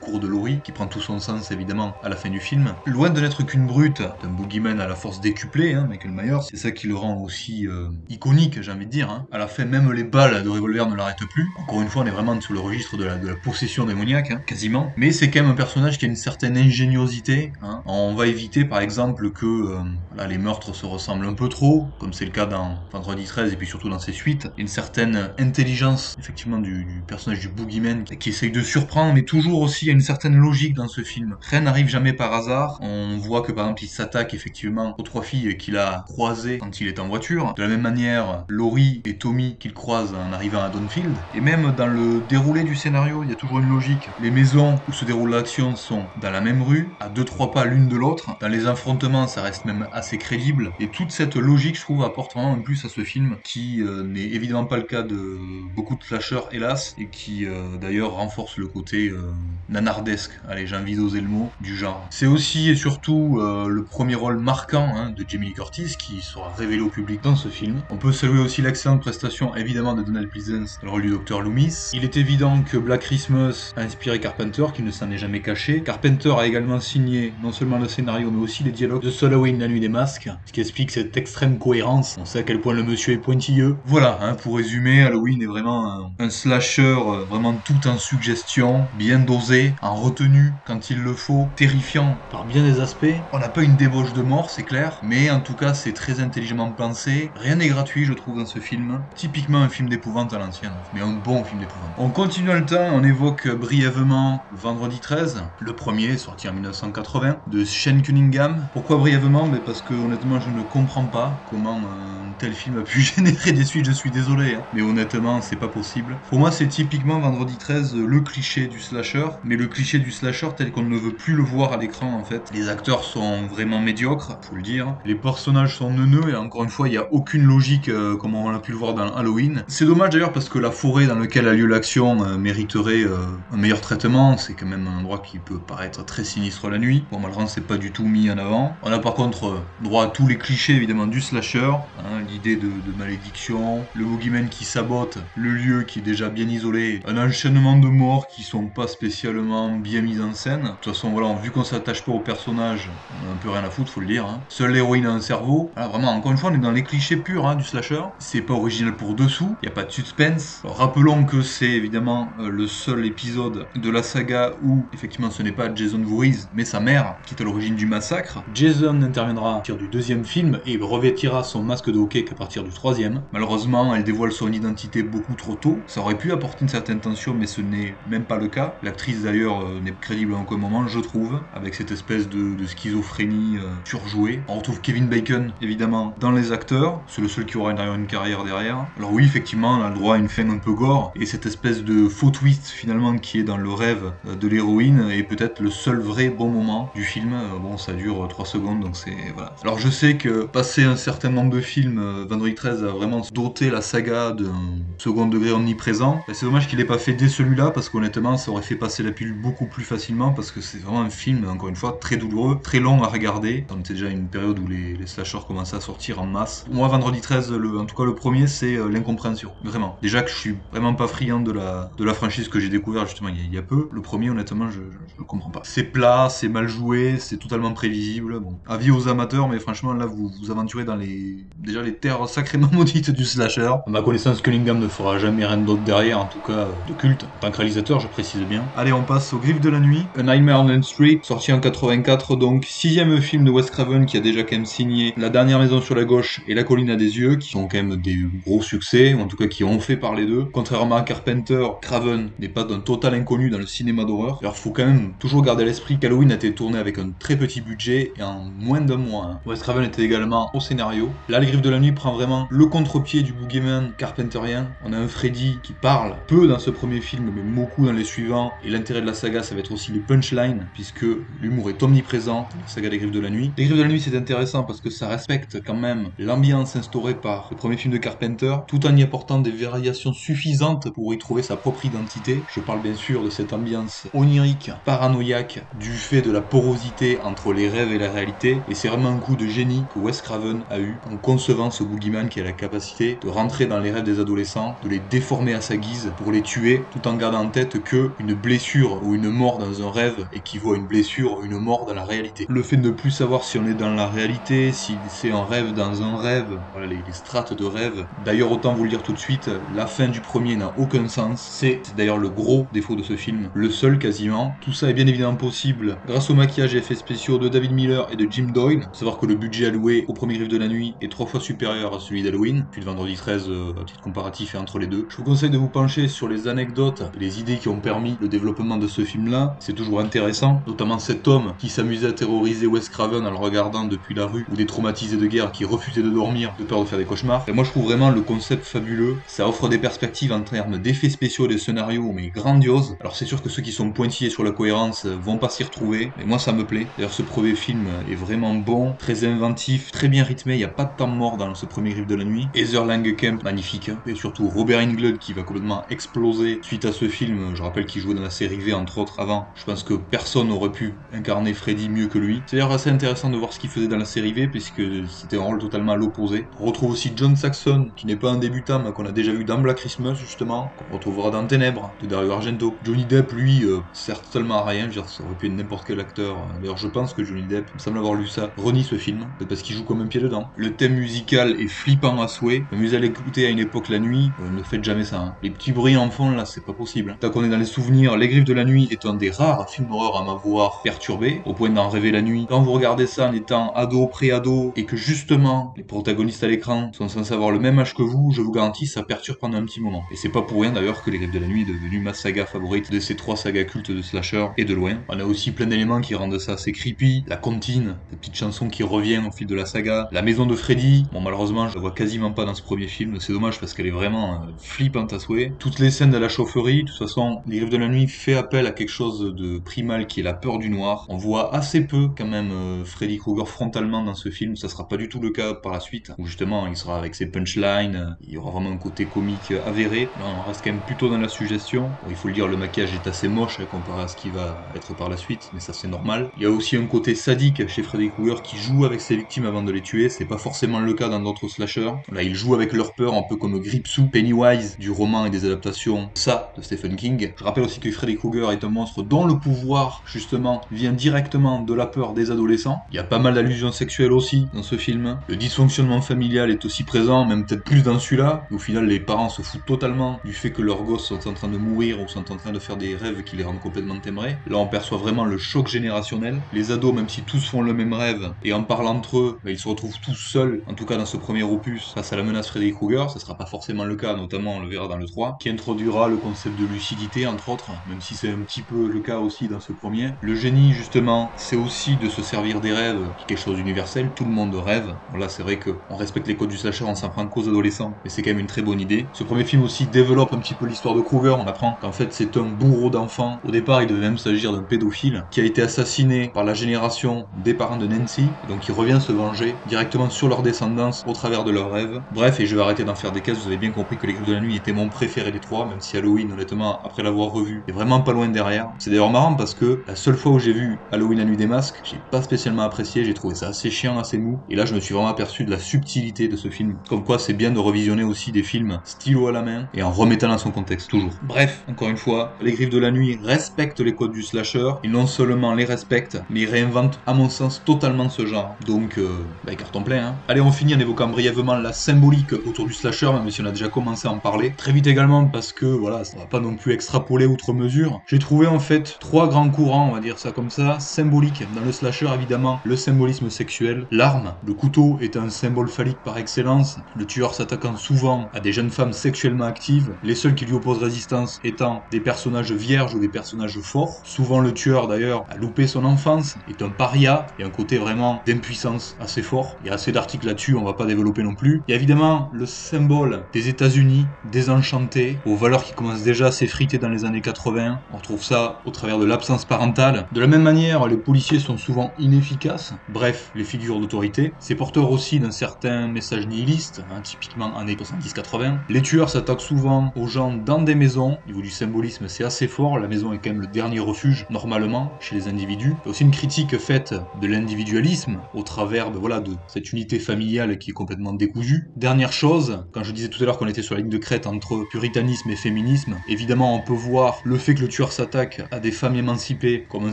cours 0.00 0.20
de 0.20 0.26
Laurie, 0.26 0.60
qui 0.62 0.72
prend 0.72 0.86
tout 0.86 1.00
son 1.00 1.18
sens 1.18 1.50
évidemment 1.50 1.95
à 2.02 2.08
la 2.08 2.16
fin 2.16 2.30
du 2.30 2.40
film. 2.40 2.74
Loin 2.86 3.10
de 3.10 3.20
n'être 3.20 3.42
qu'une 3.44 3.66
brute, 3.66 4.02
d'un 4.22 4.28
boogeyman 4.28 4.80
à 4.80 4.86
la 4.86 4.94
force 4.94 5.20
décuplée, 5.20 5.74
hein, 5.74 5.86
Michael 5.88 6.12
Myers, 6.12 6.42
c'est 6.50 6.56
ça 6.56 6.70
qui 6.70 6.86
le 6.86 6.94
rend 6.94 7.20
aussi 7.22 7.66
euh, 7.66 7.88
iconique, 8.08 8.62
j'ai 8.62 8.72
envie 8.72 8.86
de 8.86 8.90
dire. 8.90 9.10
Hein. 9.10 9.26
À 9.32 9.38
la 9.38 9.46
fin, 9.46 9.64
même 9.64 9.92
les 9.92 10.04
balles 10.04 10.42
de 10.42 10.48
revolver 10.48 10.88
ne 10.88 10.94
l'arrêtent 10.94 11.26
plus. 11.30 11.48
Encore 11.58 11.82
une 11.82 11.88
fois, 11.88 12.02
on 12.02 12.06
est 12.06 12.10
vraiment 12.10 12.40
sur 12.40 12.54
le 12.54 12.60
registre 12.60 12.96
de 12.96 13.04
la, 13.04 13.16
possession 13.42 13.84
démoniaque, 13.84 14.30
hein, 14.30 14.40
quasiment. 14.46 14.92
Mais 14.96 15.12
c'est 15.12 15.30
quand 15.30 15.42
même 15.42 15.50
un 15.50 15.54
personnage 15.54 15.98
qui 15.98 16.04
a 16.04 16.08
une 16.08 16.16
certaine 16.16 16.56
ingéniosité. 16.56 17.52
Hein. 17.62 17.82
On 17.86 18.14
va 18.14 18.26
éviter, 18.26 18.64
par 18.64 18.80
exemple, 18.80 19.30
que 19.30 19.46
euh, 19.46 20.26
les 20.28 20.38
meurtres 20.38 20.74
se 20.74 20.86
ressemblent 20.86 21.26
un 21.26 21.34
peu 21.34 21.48
trop, 21.48 21.86
comme 21.98 22.12
c'est 22.12 22.24
le 22.24 22.30
cas 22.30 22.46
dans 22.46 22.76
Vendredi 22.92 23.24
13 23.24 23.52
et 23.52 23.56
puis 23.56 23.66
surtout 23.66 23.88
dans 23.88 23.98
ses 23.98 24.12
suites. 24.12 24.48
Une 24.58 24.68
certaine 24.68 25.30
intelligence, 25.38 26.16
effectivement, 26.18 26.58
du, 26.58 26.86
personnage 27.06 27.40
du 27.40 27.48
boogeyman 27.48 28.04
qui 28.04 28.30
essaye 28.30 28.50
de 28.50 28.62
surprendre, 28.62 29.14
mais 29.14 29.22
toujours 29.22 29.60
aussi 29.60 29.86
il 29.86 29.88
y 29.88 29.90
a 29.90 29.94
une 29.94 30.00
certaine 30.00 30.36
logique 30.36 30.74
dans 30.74 30.88
ce 30.88 31.02
film. 31.02 31.36
Rien 31.40 31.60
n'arrive 31.62 31.85
jamais 31.88 32.12
par 32.12 32.32
hasard. 32.32 32.78
On 32.80 33.16
voit 33.16 33.42
que 33.42 33.52
par 33.52 33.64
exemple 33.64 33.84
il 33.84 33.88
s'attaque 33.88 34.34
effectivement 34.34 34.94
aux 34.98 35.02
trois 35.02 35.22
filles 35.22 35.56
qu'il 35.56 35.76
a 35.76 36.04
croisées 36.06 36.58
quand 36.58 36.80
il 36.80 36.88
est 36.88 36.98
en 36.98 37.08
voiture. 37.08 37.54
De 37.54 37.62
la 37.62 37.68
même 37.68 37.80
manière, 37.82 38.44
Laurie 38.48 39.02
et 39.04 39.18
Tommy 39.18 39.56
qu'il 39.58 39.72
croise 39.72 40.14
en 40.14 40.32
arrivant 40.32 40.62
à 40.62 40.68
Dawnfield. 40.68 41.18
Et 41.34 41.40
même 41.40 41.72
dans 41.72 41.86
le 41.86 42.20
déroulé 42.20 42.64
du 42.64 42.76
scénario, 42.76 43.22
il 43.22 43.30
y 43.30 43.32
a 43.32 43.36
toujours 43.36 43.58
une 43.58 43.68
logique. 43.68 44.10
Les 44.18 44.30
maisons 44.30 44.76
où 44.88 44.92
se 44.92 45.04
déroule 45.04 45.30
l'action 45.30 45.76
sont 45.76 46.08
dans 46.16 46.30
la 46.30 46.40
même 46.40 46.62
rue, 46.62 46.96
à 47.00 47.08
deux 47.08 47.24
trois 47.24 47.50
pas 47.52 47.64
l'une 47.64 47.88
de 47.88 47.96
l'autre. 47.96 48.36
Dans 48.40 48.48
les 48.48 48.66
affrontements, 48.66 49.26
ça 49.26 49.42
reste 49.42 49.64
même 49.64 49.88
assez 49.92 50.18
crédible. 50.18 50.72
Et 50.78 50.90
toute 50.90 51.12
cette 51.12 51.36
logique, 51.36 51.76
je 51.76 51.82
trouve, 51.82 52.04
apporte 52.04 52.34
vraiment 52.34 52.52
un 52.52 52.58
plus 52.58 52.84
à 52.84 52.88
ce 52.88 53.02
film 53.02 53.36
qui 53.44 53.82
euh, 53.82 54.02
n'est 54.02 54.20
évidemment 54.20 54.64
pas 54.64 54.76
le 54.76 54.82
cas 54.82 55.02
de 55.02 55.38
beaucoup 55.74 55.96
de 55.96 56.02
slashers, 56.02 56.48
hélas, 56.52 56.94
et 56.98 57.08
qui 57.08 57.44
euh, 57.44 57.76
d'ailleurs 57.80 58.12
renforce 58.12 58.56
le 58.56 58.66
côté 58.66 59.08
euh, 59.08 59.32
nanardesque, 59.68 60.32
allez 60.48 60.66
j'ai 60.66 60.76
envie 60.76 60.96
d'oser 60.96 61.20
le 61.20 61.28
mot, 61.28 61.52
du 61.60 61.75
C'est 62.10 62.26
aussi 62.26 62.70
et 62.70 62.76
surtout 62.76 63.38
euh, 63.40 63.68
le 63.68 63.84
premier 63.84 64.14
rôle 64.14 64.38
marquant 64.38 64.92
hein, 64.96 65.10
de 65.10 65.24
Jamie 65.26 65.52
Curtis 65.52 65.96
qui 65.98 66.20
sera 66.22 66.52
révélé 66.56 66.80
au 66.80 66.88
public 66.88 67.22
dans 67.22 67.36
ce 67.36 67.48
film. 67.48 67.82
On 67.90 67.96
peut 67.96 68.12
saluer 68.12 68.40
aussi 68.40 68.62
l'excellente 68.62 69.00
prestation 69.00 69.54
évidemment 69.56 69.94
de 69.94 70.02
Donald 70.02 70.28
Pleasence 70.28 70.78
dans 70.80 70.86
le 70.86 70.92
rôle 70.92 71.02
du 71.02 71.10
docteur 71.10 71.42
Loomis. 71.42 71.90
Il 71.92 72.04
est 72.04 72.16
évident 72.16 72.62
que 72.62 72.76
Black 72.76 73.02
Christmas 73.02 73.72
a 73.76 73.82
inspiré 73.82 74.20
Carpenter, 74.20 74.66
qui 74.74 74.82
ne 74.82 74.90
s'en 74.90 75.10
est 75.10 75.18
jamais 75.18 75.40
caché. 75.40 75.82
Carpenter 75.82 76.34
a 76.38 76.46
également 76.46 76.80
signé 76.80 77.32
non 77.42 77.52
seulement 77.52 77.78
le 77.78 77.88
scénario 77.88 78.30
mais 78.30 78.42
aussi 78.42 78.64
les 78.64 78.72
dialogues 78.72 79.02
de 79.02 79.24
Halloween, 79.24 79.58
la 79.58 79.68
nuit 79.68 79.80
des 79.80 79.88
masques, 79.88 80.30
ce 80.46 80.52
qui 80.52 80.60
explique 80.60 80.90
cette 80.90 81.16
extrême 81.16 81.58
cohérence. 81.58 82.16
On 82.18 82.24
sait 82.24 82.40
à 82.40 82.42
quel 82.42 82.60
point 82.60 82.74
le 82.74 82.82
monsieur 82.82 83.12
est 83.14 83.18
pointilleux. 83.18 83.76
Voilà, 83.84 84.18
hein, 84.22 84.34
pour 84.34 84.56
résumer, 84.56 85.02
Halloween 85.02 85.42
est 85.42 85.46
vraiment 85.46 85.90
un, 85.90 86.10
un 86.18 86.30
slasher 86.30 86.82
euh, 86.82 87.24
vraiment 87.28 87.54
tout 87.64 87.86
en 87.86 87.98
suggestion, 87.98 88.86
bien 88.98 89.18
dosé, 89.18 89.74
en 89.82 89.94
retenue 89.94 90.52
quand 90.66 90.90
il 90.90 91.02
le 91.02 91.12
faut, 91.12 91.48
terrifiant 91.66 92.24
par 92.30 92.44
bien 92.44 92.62
des 92.62 92.78
aspects. 92.78 93.06
On 93.32 93.40
n'a 93.40 93.48
pas 93.48 93.64
une 93.64 93.74
débauche 93.74 94.12
de 94.12 94.22
mort, 94.22 94.50
c'est 94.50 94.64
clair, 94.64 95.00
mais 95.02 95.30
en 95.30 95.40
tout 95.40 95.56
cas, 95.56 95.74
c'est 95.74 95.94
très 95.94 96.20
intelligemment 96.20 96.70
pensé. 96.70 97.32
Rien 97.34 97.56
n'est 97.56 97.66
gratuit, 97.66 98.04
je 98.04 98.12
trouve, 98.12 98.38
dans 98.38 98.46
ce 98.46 98.60
film. 98.60 99.04
Typiquement 99.16 99.58
un 99.62 99.68
film 99.68 99.88
d'épouvante 99.88 100.32
à 100.32 100.38
l'ancienne, 100.38 100.80
mais 100.92 101.00
un 101.00 101.14
bon 101.14 101.42
film 101.42 101.58
d'épouvante. 101.58 101.94
On 101.96 102.10
continue 102.12 102.52
le 102.52 102.64
temps, 102.64 102.90
on 102.92 103.02
évoque 103.02 103.48
brièvement 103.48 104.46
Vendredi 104.52 105.00
13, 105.00 105.42
le 105.58 105.74
premier, 105.74 106.16
sorti 106.18 106.48
en 106.48 106.52
1980, 106.52 107.38
de 107.48 107.64
Shane 107.64 108.02
Cunningham. 108.02 108.68
Pourquoi 108.72 108.98
brièvement? 108.98 109.48
Mais 109.48 109.58
Parce 109.58 109.82
que 109.82 109.94
honnêtement, 109.94 110.38
je 110.38 110.50
ne 110.50 110.62
comprends 110.62 111.08
pas 111.08 111.42
comment 111.46 111.82
un 111.90 112.32
tel 112.38 112.52
film 112.54 112.78
a 112.78 112.82
pu 112.84 113.00
générer 113.16 113.50
des 113.50 113.64
suites, 113.64 113.86
je 113.86 113.92
suis 113.92 114.12
désolé, 114.12 114.54
hein. 114.54 114.66
mais 114.72 114.82
honnêtement, 114.82 115.40
c'est 115.40 115.56
pas 115.56 115.68
possible. 115.68 116.20
Pour 116.28 116.38
moi, 116.38 116.52
c'est 116.52 116.68
typiquement 116.68 117.18
Vendredi 117.18 117.58
13 117.58 117.96
le 117.96 118.20
cliché 118.20 118.68
du 118.68 118.78
slasher, 118.78 119.26
mais 119.42 119.56
le 119.56 119.66
cliché 119.66 119.98
du 119.98 120.12
slasher 120.12 120.50
tel 120.56 120.70
qu'on 120.70 120.82
ne 120.84 120.96
veut 120.96 121.16
plus 121.16 121.34
le 121.34 121.42
voir 121.42 121.55
à 121.64 121.76
l'écran 121.76 122.12
en 122.12 122.24
fait. 122.24 122.50
Les 122.54 122.68
acteurs 122.68 123.04
sont 123.04 123.46
vraiment 123.46 123.80
médiocres, 123.80 124.38
faut 124.42 124.54
le 124.54 124.62
dire. 124.62 124.94
Les 125.04 125.14
personnages 125.14 125.76
sont 125.76 125.90
neuneux 125.90 126.30
et 126.30 126.36
encore 126.36 126.64
une 126.64 126.70
fois, 126.70 126.88
il 126.88 126.92
n'y 126.92 126.96
a 126.96 127.12
aucune 127.12 127.44
logique 127.44 127.88
euh, 127.88 128.16
comme 128.16 128.34
on 128.34 128.48
a 128.50 128.58
pu 128.58 128.72
le 128.72 128.78
voir 128.78 128.94
dans 128.94 129.14
Halloween. 129.14 129.64
C'est 129.68 129.86
dommage 129.86 130.10
d'ailleurs 130.10 130.32
parce 130.32 130.48
que 130.48 130.58
la 130.58 130.70
forêt 130.70 131.06
dans 131.06 131.18
laquelle 131.18 131.48
a 131.48 131.54
lieu 131.54 131.66
l'action 131.66 132.24
euh, 132.24 132.36
mériterait 132.36 133.02
euh, 133.02 133.16
un 133.52 133.56
meilleur 133.56 133.80
traitement. 133.80 134.36
C'est 134.36 134.54
quand 134.54 134.66
même 134.66 134.86
un 134.86 134.98
endroit 134.98 135.18
qui 135.18 135.38
peut 135.38 135.58
paraître 135.58 136.04
très 136.04 136.24
sinistre 136.24 136.68
la 136.68 136.78
nuit. 136.78 137.04
Bon, 137.10 137.18
malheureusement, 137.18 137.48
c'est 137.48 137.66
pas 137.66 137.78
du 137.78 137.90
tout 137.90 138.04
mis 138.04 138.30
en 138.30 138.38
avant. 138.38 138.76
On 138.82 138.92
a 138.92 138.98
par 138.98 139.14
contre 139.14 139.62
droit 139.80 140.04
à 140.04 140.08
tous 140.08 140.26
les 140.26 140.36
clichés 140.36 140.74
évidemment 140.74 141.06
du 141.06 141.20
slasher. 141.20 141.72
Hein, 141.98 142.22
L'idée 142.28 142.56
de, 142.56 142.68
malédiction, 142.98 143.84
le 143.94 144.04
boogeyman 144.04 144.48
qui 144.48 144.64
sabote 144.64 145.18
le 145.36 145.50
lieu 145.50 145.82
qui 145.82 145.98
est 145.98 146.02
déjà 146.02 146.28
bien 146.28 146.48
isolé, 146.48 147.00
un 147.06 147.16
enchaînement 147.18 147.76
de 147.76 147.88
morts 147.88 148.26
qui 148.26 148.42
sont 148.42 148.66
pas 148.66 148.86
spécialement 148.86 149.70
bien 149.76 150.02
mis 150.02 150.20
en 150.20 150.34
scène. 150.34 150.62
De 150.62 150.68
toute 150.80 150.94
façon, 150.94 151.10
voilà, 151.10 151.28
vu 151.46 151.52
qu'on 151.52 151.62
s'attache 151.62 152.02
pas 152.02 152.10
au 152.10 152.18
personnage, 152.18 152.90
on 153.08 153.28
a 153.28 153.32
un 153.32 153.36
peu 153.36 153.50
rien 153.50 153.62
à 153.62 153.70
foutre, 153.70 153.92
faut 153.92 154.00
le 154.00 154.06
dire. 154.06 154.26
Hein. 154.26 154.40
Seule 154.48 154.72
l'héroïne 154.72 155.06
a 155.06 155.12
un 155.12 155.20
cerveau. 155.20 155.70
Voilà, 155.76 155.88
vraiment, 155.88 156.10
encore 156.10 156.32
une 156.32 156.38
fois, 156.38 156.50
on 156.50 156.54
est 156.54 156.58
dans 156.58 156.72
les 156.72 156.82
clichés 156.82 157.16
purs 157.16 157.46
hein, 157.46 157.54
du 157.54 157.62
slasher. 157.62 158.02
C'est 158.18 158.42
pas 158.42 158.54
original 158.54 158.96
pour 158.96 159.14
dessous, 159.14 159.54
il 159.62 159.66
y 159.66 159.68
a 159.68 159.72
pas 159.72 159.84
de 159.84 159.92
suspense. 159.92 160.60
Alors, 160.64 160.78
rappelons 160.78 161.24
que 161.24 161.42
c'est 161.42 161.70
évidemment 161.70 162.32
euh, 162.40 162.48
le 162.48 162.66
seul 162.66 163.06
épisode 163.06 163.68
de 163.76 163.90
la 163.90 164.02
saga 164.02 164.54
où, 164.60 164.86
effectivement, 164.92 165.30
ce 165.30 165.44
n'est 165.44 165.52
pas 165.52 165.72
Jason 165.72 166.02
Voorhees, 166.02 166.48
mais 166.52 166.64
sa 166.64 166.80
mère 166.80 167.14
qui 167.24 167.34
est 167.34 167.40
à 167.40 167.44
l'origine 167.44 167.76
du 167.76 167.86
massacre. 167.86 168.42
Jason 168.52 169.00
interviendra 169.02 169.50
à 169.50 169.54
partir 169.54 169.76
du 169.76 169.86
deuxième 169.86 170.24
film 170.24 170.58
et 170.66 170.76
revêtira 170.78 171.44
son 171.44 171.62
masque 171.62 171.92
de 171.92 171.98
hockey 171.98 172.24
qu'à 172.24 172.34
partir 172.34 172.64
du 172.64 172.70
troisième. 172.70 173.22
Malheureusement, 173.32 173.94
elle 173.94 174.02
dévoile 174.02 174.32
son 174.32 174.52
identité 174.52 175.04
beaucoup 175.04 175.36
trop 175.36 175.54
tôt. 175.54 175.78
Ça 175.86 176.00
aurait 176.00 176.18
pu 176.18 176.32
apporter 176.32 176.62
une 176.62 176.68
certaine 176.68 176.98
tension, 176.98 177.34
mais 177.34 177.46
ce 177.46 177.60
n'est 177.60 177.94
même 178.04 178.24
pas 178.24 178.36
le 178.36 178.48
cas. 178.48 178.74
L'actrice 178.82 179.22
d'ailleurs 179.22 179.60
euh, 179.60 179.80
n'est 179.80 179.94
crédible 179.94 180.34
en 180.34 180.42
aucun 180.42 180.56
moment, 180.56 180.88
je 180.88 180.98
trouve, 180.98 181.35
avec 181.54 181.74
cette 181.74 181.90
espèce 181.90 182.28
de, 182.28 182.66
schizophrénie 182.66 183.58
euh, 183.58 183.68
surjouée. 183.84 184.40
On 184.48 184.56
retrouve 184.56 184.80
Kevin 184.80 185.06
Bacon, 185.06 185.52
évidemment, 185.62 186.14
dans 186.20 186.30
les 186.30 186.52
acteurs. 186.52 187.00
C'est 187.06 187.22
le 187.22 187.28
seul 187.28 187.46
qui 187.46 187.56
aura 187.56 187.72
une 187.72 188.06
carrière 188.06 188.44
derrière. 188.44 188.86
Alors 188.98 189.12
oui, 189.12 189.24
effectivement, 189.24 189.78
on 189.78 189.82
a 189.82 189.88
le 189.88 189.94
droit 189.94 190.16
à 190.16 190.18
une 190.18 190.28
fin 190.28 190.48
un 190.48 190.58
peu 190.58 190.72
gore, 190.72 191.12
et 191.16 191.26
cette 191.26 191.46
espèce 191.46 191.82
de 191.82 192.08
faux 192.08 192.30
twist, 192.30 192.68
finalement, 192.68 193.16
qui 193.18 193.38
est 193.38 193.44
dans 193.44 193.56
le 193.56 193.70
rêve 193.70 194.12
euh, 194.26 194.34
de 194.34 194.48
l'héroïne, 194.48 195.10
est 195.10 195.22
peut-être 195.22 195.60
le 195.60 195.70
seul 195.70 195.98
vrai 196.00 196.28
bon 196.28 196.48
moment 196.48 196.90
du 196.94 197.04
film. 197.04 197.32
Euh, 197.32 197.58
bon, 197.58 197.76
ça 197.76 197.92
dure 197.92 198.26
3 198.28 198.46
secondes, 198.46 198.80
donc 198.80 198.96
c'est... 198.96 199.16
voilà. 199.34 199.54
Alors 199.62 199.78
je 199.78 199.88
sais 199.88 200.16
que, 200.16 200.44
passer 200.44 200.84
un 200.84 200.96
certain 200.96 201.30
nombre 201.30 201.50
de 201.50 201.60
films, 201.60 202.24
Vendredi 202.28 202.54
13 202.54 202.84
a 202.84 202.88
vraiment 202.88 203.22
doté 203.32 203.70
la 203.70 203.82
saga 203.82 204.32
d'un 204.32 204.52
second 204.98 205.26
degré 205.26 205.52
omniprésent. 205.52 206.22
C'est 206.32 206.46
dommage 206.46 206.68
qu'il 206.68 206.80
ait 206.80 206.84
pas 206.84 206.98
fait 206.98 207.12
dès 207.12 207.28
celui-là, 207.28 207.70
parce 207.70 207.88
qu'honnêtement, 207.88 208.36
ça 208.36 208.50
aurait 208.50 208.62
fait 208.62 208.76
passer 208.76 209.02
la 209.02 209.12
pilule 209.12 209.34
beaucoup 209.34 209.66
plus 209.66 209.84
facilement, 209.84 210.32
parce 210.32 210.50
que 210.50 210.60
c'est 210.60 210.78
vraiment 210.78 211.02
un 211.02 211.10
film, 211.16 211.48
encore 211.48 211.68
une 211.68 211.76
fois, 211.76 211.96
très 212.00 212.16
douloureux, 212.16 212.58
très 212.62 212.78
long 212.78 213.02
à 213.02 213.08
regarder. 213.08 213.66
On 213.74 213.80
était 213.80 213.94
déjà 213.94 214.08
une 214.08 214.28
période 214.28 214.58
où 214.58 214.66
les, 214.66 214.96
slashers 215.06 215.38
commençaient 215.46 215.76
à 215.76 215.80
sortir 215.80 216.20
en 216.20 216.26
masse. 216.26 216.66
Moi, 216.70 216.88
Vendredi 216.88 217.20
13, 217.20 217.52
le, 217.52 217.78
en 217.78 217.86
tout 217.86 217.96
cas 217.96 218.04
le 218.04 218.14
premier, 218.14 218.46
c'est 218.46 218.76
euh, 218.76 218.88
l'incompréhension. 218.88 219.50
Vraiment. 219.64 219.96
Déjà 220.02 220.22
que 220.22 220.30
je 220.30 220.36
suis 220.36 220.56
vraiment 220.72 220.94
pas 220.94 221.06
friand 221.06 221.40
de 221.40 221.52
la, 221.52 221.90
de 221.96 222.04
la 222.04 222.12
franchise 222.12 222.48
que 222.48 222.58
j'ai 222.58 222.68
découvert 222.68 223.06
justement 223.06 223.30
il 223.30 223.54
y, 223.54 223.58
a, 223.58 223.62
peu. 223.62 223.88
Le 223.92 224.02
premier, 224.02 224.30
honnêtement, 224.30 224.70
je, 224.70 224.80
je, 224.80 225.18
le 225.18 225.24
comprends 225.24 225.50
pas. 225.50 225.60
C'est 225.64 225.84
plat, 225.84 226.28
c'est 226.30 226.48
mal 226.48 226.68
joué, 226.68 227.16
c'est 227.18 227.36
totalement 227.36 227.72
prévisible. 227.72 228.40
Bon, 228.40 228.58
avis 228.66 228.90
aux 228.90 229.08
amateurs, 229.08 229.48
mais 229.48 229.58
franchement, 229.58 229.92
là, 229.94 230.06
vous 230.06 230.30
vous 230.40 230.50
aventurez 230.50 230.84
dans 230.84 230.96
les 230.96 231.44
déjà 231.58 231.82
les 231.82 231.94
terres 231.94 232.28
sacrément 232.28 232.68
maudites 232.72 233.10
du 233.10 233.24
slasher. 233.24 233.66
À 233.86 233.90
ma 233.90 234.02
connaissance, 234.02 234.40
Cunningham 234.40 234.78
ne 234.78 234.88
fera 234.88 235.18
jamais 235.18 235.46
rien 235.46 235.58
d'autre 235.58 235.82
derrière, 235.82 236.18
en 236.18 236.26
tout 236.26 236.40
cas 236.40 236.68
de 236.86 236.92
culte. 236.92 237.24
En 237.24 237.40
tant 237.40 237.50
que 237.50 237.56
réalisateur, 237.58 238.00
je 238.00 238.08
précise 238.08 238.42
bien. 238.42 238.64
Allez, 238.76 238.92
on 238.92 239.02
passe 239.02 239.32
au 239.32 239.38
Griffes 239.38 239.60
de 239.60 239.70
la 239.70 239.80
Nuit. 239.80 240.04
A 240.16 240.22
Nightmare 240.22 240.62
on 240.62 240.68
Elm 240.68 240.82
Street, 240.82 241.05
sorti 241.22 241.52
en 241.52 241.60
84, 241.60 242.36
donc 242.36 242.64
sixième 242.64 243.20
film 243.20 243.44
de 243.44 243.50
Wes 243.50 243.70
Craven 243.70 244.06
qui 244.06 244.16
a 244.16 244.20
déjà 244.20 244.42
quand 244.42 244.56
même 244.56 244.66
signé 244.66 245.14
La 245.16 245.28
dernière 245.28 245.58
maison 245.58 245.80
sur 245.80 245.94
la 245.94 246.04
gauche 246.04 246.40
et 246.48 246.54
La 246.54 246.64
colline 246.64 246.90
à 246.90 246.96
des 246.96 247.18
yeux, 247.18 247.36
qui 247.36 247.50
sont 247.50 247.68
quand 247.68 247.76
même 247.76 247.96
des 247.96 248.18
gros 248.44 248.62
succès, 248.62 249.14
ou 249.14 249.20
en 249.20 249.26
tout 249.26 249.36
cas 249.36 249.46
qui 249.46 249.64
ont 249.64 249.80
fait 249.80 249.96
parler 249.96 250.26
d'eux. 250.26 250.46
Contrairement 250.52 250.96
à 250.96 251.02
Carpenter, 251.02 251.66
Craven 251.80 252.30
n'est 252.38 252.48
pas 252.48 252.64
d'un 252.64 252.80
total 252.80 253.14
inconnu 253.14 253.50
dans 253.50 253.58
le 253.58 253.66
cinéma 253.66 254.04
d'horreur. 254.04 254.38
Alors 254.40 254.56
faut 254.56 254.70
quand 254.70 254.86
même 254.86 255.12
toujours 255.18 255.42
garder 255.42 255.62
à 255.62 255.66
l'esprit 255.66 255.98
qu'Halloween 255.98 256.32
a 256.32 256.34
été 256.34 256.52
tourné 256.52 256.78
avec 256.78 256.98
un 256.98 257.10
très 257.18 257.36
petit 257.36 257.60
budget 257.60 258.12
et 258.16 258.22
en 258.22 258.44
moins 258.58 258.80
d'un 258.80 258.96
mois. 258.96 259.26
Hein. 259.26 259.40
Wes 259.46 259.60
Craven 259.60 259.84
était 259.84 260.02
également 260.02 260.50
au 260.54 260.60
scénario. 260.60 261.10
Là, 261.28 261.38
Les 261.38 261.46
Griffes 261.46 261.62
de 261.62 261.70
la 261.70 261.78
Nuit 261.78 261.92
prend 261.92 262.12
vraiment 262.12 262.46
le 262.50 262.66
contre-pied 262.66 263.22
du 263.22 263.32
boogeyman 263.32 263.92
carpenterien. 263.98 264.68
On 264.84 264.92
a 264.92 264.98
un 264.98 265.08
Freddy 265.08 265.58
qui 265.62 265.72
parle 265.72 266.16
peu 266.26 266.48
dans 266.48 266.58
ce 266.58 266.70
premier 266.70 267.00
film, 267.00 267.30
mais 267.34 267.42
beaucoup 267.42 267.84
dans 267.84 267.92
les 267.92 268.04
suivants. 268.04 268.52
Et 268.64 268.70
l'intérêt 268.70 269.00
de 269.00 269.06
la 269.06 269.14
saga, 269.14 269.42
ça 269.42 269.54
va 269.54 269.60
être 269.60 269.72
aussi 269.72 269.92
les 269.92 270.00
punchlines, 270.00 270.66
puisque 270.74 270.95
l'humour 271.02 271.70
est 271.70 271.82
omniprésent 271.82 272.48
dans 272.52 272.60
la 272.60 272.66
saga 272.66 272.88
des 272.88 272.98
Griffes 272.98 273.10
de 273.10 273.20
la 273.20 273.30
Nuit. 273.30 273.52
Les 273.56 273.64
Griffes 273.64 273.76
de 273.76 273.82
la 273.82 273.88
Nuit, 273.88 274.00
c'est 274.00 274.16
intéressant 274.16 274.64
parce 274.64 274.80
que 274.80 274.90
ça 274.90 275.08
respecte 275.08 275.60
quand 275.64 275.76
même 275.76 276.10
l'ambiance 276.18 276.76
instaurée 276.76 277.20
par 277.20 277.48
le 277.50 277.56
premier 277.56 277.76
film 277.76 277.92
de 277.92 277.98
Carpenter, 277.98 278.56
tout 278.68 278.86
en 278.86 278.96
y 278.96 279.02
apportant 279.02 279.38
des 279.40 279.50
variations 279.50 280.12
suffisantes 280.12 280.92
pour 280.92 281.12
y 281.14 281.18
trouver 281.18 281.42
sa 281.42 281.56
propre 281.56 281.84
identité. 281.84 282.44
Je 282.48 282.60
parle 282.60 282.82
bien 282.82 282.94
sûr 282.94 283.22
de 283.22 283.30
cette 283.30 283.52
ambiance 283.52 284.08
onirique, 284.12 284.70
paranoïaque, 284.84 285.66
du 285.72 285.92
fait 285.92 286.22
de 286.22 286.30
la 286.30 286.42
porosité 286.42 287.20
entre 287.20 287.52
les 287.52 287.68
rêves 287.68 287.92
et 287.92 287.98
la 287.98 288.10
réalité. 288.10 288.64
Et 288.68 288.74
c'est 288.74 288.88
vraiment 288.88 289.10
un 289.10 289.18
coup 289.18 289.36
de 289.36 289.46
génie 289.46 289.88
que 289.88 289.98
Wes 289.98 290.20
Craven 290.22 290.64
a 290.70 290.80
eu 290.80 291.00
en 291.04 291.18
concevant 291.18 291.70
ce 291.70 291.82
boogeyman 291.82 292.28
qui 292.28 292.40
a 292.40 292.44
la 292.44 292.52
capacité 292.52 293.18
de 293.22 293.28
rentrer 293.28 293.66
dans 293.66 293.80
les 293.80 293.90
rêves 293.90 294.04
des 294.04 294.20
adolescents, 294.20 294.76
de 294.82 294.88
les 294.88 295.00
déformer 295.00 295.54
à 295.54 295.60
sa 295.60 295.76
guise 295.76 296.14
pour 296.16 296.32
les 296.32 296.42
tuer, 296.42 296.88
tout 296.90 297.06
en 297.08 297.16
gardant 297.16 297.40
en 297.40 297.50
tête 297.50 297.82
que 297.82 298.14
une 298.18 298.34
blessure 298.34 299.02
ou 299.02 299.14
une 299.14 299.28
mort 299.28 299.58
dans 299.58 299.82
un 299.86 299.90
rêve 299.90 300.26
équivaut 300.32 300.72
à 300.74 300.76
une 300.76 300.85
blessure 300.86 301.42
une 301.42 301.58
mort 301.58 301.86
dans 301.86 301.94
la 301.94 302.04
réalité. 302.04 302.46
Le 302.48 302.62
fait 302.62 302.76
de 302.76 302.86
ne 302.86 302.90
plus 302.90 303.10
savoir 303.10 303.44
si 303.44 303.58
on 303.58 303.66
est 303.66 303.74
dans 303.74 303.92
la 303.92 304.06
réalité, 304.08 304.72
si 304.72 304.96
c'est 305.08 305.32
un 305.32 305.44
rêve 305.44 305.72
dans 305.74 306.02
un 306.02 306.16
rêve, 306.16 306.58
voilà 306.72 306.86
les, 306.86 306.98
strates 307.12 307.54
de 307.54 307.64
rêve. 307.64 308.06
D'ailleurs, 308.24 308.52
autant 308.52 308.74
vous 308.74 308.84
le 308.84 308.90
dire 308.90 309.02
tout 309.02 309.12
de 309.12 309.18
suite, 309.18 309.50
la 309.74 309.86
fin 309.86 310.08
du 310.08 310.20
premier 310.20 310.56
n'a 310.56 310.72
aucun 310.76 311.08
sens. 311.08 311.40
C'est 311.40 311.82
d'ailleurs 311.96 312.18
le 312.18 312.28
gros 312.28 312.66
défaut 312.72 312.94
de 312.94 313.02
ce 313.02 313.16
film, 313.16 313.50
le 313.54 313.70
seul 313.70 313.98
quasiment. 313.98 314.54
Tout 314.60 314.72
ça 314.72 314.90
est 314.90 314.94
bien 314.94 315.06
évidemment 315.06 315.36
possible 315.36 315.98
grâce 316.06 316.30
au 316.30 316.34
maquillage 316.34 316.74
et 316.74 316.78
effets 316.78 316.94
spéciaux 316.94 317.38
de 317.38 317.48
David 317.48 317.72
Miller 317.72 318.06
et 318.10 318.16
de 318.16 318.26
Jim 318.30 318.48
Doyle. 318.52 318.86
Savoir 318.92 319.18
que 319.18 319.26
le 319.26 319.34
budget 319.34 319.66
alloué 319.66 320.04
au 320.08 320.12
premier 320.12 320.34
Griff 320.34 320.48
de 320.48 320.58
la 320.58 320.68
nuit 320.68 320.94
est 321.00 321.10
trois 321.10 321.26
fois 321.26 321.40
supérieur 321.40 321.94
à 321.94 322.00
celui 322.00 322.22
d'Halloween, 322.22 322.66
puis 322.70 322.80
le 322.80 322.86
vendredi 322.86 323.14
13 323.14 323.46
euh, 323.48 323.72
à 323.80 323.84
titre 323.84 324.00
comparatif 324.00 324.54
est 324.54 324.58
entre 324.58 324.78
les 324.78 324.86
deux. 324.86 325.06
Je 325.08 325.16
vous 325.16 325.24
conseille 325.24 325.50
de 325.50 325.58
vous 325.58 325.68
pencher 325.68 326.08
sur 326.08 326.28
les 326.28 326.48
anecdotes 326.48 327.02
les 327.18 327.40
idées 327.40 327.56
qui 327.56 327.68
ont 327.68 327.80
permis 327.80 328.16
le 328.20 328.28
développement 328.28 328.76
de 328.76 328.86
ce 328.86 329.04
film-là. 329.04 329.56
C'est 329.60 329.74
toujours 329.74 330.00
intéressant, 330.00 330.62
notamment 330.76 330.98
cet 330.98 331.26
homme 331.26 331.54
qui 331.58 331.70
s'amusait 331.70 332.08
à 332.08 332.12
terroriser 332.12 332.66
Wes 332.66 332.90
Craven 332.90 333.26
en 333.26 333.30
le 333.30 333.36
regardant 333.36 333.84
depuis 333.84 334.14
la 334.14 334.26
rue, 334.26 334.44
ou 334.52 334.56
des 334.56 334.66
traumatisés 334.66 335.16
de 335.16 335.26
guerre 335.26 335.50
qui 335.50 335.64
refusaient 335.64 336.02
de 336.02 336.10
dormir 336.10 336.52
de 336.58 336.64
peur 336.64 336.80
de 336.80 336.84
faire 336.84 336.98
des 336.98 337.06
cauchemars. 337.06 337.46
Et 337.48 337.52
moi 337.52 337.64
je 337.64 337.70
trouve 337.70 337.84
vraiment 337.84 338.10
le 338.10 338.20
concept 338.20 338.66
fabuleux. 338.66 339.16
Ça 339.26 339.48
offre 339.48 339.70
des 339.70 339.78
perspectives 339.78 340.32
en 340.32 340.42
termes 340.42 340.76
d'effets 340.76 341.08
spéciaux 341.08 341.46
et 341.46 341.54
de 341.54 341.56
scénarios, 341.56 342.12
mais 342.12 342.28
grandioses. 342.28 342.94
Alors 343.00 343.16
c'est 343.16 343.24
sûr 343.24 343.42
que 343.42 343.48
ceux 343.48 343.62
qui 343.62 343.72
sont 343.72 343.90
pointillés 343.90 344.28
sur 344.28 344.44
la 344.44 344.50
cohérence 344.50 345.06
vont 345.06 345.38
pas 345.38 345.48
s'y 345.48 345.64
retrouver, 345.64 346.12
mais 346.18 346.26
moi 346.26 346.38
ça 346.38 346.52
me 346.52 346.66
plaît. 346.66 346.86
D'ailleurs 346.98 347.14
ce 347.14 347.22
premier 347.22 347.54
film 347.54 347.86
est 348.10 348.14
vraiment 348.14 348.54
bon, 348.54 348.92
très 348.98 349.24
inventif, 349.24 349.90
très 349.92 350.08
bien 350.08 350.24
rythmé, 350.24 350.56
il 350.56 350.58
n'y 350.58 350.64
a 350.64 350.68
pas 350.68 350.84
de 350.84 350.94
temps 350.94 351.06
mort 351.06 351.38
dans 351.38 351.54
ce 351.54 351.64
premier 351.64 351.94
Griff 351.94 352.06
de 352.06 352.16
la 352.16 352.24
nuit. 352.24 352.48
Heather 352.54 352.84
Langenkamp, 352.84 353.38
magnifique. 353.42 353.90
Et 354.06 354.14
surtout 354.14 354.46
Robert 354.46 354.80
Englund 354.80 355.16
qui 355.16 355.32
va 355.32 355.42
complètement 355.42 355.84
exploser 355.88 356.58
suite 356.60 356.84
à 356.84 356.92
ce 356.92 357.08
film. 357.08 357.54
Je 357.54 357.62
rappelle 357.62 357.86
qu'il 357.86 358.02
jouait 358.02 358.14
dans 358.14 358.20
la 358.20 358.28
série 358.28 358.58
V 358.58 358.74
entre 358.74 358.98
autres 358.98 359.20
avant. 359.20 359.48
Je 359.54 359.64
pense 359.64 359.82
que 359.82 359.94
personne 359.94 360.48
n'aurait 360.48 360.65
pu 360.68 360.94
incarner 361.12 361.54
Freddy 361.54 361.88
mieux 361.88 362.06
que 362.06 362.18
lui. 362.18 362.42
C'est 362.46 362.56
d'ailleurs 362.56 362.72
assez 362.72 362.90
intéressant 362.90 363.30
de 363.30 363.36
voir 363.36 363.52
ce 363.52 363.58
qu'il 363.58 363.70
faisait 363.70 363.88
dans 363.88 363.96
la 363.96 364.04
série 364.04 364.32
V 364.32 364.48
puisque 364.48 364.82
c'était 365.08 365.36
un 365.36 365.42
rôle 365.42 365.58
totalement 365.58 365.92
à 365.92 365.96
l'opposé. 365.96 366.46
On 366.60 366.66
retrouve 366.66 366.92
aussi 366.92 367.12
John 367.14 367.36
Saxon 367.36 367.90
qui 367.96 368.06
n'est 368.06 368.16
pas 368.16 368.30
un 368.30 368.38
débutant 368.38 368.80
mais 368.84 368.92
qu'on 368.92 369.06
a 369.06 369.12
déjà 369.12 369.32
vu 369.32 369.44
dans 369.44 369.58
Black 369.58 369.76
Christmas 369.76 370.14
justement, 370.14 370.72
qu'on 370.76 370.94
retrouvera 370.94 371.30
dans 371.30 371.46
Ténèbres 371.46 371.92
de 372.00 372.06
Dario 372.06 372.30
Argento. 372.32 372.74
Johnny 372.84 373.04
Depp 373.04 373.32
lui 373.32 373.64
euh, 373.64 373.80
sert 373.92 374.20
totalement 374.22 374.58
à 374.58 374.64
rien, 374.64 374.86
dire, 374.86 375.08
ça 375.08 375.22
aurait 375.24 375.34
pu 375.34 375.46
être 375.46 375.54
n'importe 375.54 375.86
quel 375.86 376.00
acteur. 376.00 376.36
D'ailleurs 376.60 376.76
je 376.76 376.88
pense 376.88 377.14
que 377.14 377.24
Johnny 377.24 377.42
Depp, 377.42 377.66
il 377.70 377.74
me 377.74 377.78
semble 377.78 377.98
avoir 377.98 378.14
lu 378.14 378.26
ça, 378.26 378.50
renie 378.56 378.84
ce 378.84 378.96
film, 378.96 379.26
parce 379.48 379.62
qu'il 379.62 379.76
joue 379.76 379.84
comme 379.84 380.00
un 380.00 380.06
pied 380.06 380.20
dedans. 380.20 380.50
Le 380.56 380.72
thème 380.72 380.94
musical 380.94 381.60
est 381.60 381.68
flippant 381.68 382.20
à 382.20 382.28
souhait. 382.28 382.64
M'amuser 382.72 382.96
à 382.96 383.00
l'écouter 383.00 383.46
à 383.46 383.50
une 383.50 383.58
époque 383.58 383.88
la 383.88 383.98
nuit, 383.98 384.30
euh, 384.40 384.50
ne 384.50 384.62
faites 384.62 384.84
jamais 384.84 385.04
ça. 385.04 385.20
Hein. 385.20 385.34
Les 385.42 385.50
petits 385.50 385.72
bruits 385.72 385.96
en 385.96 386.10
fond 386.10 386.30
là, 386.30 386.44
c'est 386.44 386.64
pas 386.64 386.72
possible. 386.72 387.16
Tant 387.20 387.30
qu'on 387.30 387.44
est 387.44 387.48
dans 387.48 387.58
les 387.58 387.64
souvenirs, 387.64 388.16
Les 388.16 388.28
Griffes 388.28 388.44
de 388.44 388.54
la 388.54 388.64
Nuit 388.64 388.88
est 388.90 389.06
un 389.06 389.14
des 389.14 389.30
rares 389.30 389.68
films 389.68 389.88
d'horreur 389.88 390.16
à 390.16 390.24
m'avoir 390.24 390.36
perturbé, 390.82 391.42
au 391.44 391.52
point 391.52 391.70
d'en 391.70 391.88
rêver 391.88 392.10
la 392.10 392.22
nuit. 392.22 392.46
Quand 392.48 392.62
vous 392.62 392.72
regardez 392.72 393.06
ça 393.06 393.28
en 393.28 393.32
étant 393.32 393.72
ado, 393.74 394.06
pré-ado, 394.06 394.72
et 394.76 394.84
que 394.84 394.96
justement 394.96 395.74
les 395.76 395.82
protagonistes 395.82 396.42
à 396.44 396.48
l'écran 396.48 396.90
sont 396.92 397.08
censés 397.08 397.32
avoir 397.32 397.50
le 397.50 397.58
même 397.58 397.78
âge 397.78 397.94
que 397.94 398.02
vous, 398.02 398.32
je 398.32 398.40
vous 398.40 398.52
garantis, 398.52 398.86
ça 398.86 399.02
perturbe 399.02 399.38
pendant 399.38 399.58
un 399.58 399.64
petit 399.64 399.80
moment. 399.80 400.04
Et 400.10 400.16
c'est 400.16 400.28
pas 400.28 400.42
pour 400.42 400.62
rien 400.62 400.72
d'ailleurs 400.72 401.02
que 401.02 401.10
Les 401.10 401.18
Griffes 401.18 401.32
de 401.32 401.38
la 401.38 401.46
Nuit 401.46 401.62
est 401.62 401.72
devenu 401.72 402.00
ma 402.00 402.14
saga 402.14 402.46
favorite 402.46 402.90
de 402.90 403.00
ces 403.00 403.16
trois 403.16 403.36
sagas 403.36 403.64
cultes 403.64 403.90
de 403.90 404.02
slasher 404.02 404.46
et 404.56 404.64
de 404.64 404.74
loin. 404.74 404.98
On 405.08 405.18
a 405.18 405.24
aussi 405.24 405.50
plein 405.50 405.66
d'éléments 405.66 406.00
qui 406.00 406.14
rendent 406.14 406.38
ça 406.38 406.52
assez 406.52 406.72
creepy. 406.72 407.24
La 407.26 407.36
comptine, 407.36 407.96
cette 408.10 408.20
petite 408.20 408.36
chanson 408.36 408.68
qui 408.68 408.82
revient 408.82 409.20
au 409.26 409.30
fil 409.30 409.46
de 409.46 409.54
la 409.54 409.66
saga. 409.66 410.08
La 410.12 410.22
maison 410.22 410.46
de 410.46 410.54
Freddy, 410.54 411.06
bon 411.12 411.20
malheureusement 411.20 411.68
je 411.68 411.74
la 411.74 411.80
vois 411.80 411.92
quasiment 411.92 412.32
pas 412.32 412.44
dans 412.44 412.54
ce 412.54 412.62
premier 412.62 412.86
film, 412.86 413.18
c'est 413.20 413.32
dommage 413.32 413.60
parce 413.60 413.74
qu'elle 413.74 413.86
est 413.86 413.90
vraiment 413.90 414.34
euh, 414.34 414.36
flippante 414.58 415.12
à 415.12 415.18
souhait. 415.18 415.52
Toutes 415.58 415.78
les 415.78 415.90
scènes 415.90 416.10
de 416.10 416.18
la 416.18 416.28
chaufferie, 416.28 416.84
de 416.84 416.88
toute 416.88 416.98
façon, 416.98 417.42
Les 417.46 417.58
Griffes 417.58 417.70
de 417.70 417.76
la 417.76 417.88
Nuit 417.88 418.08
fait 418.08 418.34
appel 418.34 418.66
à 418.66 418.70
quelque 418.70 418.90
chose 418.90 419.34
de 419.34 419.58
primal 419.58 420.06
qui 420.06 420.20
est 420.20 420.22
la 420.22 420.34
peur 420.34 420.45
du 420.58 420.70
noir. 420.70 421.06
On 421.08 421.16
voit 421.16 421.54
assez 421.54 421.80
peu 421.86 422.08
quand 422.16 422.26
même 422.26 422.52
euh, 422.52 422.84
Freddy 422.84 423.18
Krueger 423.18 423.48
frontalement 423.48 424.04
dans 424.04 424.14
ce 424.14 424.30
film, 424.30 424.56
ça 424.56 424.68
sera 424.68 424.88
pas 424.88 424.96
du 424.96 425.08
tout 425.08 425.20
le 425.20 425.30
cas 425.30 425.54
par 425.54 425.72
la 425.72 425.80
suite, 425.80 426.12
où 426.18 426.26
justement 426.26 426.66
il 426.68 426.76
sera 426.76 426.96
avec 426.96 427.14
ses 427.14 427.26
punchlines, 427.26 428.16
il 428.20 428.34
y 428.34 428.36
aura 428.36 428.52
vraiment 428.52 428.70
un 428.70 428.78
côté 428.78 429.08
comique 429.08 429.52
avéré. 429.64 430.12
On 430.20 430.42
reste 430.42 430.62
quand 430.62 430.70
même 430.70 430.82
plutôt 430.82 431.08
dans 431.08 431.18
la 431.18 431.28
suggestion. 431.28 431.96
Il 432.08 432.16
faut 432.16 432.28
le 432.28 432.34
dire, 432.34 432.46
le 432.46 432.56
maquillage 432.56 432.94
est 432.94 433.06
assez 433.06 433.28
moche 433.28 433.60
hein, 433.60 433.66
comparé 433.66 434.02
à 434.04 434.08
ce 434.08 434.16
qui 434.16 434.30
va 434.30 434.68
être 434.74 434.94
par 434.94 435.08
la 435.08 435.16
suite, 435.16 435.50
mais 435.52 435.60
ça 435.60 435.72
c'est 435.72 435.88
normal. 435.88 436.30
Il 436.36 436.42
y 436.42 436.46
a 436.46 436.50
aussi 436.50 436.76
un 436.76 436.86
côté 436.86 437.14
sadique 437.14 437.66
chez 437.68 437.82
Freddy 437.82 438.10
Krueger 438.10 438.42
qui 438.42 438.56
joue 438.56 438.84
avec 438.84 439.00
ses 439.00 439.16
victimes 439.16 439.46
avant 439.46 439.62
de 439.62 439.72
les 439.72 439.82
tuer, 439.82 440.08
c'est 440.08 440.26
pas 440.26 440.38
forcément 440.38 440.78
le 440.78 440.94
cas 440.94 441.08
dans 441.08 441.20
d'autres 441.20 441.48
slashers. 441.48 441.92
Là 442.12 442.22
il 442.22 442.34
joue 442.34 442.54
avec 442.54 442.72
leur 442.72 442.94
peur 442.94 443.14
un 443.14 443.22
peu 443.28 443.36
comme 443.36 443.58
Gripsou, 443.58 444.06
Pennywise 444.06 444.76
du 444.78 444.90
roman 444.90 445.26
et 445.26 445.30
des 445.30 445.44
adaptations 445.44 446.10
ça 446.14 446.52
de 446.56 446.62
Stephen 446.62 446.96
King. 446.96 447.32
Je 447.36 447.44
rappelle 447.44 447.64
aussi 447.64 447.80
que 447.80 447.90
Freddy 447.90 448.16
Krueger 448.16 448.52
est 448.52 448.64
un 448.64 448.68
monstre 448.68 449.02
dont 449.02 449.26
le 449.26 449.38
pouvoir 449.38 450.02
justement 450.06 450.25
vient 450.70 450.92
directement 450.92 451.60
de 451.60 451.74
la 451.74 451.86
peur 451.86 452.14
des 452.14 452.30
adolescents. 452.30 452.80
Il 452.90 452.96
y 452.96 452.98
a 452.98 453.04
pas 453.04 453.18
mal 453.18 453.34
d'allusions 453.34 453.72
sexuelles 453.72 454.12
aussi 454.12 454.46
dans 454.52 454.62
ce 454.62 454.76
film. 454.76 455.20
Le 455.28 455.36
dysfonctionnement 455.36 456.00
familial 456.00 456.50
est 456.50 456.64
aussi 456.64 456.84
présent, 456.84 457.24
même 457.24 457.46
peut-être 457.46 457.64
plus 457.64 457.82
dans 457.82 457.98
celui-là. 457.98 458.46
Au 458.50 458.58
final 458.58 458.86
les 458.86 459.00
parents 459.00 459.28
se 459.28 459.42
foutent 459.42 459.66
totalement 459.66 460.20
du 460.24 460.32
fait 460.32 460.52
que 460.52 460.62
leurs 460.62 460.82
gosses 460.82 461.06
sont 461.08 461.28
en 461.28 461.34
train 461.34 461.48
de 461.48 461.58
mourir 461.58 462.00
ou 462.00 462.08
sont 462.08 462.30
en 462.32 462.36
train 462.36 462.52
de 462.52 462.58
faire 462.58 462.76
des 462.76 462.96
rêves 462.96 463.22
qui 463.22 463.36
les 463.36 463.44
rendent 463.44 463.60
complètement 463.60 463.98
téméraires. 464.00 464.38
Là 464.46 464.58
on 464.58 464.68
perçoit 464.68 464.98
vraiment 464.98 465.24
le 465.24 465.38
choc 465.38 465.68
générationnel. 465.68 466.42
Les 466.52 466.70
ados, 466.70 466.94
même 466.94 467.08
si 467.08 467.24
tous 467.24 467.48
font 467.48 467.62
le 467.62 467.72
même 467.72 467.92
rêve, 467.92 468.32
et 468.42 468.52
en 468.52 468.64
parlant 468.64 468.96
entre 468.96 469.18
eux, 469.18 469.38
bah, 469.44 469.50
ils 469.50 469.58
se 469.58 469.68
retrouvent 469.68 469.98
tous 470.00 470.14
seuls, 470.14 470.62
en 470.66 470.74
tout 470.74 470.86
cas 470.86 470.96
dans 470.96 471.06
ce 471.06 471.16
premier 471.16 471.42
opus, 471.42 471.92
face 471.94 472.12
à 472.12 472.16
la 472.16 472.22
menace 472.22 472.48
Freddy 472.48 472.72
Krueger, 472.72 473.10
ça 473.10 473.18
sera 473.18 473.36
pas 473.36 473.46
forcément 473.46 473.84
le 473.84 473.96
cas, 473.96 474.14
notamment 474.16 474.56
on 474.56 474.60
le 474.60 474.68
verra 474.68 474.88
dans 474.88 474.96
le 474.96 475.06
3, 475.06 475.36
qui 475.40 475.48
introduira 475.48 476.08
le 476.08 476.18
concept 476.18 476.56
de 476.56 476.64
lucidité 476.64 477.26
entre 477.26 477.48
autres, 477.48 477.72
même 477.86 478.00
si 478.00 478.16
c'est 478.16 478.30
un 478.30 478.42
petit 478.42 478.64
peu 478.64 478.88
le 478.88 479.00
cas 479.00 479.18
aussi 479.18 479.48
dans 479.48 479.60
ce 479.60 479.72
premier. 479.72 480.10
Le 480.20 480.34
génie 480.34 480.72
justement, 480.72 481.32
c'est 481.36 481.56
aussi 481.56 481.98
de 481.98 482.08
se 482.08 482.22
servir 482.22 482.60
des 482.60 482.72
rêves, 482.72 483.12
qui 483.16 483.24
est 483.24 483.26
quelque 483.28 483.38
chose 483.38 483.56
d'universel, 483.56 484.14
tout 484.14 484.24
le 484.24 484.30
monde 484.30 484.54
rêve. 484.54 484.94
Bon, 485.08 485.18
là 485.18 485.28
c'est 485.28 485.42
vrai 485.42 485.58
que 485.58 485.82
on 485.88 485.96
respecte 485.96 486.26
les 486.26 486.36
codes 486.36 486.48
du 486.48 486.56
slasher, 486.56 486.84
on 486.84 486.94
s'en 486.94 487.10
prend 487.10 487.28
qu'aux 487.28 487.48
adolescents, 487.48 487.98
mais 488.02 488.10
c'est 488.10 488.22
quand 488.22 488.30
même 488.30 488.38
une 488.38 488.46
très 488.46 488.62
bonne 488.62 488.80
idée. 488.80 489.10
Ce 489.12 489.24
premier 489.24 489.44
film 489.44 489.62
aussi 489.62 489.88
développe 489.88 490.32
un 490.32 490.38
petit 490.38 490.54
peu 490.56 490.66
l'histoire 490.66 490.94
de 490.94 491.02
Krueger, 491.02 491.38
on 491.38 491.46
apprend 491.46 491.76
qu'en 491.80 491.92
fait 491.92 492.12
c'est 492.14 492.36
un 492.38 492.48
bourreau 492.48 492.88
d'enfants. 492.90 493.38
Au 493.42 493.50
départ 493.50 493.82
il 493.82 493.88
devait 493.88 494.00
même 494.00 494.18
s'agir 494.18 494.52
d'un 494.52 494.64
pédophile 494.64 495.24
qui 495.30 495.40
a 495.40 495.44
été 495.44 495.60
assassiné 495.62 496.30
par 496.32 496.44
la 496.44 496.54
génération 496.54 497.26
des 497.32 497.54
parents 497.54 497.76
de 497.76 497.86
Nancy, 497.86 498.38
donc 498.42 498.66
il 498.66 498.72
revient 498.72 498.98
se 499.00 499.12
venger 499.12 499.60
directement 499.66 500.08
sur 500.10 500.28
leur 500.28 500.42
descendance 500.42 501.02
au 501.04 501.12
travers 501.12 501.44
de 501.44 501.50
leurs 501.50 501.70
rêves. 501.70 502.00
Bref, 502.10 502.40
et 502.40 502.46
je 502.46 502.56
vais 502.56 502.62
arrêter 502.62 502.84
d'en 502.84 502.94
faire 502.94 503.12
des 503.12 503.22
caisses, 503.22 503.38
vous 503.38 503.48
avez 503.48 503.58
bien 503.58 503.70
compris 503.70 503.98
que 503.98 504.06
les 504.06 504.16
de 504.16 504.32
la 504.32 504.40
Nuit 504.40 504.56
étaient 504.56 504.72
mon 504.72 504.88
préféré 504.88 505.30
des 505.30 505.40
trois, 505.40 505.68
même 505.68 505.80
si 505.80 505.96
Halloween, 505.96 506.32
honnêtement, 506.32 506.80
après 506.82 507.02
l'avoir 507.02 507.28
revu, 507.30 507.64
est 507.68 507.72
vraiment 507.72 508.00
pas 508.00 508.12
loin 508.12 508.28
derrière. 508.28 508.68
C'est 508.78 508.90
d'ailleurs 508.90 509.10
marrant 509.10 509.34
parce 509.36 509.54
que 509.54 509.82
seule 510.06 510.16
fois 510.16 510.30
où 510.30 510.38
j'ai 510.38 510.52
vu 510.52 510.78
Halloween 510.92 511.18
la 511.18 511.24
nuit 511.24 511.36
des 511.36 511.48
masques, 511.48 511.80
j'ai 511.82 511.98
pas 512.12 512.22
spécialement 512.22 512.62
apprécié, 512.62 513.04
j'ai 513.04 513.12
trouvé 513.12 513.34
ça 513.34 513.48
assez 513.48 513.70
chiant, 513.70 513.98
assez 513.98 514.18
mou. 514.18 514.38
Et 514.48 514.54
là, 514.54 514.64
je 514.64 514.72
me 514.72 514.78
suis 514.78 514.94
vraiment 514.94 515.08
aperçu 515.08 515.44
de 515.44 515.50
la 515.50 515.58
subtilité 515.58 516.28
de 516.28 516.36
ce 516.36 516.46
film. 516.46 516.78
Comme 516.88 517.02
quoi, 517.02 517.18
c'est 517.18 517.32
bien 517.32 517.50
de 517.50 517.58
revisionner 517.58 518.04
aussi 518.04 518.30
des 518.30 518.44
films 518.44 518.78
stylo 518.84 519.26
à 519.26 519.32
la 519.32 519.42
main 519.42 519.66
et 519.74 519.82
en 519.82 519.90
remettant 519.90 520.28
dans 520.28 520.38
son 520.38 520.52
contexte, 520.52 520.90
toujours. 520.90 521.10
Bref, 521.22 521.64
encore 521.68 521.88
une 521.88 521.96
fois, 521.96 522.34
les 522.40 522.52
griffes 522.52 522.70
de 522.70 522.78
la 522.78 522.92
nuit 522.92 523.18
respectent 523.20 523.80
les 523.80 523.96
codes 523.96 524.12
du 524.12 524.22
slasher. 524.22 524.74
Ils 524.84 524.92
non 524.92 525.08
seulement 525.08 525.54
les 525.54 525.64
respectent, 525.64 526.22
mais 526.30 526.42
ils 526.42 526.48
réinventent, 526.48 527.00
à 527.04 527.12
mon 527.12 527.28
sens, 527.28 527.60
totalement 527.64 528.08
ce 528.08 528.26
genre. 528.26 528.54
Donc, 528.64 528.98
euh, 528.98 529.08
bah, 529.42 529.56
carton 529.56 529.82
plein. 529.82 530.06
Hein. 530.06 530.14
Allez, 530.28 530.40
on 530.40 530.52
finit 530.52 530.76
en 530.76 530.78
évoquant 530.78 531.08
brièvement 531.08 531.56
la 531.56 531.72
symbolique 531.72 532.32
autour 532.32 532.68
du 532.68 532.74
slasher, 532.74 533.10
même 533.12 533.28
si 533.28 533.40
on 533.42 533.46
a 533.46 533.50
déjà 533.50 533.66
commencé 533.66 534.06
à 534.06 534.12
en 534.12 534.18
parler. 534.18 534.54
Très 534.56 534.70
vite 534.70 534.86
également, 534.86 535.24
parce 535.24 535.52
que 535.52 535.66
voilà, 535.66 536.04
ça 536.04 536.16
va 536.16 536.26
pas 536.26 536.38
non 536.38 536.54
plus 536.54 536.74
extrapoler 536.74 537.26
outre 537.26 537.52
mesure. 537.52 538.02
J'ai 538.06 538.20
trouvé 538.20 538.46
en 538.46 538.60
fait 538.60 538.98
trois 539.00 539.28
grands 539.28 539.50
courants, 539.50 539.95
dire 540.00 540.18
ça 540.18 540.32
comme 540.32 540.50
ça, 540.50 540.78
symboliques. 540.80 541.50
Dans 541.52 541.62
le 541.62 541.72
slasher, 541.72 542.08
évidemment, 542.14 542.60
le 542.64 542.76
symbolisme 542.76 543.30
sexuel, 543.30 543.86
l'arme, 543.90 544.34
le 544.42 544.54
couteau 544.54 544.98
est 545.00 545.16
un 545.16 545.30
symbole 545.30 545.68
phallique 545.68 546.02
par 546.02 546.18
excellence, 546.18 546.78
le 546.94 547.06
tueur 547.06 547.34
s'attaquant 547.34 547.76
souvent 547.76 548.30
à 548.32 548.40
des 548.40 548.52
jeunes 548.52 548.70
femmes 548.70 548.92
sexuellement 548.92 549.44
actives, 549.44 549.96
les 550.02 550.14
seuls 550.14 550.34
qui 550.34 550.44
lui 550.44 550.54
opposent 550.54 550.82
résistance 550.82 551.38
étant 551.42 551.86
des 551.90 552.00
personnages 552.00 552.52
vierges 552.52 552.94
ou 552.94 553.00
des 553.00 553.08
personnages 553.08 553.58
forts. 553.60 554.02
Souvent 554.04 554.40
le 554.40 554.52
tueur 554.52 554.88
d'ailleurs 554.88 555.24
a 555.28 555.36
loupé 555.36 555.66
son 555.66 555.84
enfance, 555.84 556.36
est 556.46 556.62
un 556.62 556.70
paria, 556.70 557.26
et 557.38 557.44
un 557.44 557.50
côté 557.50 557.78
vraiment 557.78 558.22
d'impuissance 558.26 558.96
assez 558.98 559.22
fort. 559.22 559.56
Il 559.60 559.66
y 559.66 559.70
a 559.70 559.74
assez 559.74 559.92
d'articles 559.92 560.26
là-dessus, 560.26 560.54
on 560.54 560.64
va 560.64 560.74
pas 560.74 560.86
développer 560.86 561.22
non 561.22 561.34
plus. 561.34 561.62
Il 561.66 561.70
y 561.70 561.74
a 561.74 561.76
évidemment 561.76 562.30
le 562.32 562.46
symbole 562.46 563.28
des 563.32 563.48
États-Unis, 563.48 564.08
désenchantés, 564.24 565.20
aux 565.24 565.36
valeurs 565.36 565.64
qui 565.64 565.74
commencent 565.74 566.02
déjà 566.02 566.26
à 566.26 566.32
s'effriter 566.32 566.78
dans 566.78 566.88
les 566.88 567.04
années 567.04 567.20
80. 567.20 567.80
On 567.90 567.96
retrouve 567.96 568.22
ça 568.22 568.60
au 568.64 568.70
travers 568.70 568.98
de 568.98 569.04
l'absence 569.04 569.44
parentale. 569.44 569.85
De 569.92 570.20
la 570.20 570.26
même 570.26 570.42
manière, 570.42 570.86
les 570.88 570.96
policiers 570.96 571.38
sont 571.38 571.56
souvent 571.56 571.94
inefficaces, 571.98 572.74
bref, 572.88 573.30
les 573.34 573.44
figures 573.44 573.80
d'autorité. 573.80 574.34
C'est 574.38 574.54
porteur 574.54 574.90
aussi 574.90 575.20
d'un 575.20 575.30
certain 575.30 575.86
message 575.86 576.26
nihiliste, 576.26 576.82
hein, 576.90 577.00
typiquement 577.02 577.56
années 577.56 577.76
70-80. 577.76 578.60
Les 578.68 578.82
tueurs 578.82 579.10
s'attaquent 579.10 579.40
souvent 579.40 579.92
aux 579.94 580.06
gens 580.06 580.34
dans 580.34 580.60
des 580.60 580.74
maisons. 580.74 581.18
Au 581.24 581.26
niveau 581.26 581.42
du 581.42 581.50
symbolisme, 581.50 582.08
c'est 582.08 582.24
assez 582.24 582.48
fort. 582.48 582.78
La 582.78 582.88
maison 582.88 583.12
est 583.12 583.18
quand 583.18 583.30
même 583.30 583.40
le 583.40 583.46
dernier 583.46 583.80
refuge, 583.80 584.26
normalement, 584.30 584.92
chez 585.00 585.14
les 585.14 585.28
individus. 585.28 585.76
Il 585.82 585.86
y 585.86 585.88
a 585.88 585.90
aussi 585.90 586.02
une 586.04 586.10
critique 586.10 586.58
faite 586.58 586.94
de 587.20 587.26
l'individualisme 587.26 588.20
au 588.34 588.42
travers 588.42 588.90
de, 588.90 588.98
cette 589.46 589.72
unité 589.72 589.98
familiale 589.98 590.58
qui 590.58 590.70
est 590.70 590.74
complètement 590.74 591.12
décousue. 591.12 591.68
Dernière 591.76 592.12
chose, 592.12 592.64
quand 592.72 592.82
je 592.82 592.92
disais 592.92 593.08
tout 593.08 593.22
à 593.22 593.26
l'heure 593.26 593.38
qu'on 593.38 593.46
était 593.46 593.62
sur 593.62 593.74
la 593.74 593.80
ligne 593.80 593.90
de 593.90 593.98
crête 593.98 594.26
entre 594.26 594.66
puritanisme 594.70 595.30
et 595.30 595.36
féminisme, 595.36 595.96
évidemment, 596.08 596.54
on 596.54 596.60
peut 596.60 596.72
voir 596.72 597.20
le 597.24 597.38
fait 597.38 597.54
que 597.54 597.60
le 597.60 597.68
tueur 597.68 597.92
s'attaque 597.92 598.42
à 598.50 598.58
des 598.58 598.72
femmes 598.72 598.96
émancipées 598.96 599.66
comme 599.76 599.84
un 599.84 599.92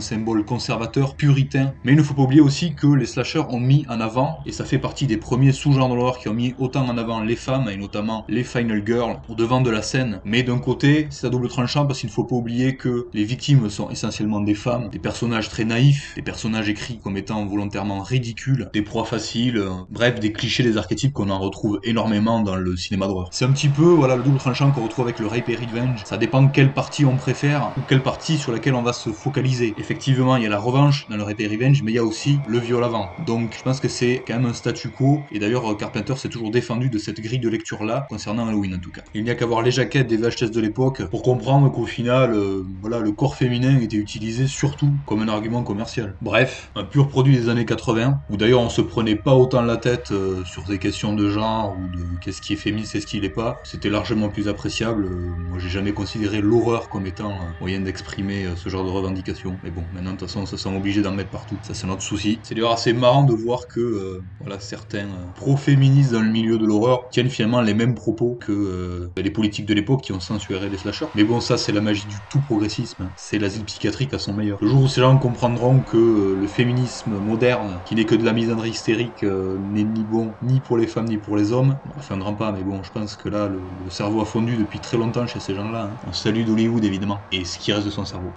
symbole 0.00 0.46
conservateur, 0.46 1.14
puritain. 1.14 1.74
Mais 1.84 1.92
il 1.92 1.98
ne 1.98 2.02
faut 2.02 2.14
pas 2.14 2.22
oublier 2.22 2.40
aussi 2.40 2.74
que 2.74 2.86
les 2.86 3.04
slashers 3.04 3.44
ont 3.50 3.60
mis 3.60 3.84
en 3.90 4.00
avant, 4.00 4.38
et 4.46 4.52
ça 4.52 4.64
fait 4.64 4.78
partie 4.78 5.06
des 5.06 5.18
premiers 5.18 5.52
sous-genres 5.52 5.90
de 5.90 5.94
l'horreur 5.94 6.18
qui 6.18 6.28
ont 6.30 6.32
mis 6.32 6.54
autant 6.58 6.86
en 6.88 6.96
avant 6.96 7.20
les 7.20 7.36
femmes, 7.36 7.68
et 7.68 7.76
notamment 7.76 8.24
les 8.30 8.44
Final 8.44 8.82
Girls, 8.86 9.18
au 9.28 9.34
devant 9.34 9.60
de 9.60 9.68
la 9.68 9.82
scène. 9.82 10.22
Mais 10.24 10.42
d'un 10.42 10.58
côté, 10.58 11.06
c'est 11.10 11.26
à 11.26 11.30
double 11.30 11.48
tranchant 11.48 11.84
parce 11.84 12.00
qu'il 12.00 12.08
ne 12.08 12.14
faut 12.14 12.24
pas 12.24 12.34
oublier 12.34 12.76
que 12.76 13.08
les 13.12 13.24
victimes 13.24 13.68
sont 13.68 13.90
essentiellement 13.90 14.40
des 14.40 14.54
femmes, 14.54 14.88
des 14.88 14.98
personnages 14.98 15.50
très 15.50 15.66
naïfs, 15.66 16.14
des 16.14 16.22
personnages 16.22 16.70
écrits 16.70 16.98
comme 17.04 17.18
étant 17.18 17.44
volontairement 17.44 18.00
ridicules, 18.00 18.70
des 18.72 18.80
proies 18.80 19.04
faciles, 19.04 19.58
euh, 19.58 19.68
bref, 19.90 20.18
des 20.18 20.32
clichés, 20.32 20.62
des 20.62 20.78
archétypes 20.78 21.12
qu'on 21.12 21.28
en 21.28 21.38
retrouve 21.38 21.78
énormément 21.82 22.40
dans 22.40 22.56
le 22.56 22.74
cinéma 22.74 23.06
d'horreur. 23.06 23.28
C'est 23.32 23.44
un 23.44 23.52
petit 23.52 23.68
peu, 23.68 23.84
voilà, 23.84 24.16
le 24.16 24.22
double 24.22 24.38
tranchant 24.38 24.70
qu'on 24.70 24.84
retrouve 24.84 25.04
avec 25.04 25.18
le 25.18 25.26
Rape 25.26 25.50
et 25.50 25.56
Revenge. 25.56 26.04
Ça 26.06 26.16
dépend 26.16 26.40
de 26.40 26.50
quelle 26.50 26.72
partie 26.72 27.04
on 27.04 27.16
préfère, 27.16 27.72
ou 27.76 27.82
quelle 27.86 28.02
partie 28.02 28.38
sur 28.38 28.50
laquelle 28.50 28.74
on 28.74 28.82
va 28.82 28.94
se 28.94 29.10
focaliser. 29.10 29.73
Effectivement, 29.76 30.36
il 30.36 30.42
y 30.42 30.46
a 30.46 30.50
la 30.50 30.58
revanche 30.58 31.08
dans 31.08 31.16
le 31.16 31.24
et 31.36 31.48
Revenge, 31.48 31.82
mais 31.82 31.90
il 31.90 31.94
y 31.94 31.98
a 31.98 32.04
aussi 32.04 32.38
le 32.46 32.58
viol 32.58 32.84
avant. 32.84 33.10
Donc, 33.26 33.54
je 33.56 33.62
pense 33.62 33.80
que 33.80 33.88
c'est 33.88 34.22
quand 34.26 34.34
même 34.34 34.46
un 34.46 34.52
statu 34.52 34.90
quo, 34.90 35.22
et 35.32 35.38
d'ailleurs, 35.38 35.76
Carpenter 35.76 36.14
s'est 36.16 36.28
toujours 36.28 36.50
défendu 36.50 36.90
de 36.90 36.98
cette 36.98 37.20
grille 37.20 37.40
de 37.40 37.48
lecture-là, 37.48 38.06
concernant 38.08 38.46
Halloween 38.46 38.74
en 38.74 38.78
tout 38.78 38.92
cas. 38.92 39.02
Il 39.14 39.24
n'y 39.24 39.30
a 39.30 39.34
qu'à 39.34 39.46
voir 39.46 39.62
les 39.62 39.70
jaquettes 39.70 40.06
des 40.06 40.16
VHS 40.16 40.50
de 40.50 40.60
l'époque 40.60 41.04
pour 41.06 41.22
comprendre 41.22 41.70
qu'au 41.70 41.86
final, 41.86 42.32
euh, 42.34 42.62
voilà, 42.80 43.00
le 43.00 43.12
corps 43.12 43.36
féminin 43.36 43.78
était 43.80 43.96
utilisé 43.96 44.46
surtout 44.46 44.90
comme 45.06 45.22
un 45.22 45.28
argument 45.28 45.62
commercial. 45.62 46.14
Bref, 46.20 46.70
un 46.74 46.84
pur 46.84 47.08
produit 47.08 47.36
des 47.36 47.48
années 47.48 47.64
80, 47.64 48.20
où 48.30 48.36
d'ailleurs 48.36 48.60
on 48.60 48.68
se 48.68 48.80
prenait 48.80 49.16
pas 49.16 49.34
autant 49.34 49.62
la 49.62 49.76
tête 49.76 50.10
euh, 50.12 50.44
sur 50.44 50.64
des 50.64 50.78
questions 50.78 51.14
de 51.14 51.28
genre 51.28 51.76
ou 51.78 51.96
de 51.96 52.04
qu'est-ce 52.20 52.40
qui 52.40 52.52
est 52.52 52.56
féministe 52.56 52.94
et 52.94 53.00
ce 53.00 53.06
qui 53.06 53.20
l'est 53.20 53.28
pas. 53.28 53.60
C'était 53.64 53.90
largement 53.90 54.28
plus 54.28 54.48
appréciable. 54.48 55.06
Euh, 55.06 55.34
moi, 55.48 55.58
j'ai 55.58 55.68
jamais 55.68 55.92
considéré 55.92 56.40
l'horreur 56.40 56.88
comme 56.88 57.06
étant 57.06 57.34
moyen 57.60 57.80
d'exprimer 57.80 58.46
ce 58.56 58.68
genre 58.68 58.84
de 58.84 58.90
revendications. 58.90 59.58
Mais 59.64 59.70
bon, 59.70 59.82
maintenant 59.94 60.12
de 60.12 60.16
toute 60.18 60.28
façon, 60.28 60.40
on 60.42 60.46
se 60.46 60.56
sent 60.56 60.68
obligé 60.68 61.00
d'en 61.02 61.12
mettre 61.12 61.30
partout. 61.30 61.56
Ça, 61.62 61.74
c'est 61.74 61.86
notre 61.86 62.02
souci. 62.02 62.38
C'est 62.42 62.54
d'ailleurs 62.54 62.72
assez 62.72 62.92
marrant 62.92 63.24
de 63.24 63.32
voir 63.32 63.66
que 63.66 64.20
voilà 64.40 64.60
certains 64.60 65.08
pro-féministes 65.34 66.12
dans 66.12 66.20
le 66.20 66.30
milieu 66.30 66.58
de 66.58 66.66
l'horreur 66.66 67.08
tiennent 67.08 67.30
finalement 67.30 67.62
les 67.62 67.74
mêmes 67.74 67.94
propos 67.94 68.38
que 68.38 69.10
les 69.16 69.30
politiques 69.30 69.66
de 69.66 69.74
l'époque 69.74 70.02
qui 70.02 70.12
ont 70.12 70.20
censuré 70.20 70.68
les 70.68 70.76
slashers. 70.78 71.06
Mais 71.14 71.24
bon, 71.24 71.40
ça, 71.40 71.56
c'est 71.56 71.72
la 71.72 71.80
magie 71.80 72.06
du 72.06 72.16
tout 72.28 72.40
progressisme. 72.40 73.08
C'est 73.16 73.38
l'asile 73.38 73.64
psychiatrique 73.64 74.12
à 74.12 74.18
son 74.18 74.34
meilleur. 74.34 74.58
Le 74.60 74.68
jour 74.68 74.82
où 74.82 74.88
ces 74.88 75.00
gens 75.00 75.16
comprendront 75.16 75.80
que 75.80 75.96
euh, 75.96 76.36
le 76.38 76.46
féminisme 76.46 77.18
moderne, 77.18 77.80
qui 77.86 77.94
n'est 77.94 78.04
que 78.04 78.14
de 78.14 78.24
la 78.24 78.32
misandrie 78.32 78.70
hystérique, 78.70 79.22
euh, 79.24 79.56
n'est 79.58 79.84
ni 79.84 80.04
bon 80.04 80.34
ni 80.42 80.60
pour 80.60 80.76
les 80.76 80.86
femmes 80.86 81.06
ni 81.06 81.18
pour 81.18 81.36
les 81.36 81.52
hommes, 81.52 81.78
on 81.96 82.00
fait 82.00 82.14
un 82.14 82.18
grand 82.18 82.34
pas, 82.34 82.52
mais 82.52 82.62
bon, 82.62 82.82
je 82.82 82.90
pense 82.90 83.16
que 83.16 83.28
là, 83.28 83.48
le, 83.48 83.60
cerveau 83.90 84.20
a 84.20 84.24
fondu 84.24 84.56
depuis 84.56 84.80
très 84.80 84.96
longtemps 84.96 85.26
chez 85.26 85.40
ces 85.40 85.54
gens-là. 85.54 85.84
Hein. 85.84 85.96
On 86.06 86.12
salue 86.12 86.44
d'Hollywood, 86.44 86.84
évidemment, 86.84 87.20
et 87.32 87.44
ce 87.44 87.58
qui 87.58 87.72
reste 87.72 87.86
de 87.86 87.90
son 87.90 88.04
cerveau. 88.04 88.32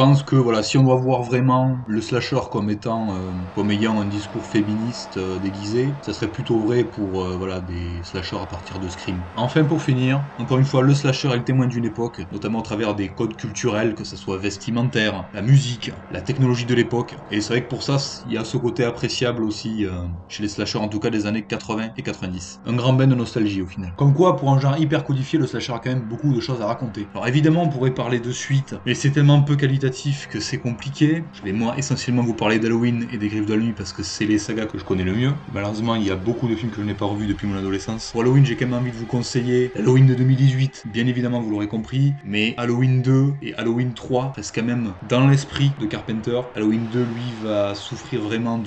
Je 0.00 0.06
pense 0.06 0.22
que 0.22 0.34
voilà, 0.34 0.62
si 0.62 0.78
on 0.78 0.82
doit 0.82 0.96
voir 0.96 1.22
vraiment 1.22 1.76
le 1.86 2.00
slasher 2.00 2.40
comme 2.50 2.70
étant, 2.70 3.14
euh, 3.14 3.32
comme 3.54 3.70
ayant 3.70 4.00
un 4.00 4.06
discours 4.06 4.46
féministe 4.46 5.18
euh, 5.18 5.38
déguisé, 5.38 5.98
ça 6.00 6.14
serait 6.14 6.32
plutôt 6.32 6.58
vrai 6.58 6.84
pour 6.84 7.22
euh, 7.22 7.36
voilà 7.36 7.60
des 7.60 8.00
slashers 8.02 8.38
à 8.40 8.46
partir 8.46 8.78
de 8.78 8.88
Scream. 8.88 9.26
Enfin, 9.36 9.62
pour 9.62 9.82
finir, 9.82 10.24
encore 10.38 10.56
une 10.56 10.64
fois, 10.64 10.80
le 10.80 10.94
slasher 10.94 11.28
est 11.28 11.36
le 11.36 11.44
témoin 11.44 11.66
d'une 11.66 11.84
époque, 11.84 12.22
notamment 12.32 12.60
à 12.60 12.62
travers 12.62 12.94
des 12.94 13.12
codes 13.12 13.36
culturels, 13.36 13.94
que 13.94 14.04
ce 14.04 14.16
soit 14.16 14.38
vestimentaire, 14.38 15.28
la 15.34 15.42
musique, 15.42 15.90
la 16.08 16.22
technologie 16.22 16.64
de 16.64 16.74
l'époque. 16.74 17.16
Et 17.28 17.42
c'est 17.42 17.52
vrai 17.52 17.64
que 17.64 17.68
pour 17.68 17.82
ça, 17.82 17.98
il 18.24 18.32
y 18.32 18.38
a 18.38 18.44
ce 18.46 18.56
côté 18.56 18.84
appréciable 18.84 19.44
aussi 19.44 19.84
chez 20.28 20.42
les 20.42 20.48
slashers, 20.48 20.78
en 20.78 20.88
tout 20.88 21.00
cas 21.00 21.10
des 21.10 21.26
années 21.26 21.44
80 21.46 21.90
et 21.98 22.02
90. 22.02 22.60
Un 22.64 22.72
grand 22.72 22.94
bain 22.94 23.06
de 23.06 23.14
nostalgie 23.14 23.60
au 23.60 23.66
final. 23.66 23.92
Comme 23.98 24.14
quoi, 24.14 24.36
pour 24.36 24.50
un 24.50 24.58
genre 24.58 24.78
hyper 24.78 25.04
codifié, 25.04 25.38
le 25.38 25.46
slasher 25.46 25.74
a 25.74 25.78
quand 25.78 25.90
même 25.90 26.08
beaucoup 26.08 26.34
de 26.34 26.40
choses 26.40 26.62
à 26.62 26.66
raconter. 26.66 27.10
Alors 27.12 27.28
évidemment, 27.28 27.64
on 27.64 27.68
pourrait 27.68 27.92
parler 27.92 28.20
de 28.20 28.32
suite, 28.32 28.74
mais 28.86 28.94
c'est 28.94 29.10
tellement 29.10 29.42
peu 29.42 29.56
qualitatif 29.56 29.89
que 30.28 30.40
c'est 30.40 30.58
compliqué. 30.58 31.24
Je 31.32 31.42
vais 31.42 31.52
moi 31.52 31.76
essentiellement 31.76 32.22
vous 32.22 32.34
parler 32.34 32.58
d'Halloween 32.58 33.08
et 33.10 33.18
des 33.18 33.28
Griffes 33.28 33.46
de 33.46 33.54
la 33.54 33.60
Nuit 33.60 33.72
parce 33.72 33.92
que 33.92 34.02
c'est 34.02 34.24
les 34.24 34.38
sagas 34.38 34.66
que 34.66 34.78
je 34.78 34.84
connais 34.84 35.02
le 35.02 35.14
mieux. 35.14 35.32
Malheureusement, 35.50 35.96
il 35.96 36.04
y 36.04 36.10
a 36.10 36.16
beaucoup 36.16 36.48
de 36.48 36.54
films 36.54 36.70
que 36.70 36.80
je 36.80 36.86
n'ai 36.86 36.94
pas 36.94 37.06
revus 37.06 37.26
depuis 37.26 37.48
mon 37.48 37.56
adolescence. 37.56 38.10
Pour 38.12 38.20
Halloween, 38.20 38.44
j'ai 38.44 38.56
quand 38.56 38.66
même 38.66 38.78
envie 38.78 38.92
de 38.92 38.96
vous 38.96 39.06
conseiller 39.06 39.72
Halloween 39.76 40.06
de 40.06 40.14
2018, 40.14 40.84
bien 40.86 41.06
évidemment, 41.06 41.40
vous 41.40 41.50
l'aurez 41.50 41.66
compris, 41.66 42.14
mais 42.24 42.54
Halloween 42.56 43.02
2 43.02 43.34
et 43.42 43.54
Halloween 43.54 43.94
3 43.94 44.32
restent 44.36 44.54
quand 44.54 44.64
même 44.64 44.94
dans 45.02 45.26
l'esprit 45.26 45.74
de 45.78 45.86
Carpenter. 45.86 46.40
Halloween 46.54 46.88
2, 46.88 47.02
lui, 47.02 47.32
va 47.32 47.74
souffrir 47.74 48.22
vraiment 48.22 48.62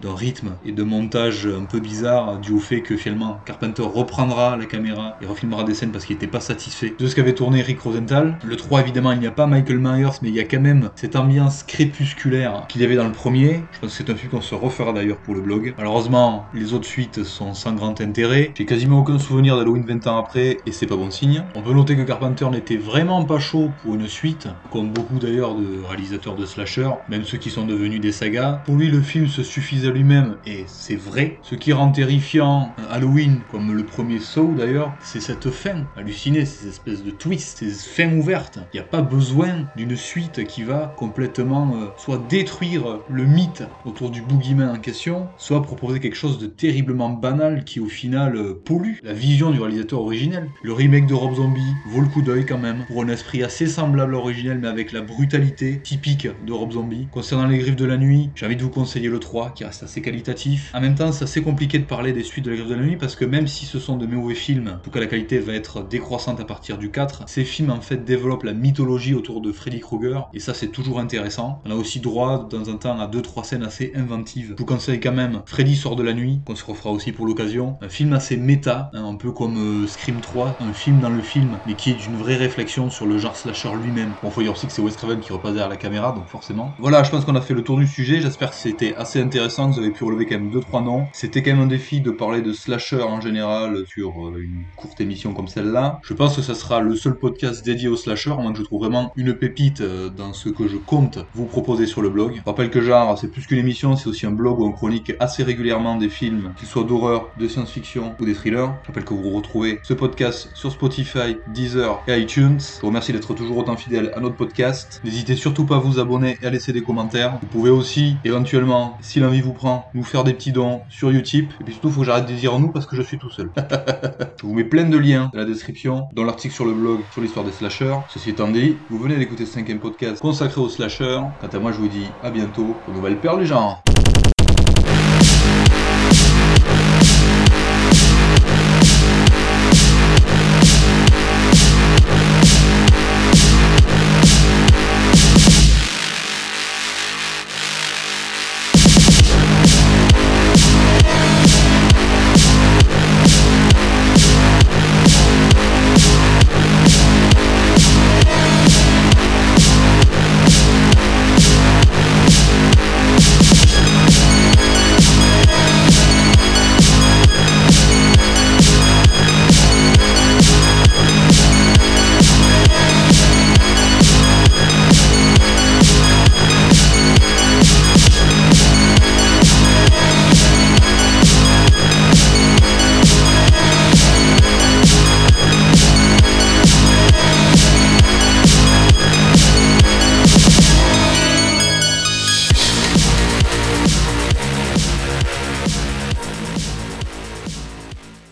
d'un 0.00 0.14
rythme 0.14 0.52
et 0.64 0.72
de 0.72 0.82
montage 0.82 1.46
un 1.46 1.64
peu 1.64 1.80
bizarre 1.80 2.38
dû 2.38 2.52
au 2.52 2.58
fait 2.58 2.80
que 2.80 2.96
finalement 2.96 3.40
Carpenter 3.44 3.82
reprendra 3.82 4.56
la 4.56 4.66
caméra 4.66 5.16
et 5.20 5.26
refilmera 5.26 5.64
des 5.64 5.74
scènes 5.74 5.92
parce 5.92 6.04
qu'il 6.04 6.16
n'était 6.16 6.26
pas 6.26 6.40
satisfait 6.40 6.94
de 6.98 7.06
ce 7.06 7.14
qu'avait 7.14 7.34
tourné 7.34 7.62
Rick 7.62 7.80
Rosenthal. 7.80 8.36
Le 8.44 8.56
3 8.56 8.80
évidemment 8.80 9.12
il 9.12 9.20
n'y 9.20 9.26
a 9.26 9.32
pas 9.32 9.46
Michael 9.46 9.78
Myers 9.78 10.18
mais 10.22 10.28
il 10.28 10.34
y 10.34 10.40
a 10.40 10.44
quand 10.44 10.60
même 10.60 10.90
cette 10.94 11.16
ambiance 11.16 11.62
crépusculaire 11.62 12.66
qu'il 12.68 12.80
y 12.80 12.84
avait 12.84 12.96
dans 12.96 13.06
le 13.06 13.12
premier. 13.12 13.62
Je 13.72 13.80
pense 13.80 13.90
que 13.90 14.04
c'est 14.04 14.10
un 14.10 14.16
film 14.16 14.30
qu'on 14.30 14.40
se 14.40 14.54
refera 14.54 14.92
d'ailleurs 14.92 15.18
pour 15.18 15.34
le 15.34 15.40
blog. 15.40 15.74
Malheureusement, 15.78 16.46
les 16.54 16.72
autres 16.72 16.86
suites 16.86 17.24
sont 17.24 17.54
sans 17.54 17.72
grand 17.72 18.00
intérêt. 18.00 18.52
J'ai 18.54 18.66
quasiment 18.66 19.00
aucun 19.00 19.18
souvenir 19.18 19.56
d'Halloween 19.56 19.84
20 19.86 20.06
ans 20.06 20.18
après 20.18 20.58
et 20.66 20.72
c'est 20.72 20.86
pas 20.86 20.96
bon 20.96 21.10
signe. 21.10 21.42
On 21.54 21.62
peut 21.62 21.72
noter 21.72 21.96
que 21.96 22.02
Carpenter 22.02 22.46
n'était 22.50 22.76
vraiment 22.76 23.24
pas 23.24 23.38
chaud 23.38 23.70
pour 23.82 23.94
une 23.94 24.08
suite, 24.08 24.48
comme 24.70 24.90
beaucoup 24.90 25.18
d'ailleurs 25.18 25.54
de 25.54 25.82
réalisateurs 25.88 26.36
de 26.36 26.46
slasher, 26.46 26.90
même 27.08 27.24
ceux 27.24 27.38
qui 27.38 27.50
sont 27.50 27.66
devenus 27.66 28.00
des 28.00 28.12
sagas. 28.12 28.62
Pour 28.64 28.76
lui, 28.76 28.88
le 28.88 29.00
film 29.00 29.26
se 29.26 29.42
suffisait 29.42 29.79
à 29.86 29.90
lui-même 29.90 30.36
et 30.46 30.64
c'est 30.66 30.96
vrai. 30.96 31.38
Ce 31.42 31.54
qui 31.54 31.72
rend 31.72 31.90
terrifiant 31.90 32.74
Halloween, 32.90 33.40
comme 33.50 33.72
le 33.72 33.84
premier 33.84 34.18
Saw 34.18 34.54
d'ailleurs, 34.56 34.94
c'est 35.00 35.20
cette 35.20 35.50
fin 35.50 35.86
hallucinée, 35.96 36.44
ces 36.44 36.68
espèces 36.68 37.02
de 37.02 37.10
twists, 37.10 37.58
ces 37.58 37.70
fins 37.70 38.12
ouvertes. 38.16 38.58
Il 38.72 38.76
n'y 38.76 38.80
a 38.80 38.88
pas 38.88 39.02
besoin 39.02 39.66
d'une 39.76 39.96
suite 39.96 40.44
qui 40.44 40.62
va 40.62 40.94
complètement 40.96 41.74
euh, 41.74 41.86
soit 41.96 42.22
détruire 42.28 43.00
le 43.08 43.24
mythe 43.24 43.64
autour 43.84 44.10
du 44.10 44.22
boogeyman 44.22 44.68
en 44.68 44.78
question, 44.78 45.28
soit 45.36 45.62
proposer 45.62 46.00
quelque 46.00 46.16
chose 46.16 46.38
de 46.38 46.46
terriblement 46.46 47.10
banal 47.10 47.64
qui 47.64 47.80
au 47.80 47.88
final 47.88 48.36
euh, 48.36 48.54
pollue 48.64 48.98
la 49.02 49.12
vision 49.12 49.50
du 49.50 49.60
réalisateur 49.60 50.00
originel. 50.00 50.48
Le 50.62 50.72
remake 50.72 51.06
de 51.06 51.14
Rob 51.14 51.34
Zombie 51.34 51.74
vaut 51.88 52.00
le 52.00 52.08
coup 52.08 52.22
d'œil 52.22 52.46
quand 52.46 52.58
même, 52.58 52.84
pour 52.86 53.02
un 53.02 53.08
esprit 53.08 53.42
assez 53.42 53.66
semblable 53.66 54.10
à 54.10 54.12
l'original 54.12 54.58
mais 54.58 54.68
avec 54.68 54.92
la 54.92 55.00
brutalité 55.00 55.80
typique 55.80 56.28
de 56.46 56.52
Rob 56.52 56.72
Zombie. 56.72 57.08
Concernant 57.12 57.46
les 57.46 57.58
griffes 57.58 57.76
de 57.76 57.84
la 57.84 57.96
nuit, 57.96 58.30
j'ai 58.34 58.46
envie 58.46 58.56
de 58.56 58.62
vous 58.62 58.70
conseiller 58.70 59.08
le 59.08 59.18
3 59.18 59.52
qui 59.54 59.64
reste 59.70 59.84
assez 59.84 60.02
qualitatif. 60.02 60.72
En 60.74 60.80
même 60.80 60.96
temps, 60.96 61.12
c'est 61.12 61.22
assez 61.22 61.42
compliqué 61.42 61.78
de 61.78 61.84
parler 61.84 62.12
des 62.12 62.24
suites 62.24 62.44
de 62.44 62.50
les 62.50 62.56
griffes 62.56 62.68
de 62.68 62.74
la 62.74 62.82
nuit 62.82 62.96
parce 62.96 63.14
que 63.14 63.24
même 63.24 63.46
si 63.46 63.66
ce 63.66 63.78
sont 63.78 63.96
de 63.96 64.04
mauvais 64.04 64.34
films, 64.34 64.74
en 64.74 64.82
tout 64.82 64.90
cas 64.90 64.98
la 64.98 65.06
qualité 65.06 65.38
va 65.38 65.52
être 65.52 65.86
décroissante 65.86 66.40
à 66.40 66.44
partir 66.44 66.76
du 66.76 66.90
4, 66.90 67.22
ces 67.28 67.44
films 67.44 67.70
en 67.70 67.80
fait 67.80 68.04
développent 68.04 68.42
la 68.42 68.52
mythologie 68.52 69.14
autour 69.14 69.40
de 69.40 69.52
Freddy 69.52 69.78
Krueger 69.78 70.28
et 70.34 70.40
ça 70.40 70.54
c'est 70.54 70.68
toujours 70.68 70.98
intéressant. 70.98 71.62
On 71.64 71.70
a 71.70 71.74
aussi 71.76 72.00
droit 72.00 72.42
de 72.42 72.48
temps 72.48 72.68
en 72.68 72.76
temps 72.76 72.98
à 72.98 73.06
deux 73.06 73.22
trois 73.22 73.44
scènes 73.44 73.62
assez 73.62 73.92
inventives. 73.94 74.48
Je 74.50 74.58
vous 74.58 74.66
conseille 74.66 74.98
quand 74.98 75.12
même 75.12 75.42
Freddy 75.46 75.76
sort 75.76 75.94
de 75.94 76.02
la 76.02 76.14
nuit, 76.14 76.40
qu'on 76.44 76.56
se 76.56 76.64
refera 76.64 76.90
aussi 76.90 77.12
pour 77.12 77.24
l'occasion. 77.24 77.78
Un 77.80 77.88
film 77.88 78.12
assez 78.12 78.36
méta, 78.36 78.90
hein, 78.92 79.04
un 79.04 79.14
peu 79.14 79.30
comme 79.30 79.84
euh, 79.84 79.86
Scream 79.86 80.20
3, 80.20 80.56
un 80.58 80.72
film 80.72 80.98
dans 80.98 81.10
le 81.10 81.22
film, 81.22 81.60
mais 81.64 81.76
qui 81.76 81.90
est 81.90 81.94
d'une 81.94 82.16
vraie 82.16 82.36
réflexion 82.36 82.90
sur 82.90 83.06
le 83.06 83.18
genre 83.18 83.36
slasher 83.36 83.70
lui-même. 83.80 84.16
Bon, 84.20 84.30
faut 84.30 84.42
dire 84.42 84.52
aussi 84.52 84.66
que 84.66 84.72
c'est 84.72 84.82
Wes 84.82 84.96
Craven 84.96 85.20
qui 85.20 85.32
repasse 85.32 85.52
derrière 85.52 85.68
la 85.68 85.76
caméra, 85.76 86.10
donc 86.10 86.26
forcément. 86.26 86.74
Voilà, 86.80 87.04
je 87.04 87.10
pense 87.10 87.24
qu'on 87.24 87.36
a 87.36 87.40
fait 87.40 87.54
le 87.54 87.62
tour 87.62 87.78
du 87.78 87.86
sujet. 87.86 88.20
J'espère 88.20 88.50
que 88.50 88.56
c'était 88.56 88.96
assez 88.96 89.20
intéressant, 89.20 89.59
vous 89.68 89.78
avez 89.78 89.90
pu 89.90 90.04
relever 90.04 90.26
quand 90.26 90.36
même 90.36 90.50
deux 90.50 90.60
trois 90.60 90.80
noms. 90.80 91.06
C'était 91.12 91.42
quand 91.42 91.52
même 91.52 91.60
un 91.60 91.66
défi 91.66 92.00
de 92.00 92.10
parler 92.10 92.40
de 92.40 92.52
slasher 92.52 93.02
en 93.02 93.20
général 93.20 93.84
sur 93.86 94.26
euh, 94.26 94.40
une 94.40 94.64
courte 94.76 95.00
émission 95.00 95.32
comme 95.34 95.48
celle-là. 95.48 96.00
Je 96.02 96.14
pense 96.14 96.36
que 96.36 96.42
ça 96.42 96.54
sera 96.54 96.80
le 96.80 96.94
seul 96.96 97.16
podcast 97.16 97.64
dédié 97.64 97.88
au 97.88 97.96
slasher, 97.96 98.30
à 98.30 98.36
moins 98.36 98.52
que 98.52 98.58
je 98.58 98.64
trouve 98.64 98.80
vraiment 98.80 99.12
une 99.16 99.34
pépite 99.34 99.80
euh, 99.80 100.08
dans 100.08 100.32
ce 100.32 100.48
que 100.48 100.68
je 100.68 100.76
compte 100.76 101.18
vous 101.34 101.46
proposer 101.46 101.86
sur 101.86 102.02
le 102.02 102.10
blog. 102.10 102.36
Je 102.36 102.42
rappelle 102.44 102.70
que 102.70 102.80
genre, 102.80 103.18
c'est 103.18 103.28
plus 103.28 103.46
qu'une 103.46 103.58
émission, 103.58 103.96
c'est 103.96 104.08
aussi 104.08 104.26
un 104.26 104.30
blog 104.30 104.60
où 104.60 104.66
on 104.66 104.72
chronique 104.72 105.12
assez 105.20 105.42
régulièrement 105.42 105.96
des 105.96 106.08
films, 106.08 106.52
qu'ils 106.58 106.68
soient 106.68 106.84
d'horreur, 106.84 107.28
de 107.38 107.48
science-fiction 107.48 108.14
ou 108.18 108.24
des 108.24 108.34
thrillers. 108.34 108.70
Je 108.82 108.88
rappelle 108.88 109.04
que 109.04 109.14
vous 109.14 109.30
retrouvez 109.30 109.80
ce 109.82 109.94
podcast 109.94 110.50
sur 110.54 110.72
Spotify, 110.72 111.36
Deezer 111.52 112.02
et 112.08 112.18
iTunes. 112.18 112.58
Je 112.60 112.80
vous 112.80 112.88
remercie 112.88 113.12
d'être 113.12 113.34
toujours 113.34 113.58
autant 113.58 113.76
fidèle 113.76 114.12
à 114.14 114.20
notre 114.20 114.36
podcast. 114.36 115.00
N'hésitez 115.04 115.36
surtout 115.36 115.66
pas 115.66 115.76
à 115.76 115.78
vous 115.78 115.98
abonner 115.98 116.38
et 116.42 116.46
à 116.46 116.50
laisser 116.50 116.72
des 116.72 116.82
commentaires. 116.82 117.38
Vous 117.40 117.48
pouvez 117.48 117.70
aussi, 117.70 118.16
éventuellement, 118.24 118.98
si 119.00 119.20
l'envie 119.20 119.40
vous 119.40 119.49
prend, 119.52 119.88
nous 119.94 120.04
faire 120.04 120.24
des 120.24 120.34
petits 120.34 120.52
dons 120.52 120.82
sur 120.88 121.10
Utip. 121.10 121.52
Et 121.60 121.64
puis 121.64 121.72
surtout, 121.74 121.90
faut 121.90 122.00
que 122.00 122.06
j'arrête 122.06 122.26
de 122.26 122.34
dire 122.34 122.58
nous 122.58 122.68
parce 122.68 122.86
que 122.86 122.96
je 122.96 123.02
suis 123.02 123.18
tout 123.18 123.30
seul. 123.30 123.50
je 124.40 124.46
vous 124.46 124.54
mets 124.54 124.64
plein 124.64 124.84
de 124.84 124.98
liens 124.98 125.30
dans 125.32 125.40
la 125.40 125.44
description, 125.44 126.08
dans 126.12 126.24
l'article 126.24 126.54
sur 126.54 126.64
le 126.64 126.72
blog 126.72 127.00
sur 127.12 127.20
l'histoire 127.20 127.44
des 127.44 127.52
slashers. 127.52 127.96
Ceci 128.08 128.30
étant 128.30 128.48
dit, 128.48 128.76
vous 128.88 128.98
venez 128.98 129.16
d'écouter 129.16 129.46
ce 129.46 129.52
cinquième 129.52 129.78
podcast 129.78 130.20
consacré 130.20 130.60
aux 130.60 130.68
slashers. 130.68 131.20
Quant 131.40 131.48
à 131.52 131.58
moi, 131.58 131.72
je 131.72 131.78
vous 131.78 131.88
dis 131.88 132.06
à 132.22 132.30
bientôt 132.30 132.76
pour 132.84 132.94
nouvelle 132.94 133.18
perle 133.18 133.40
du 133.40 133.46
genre. 133.46 133.82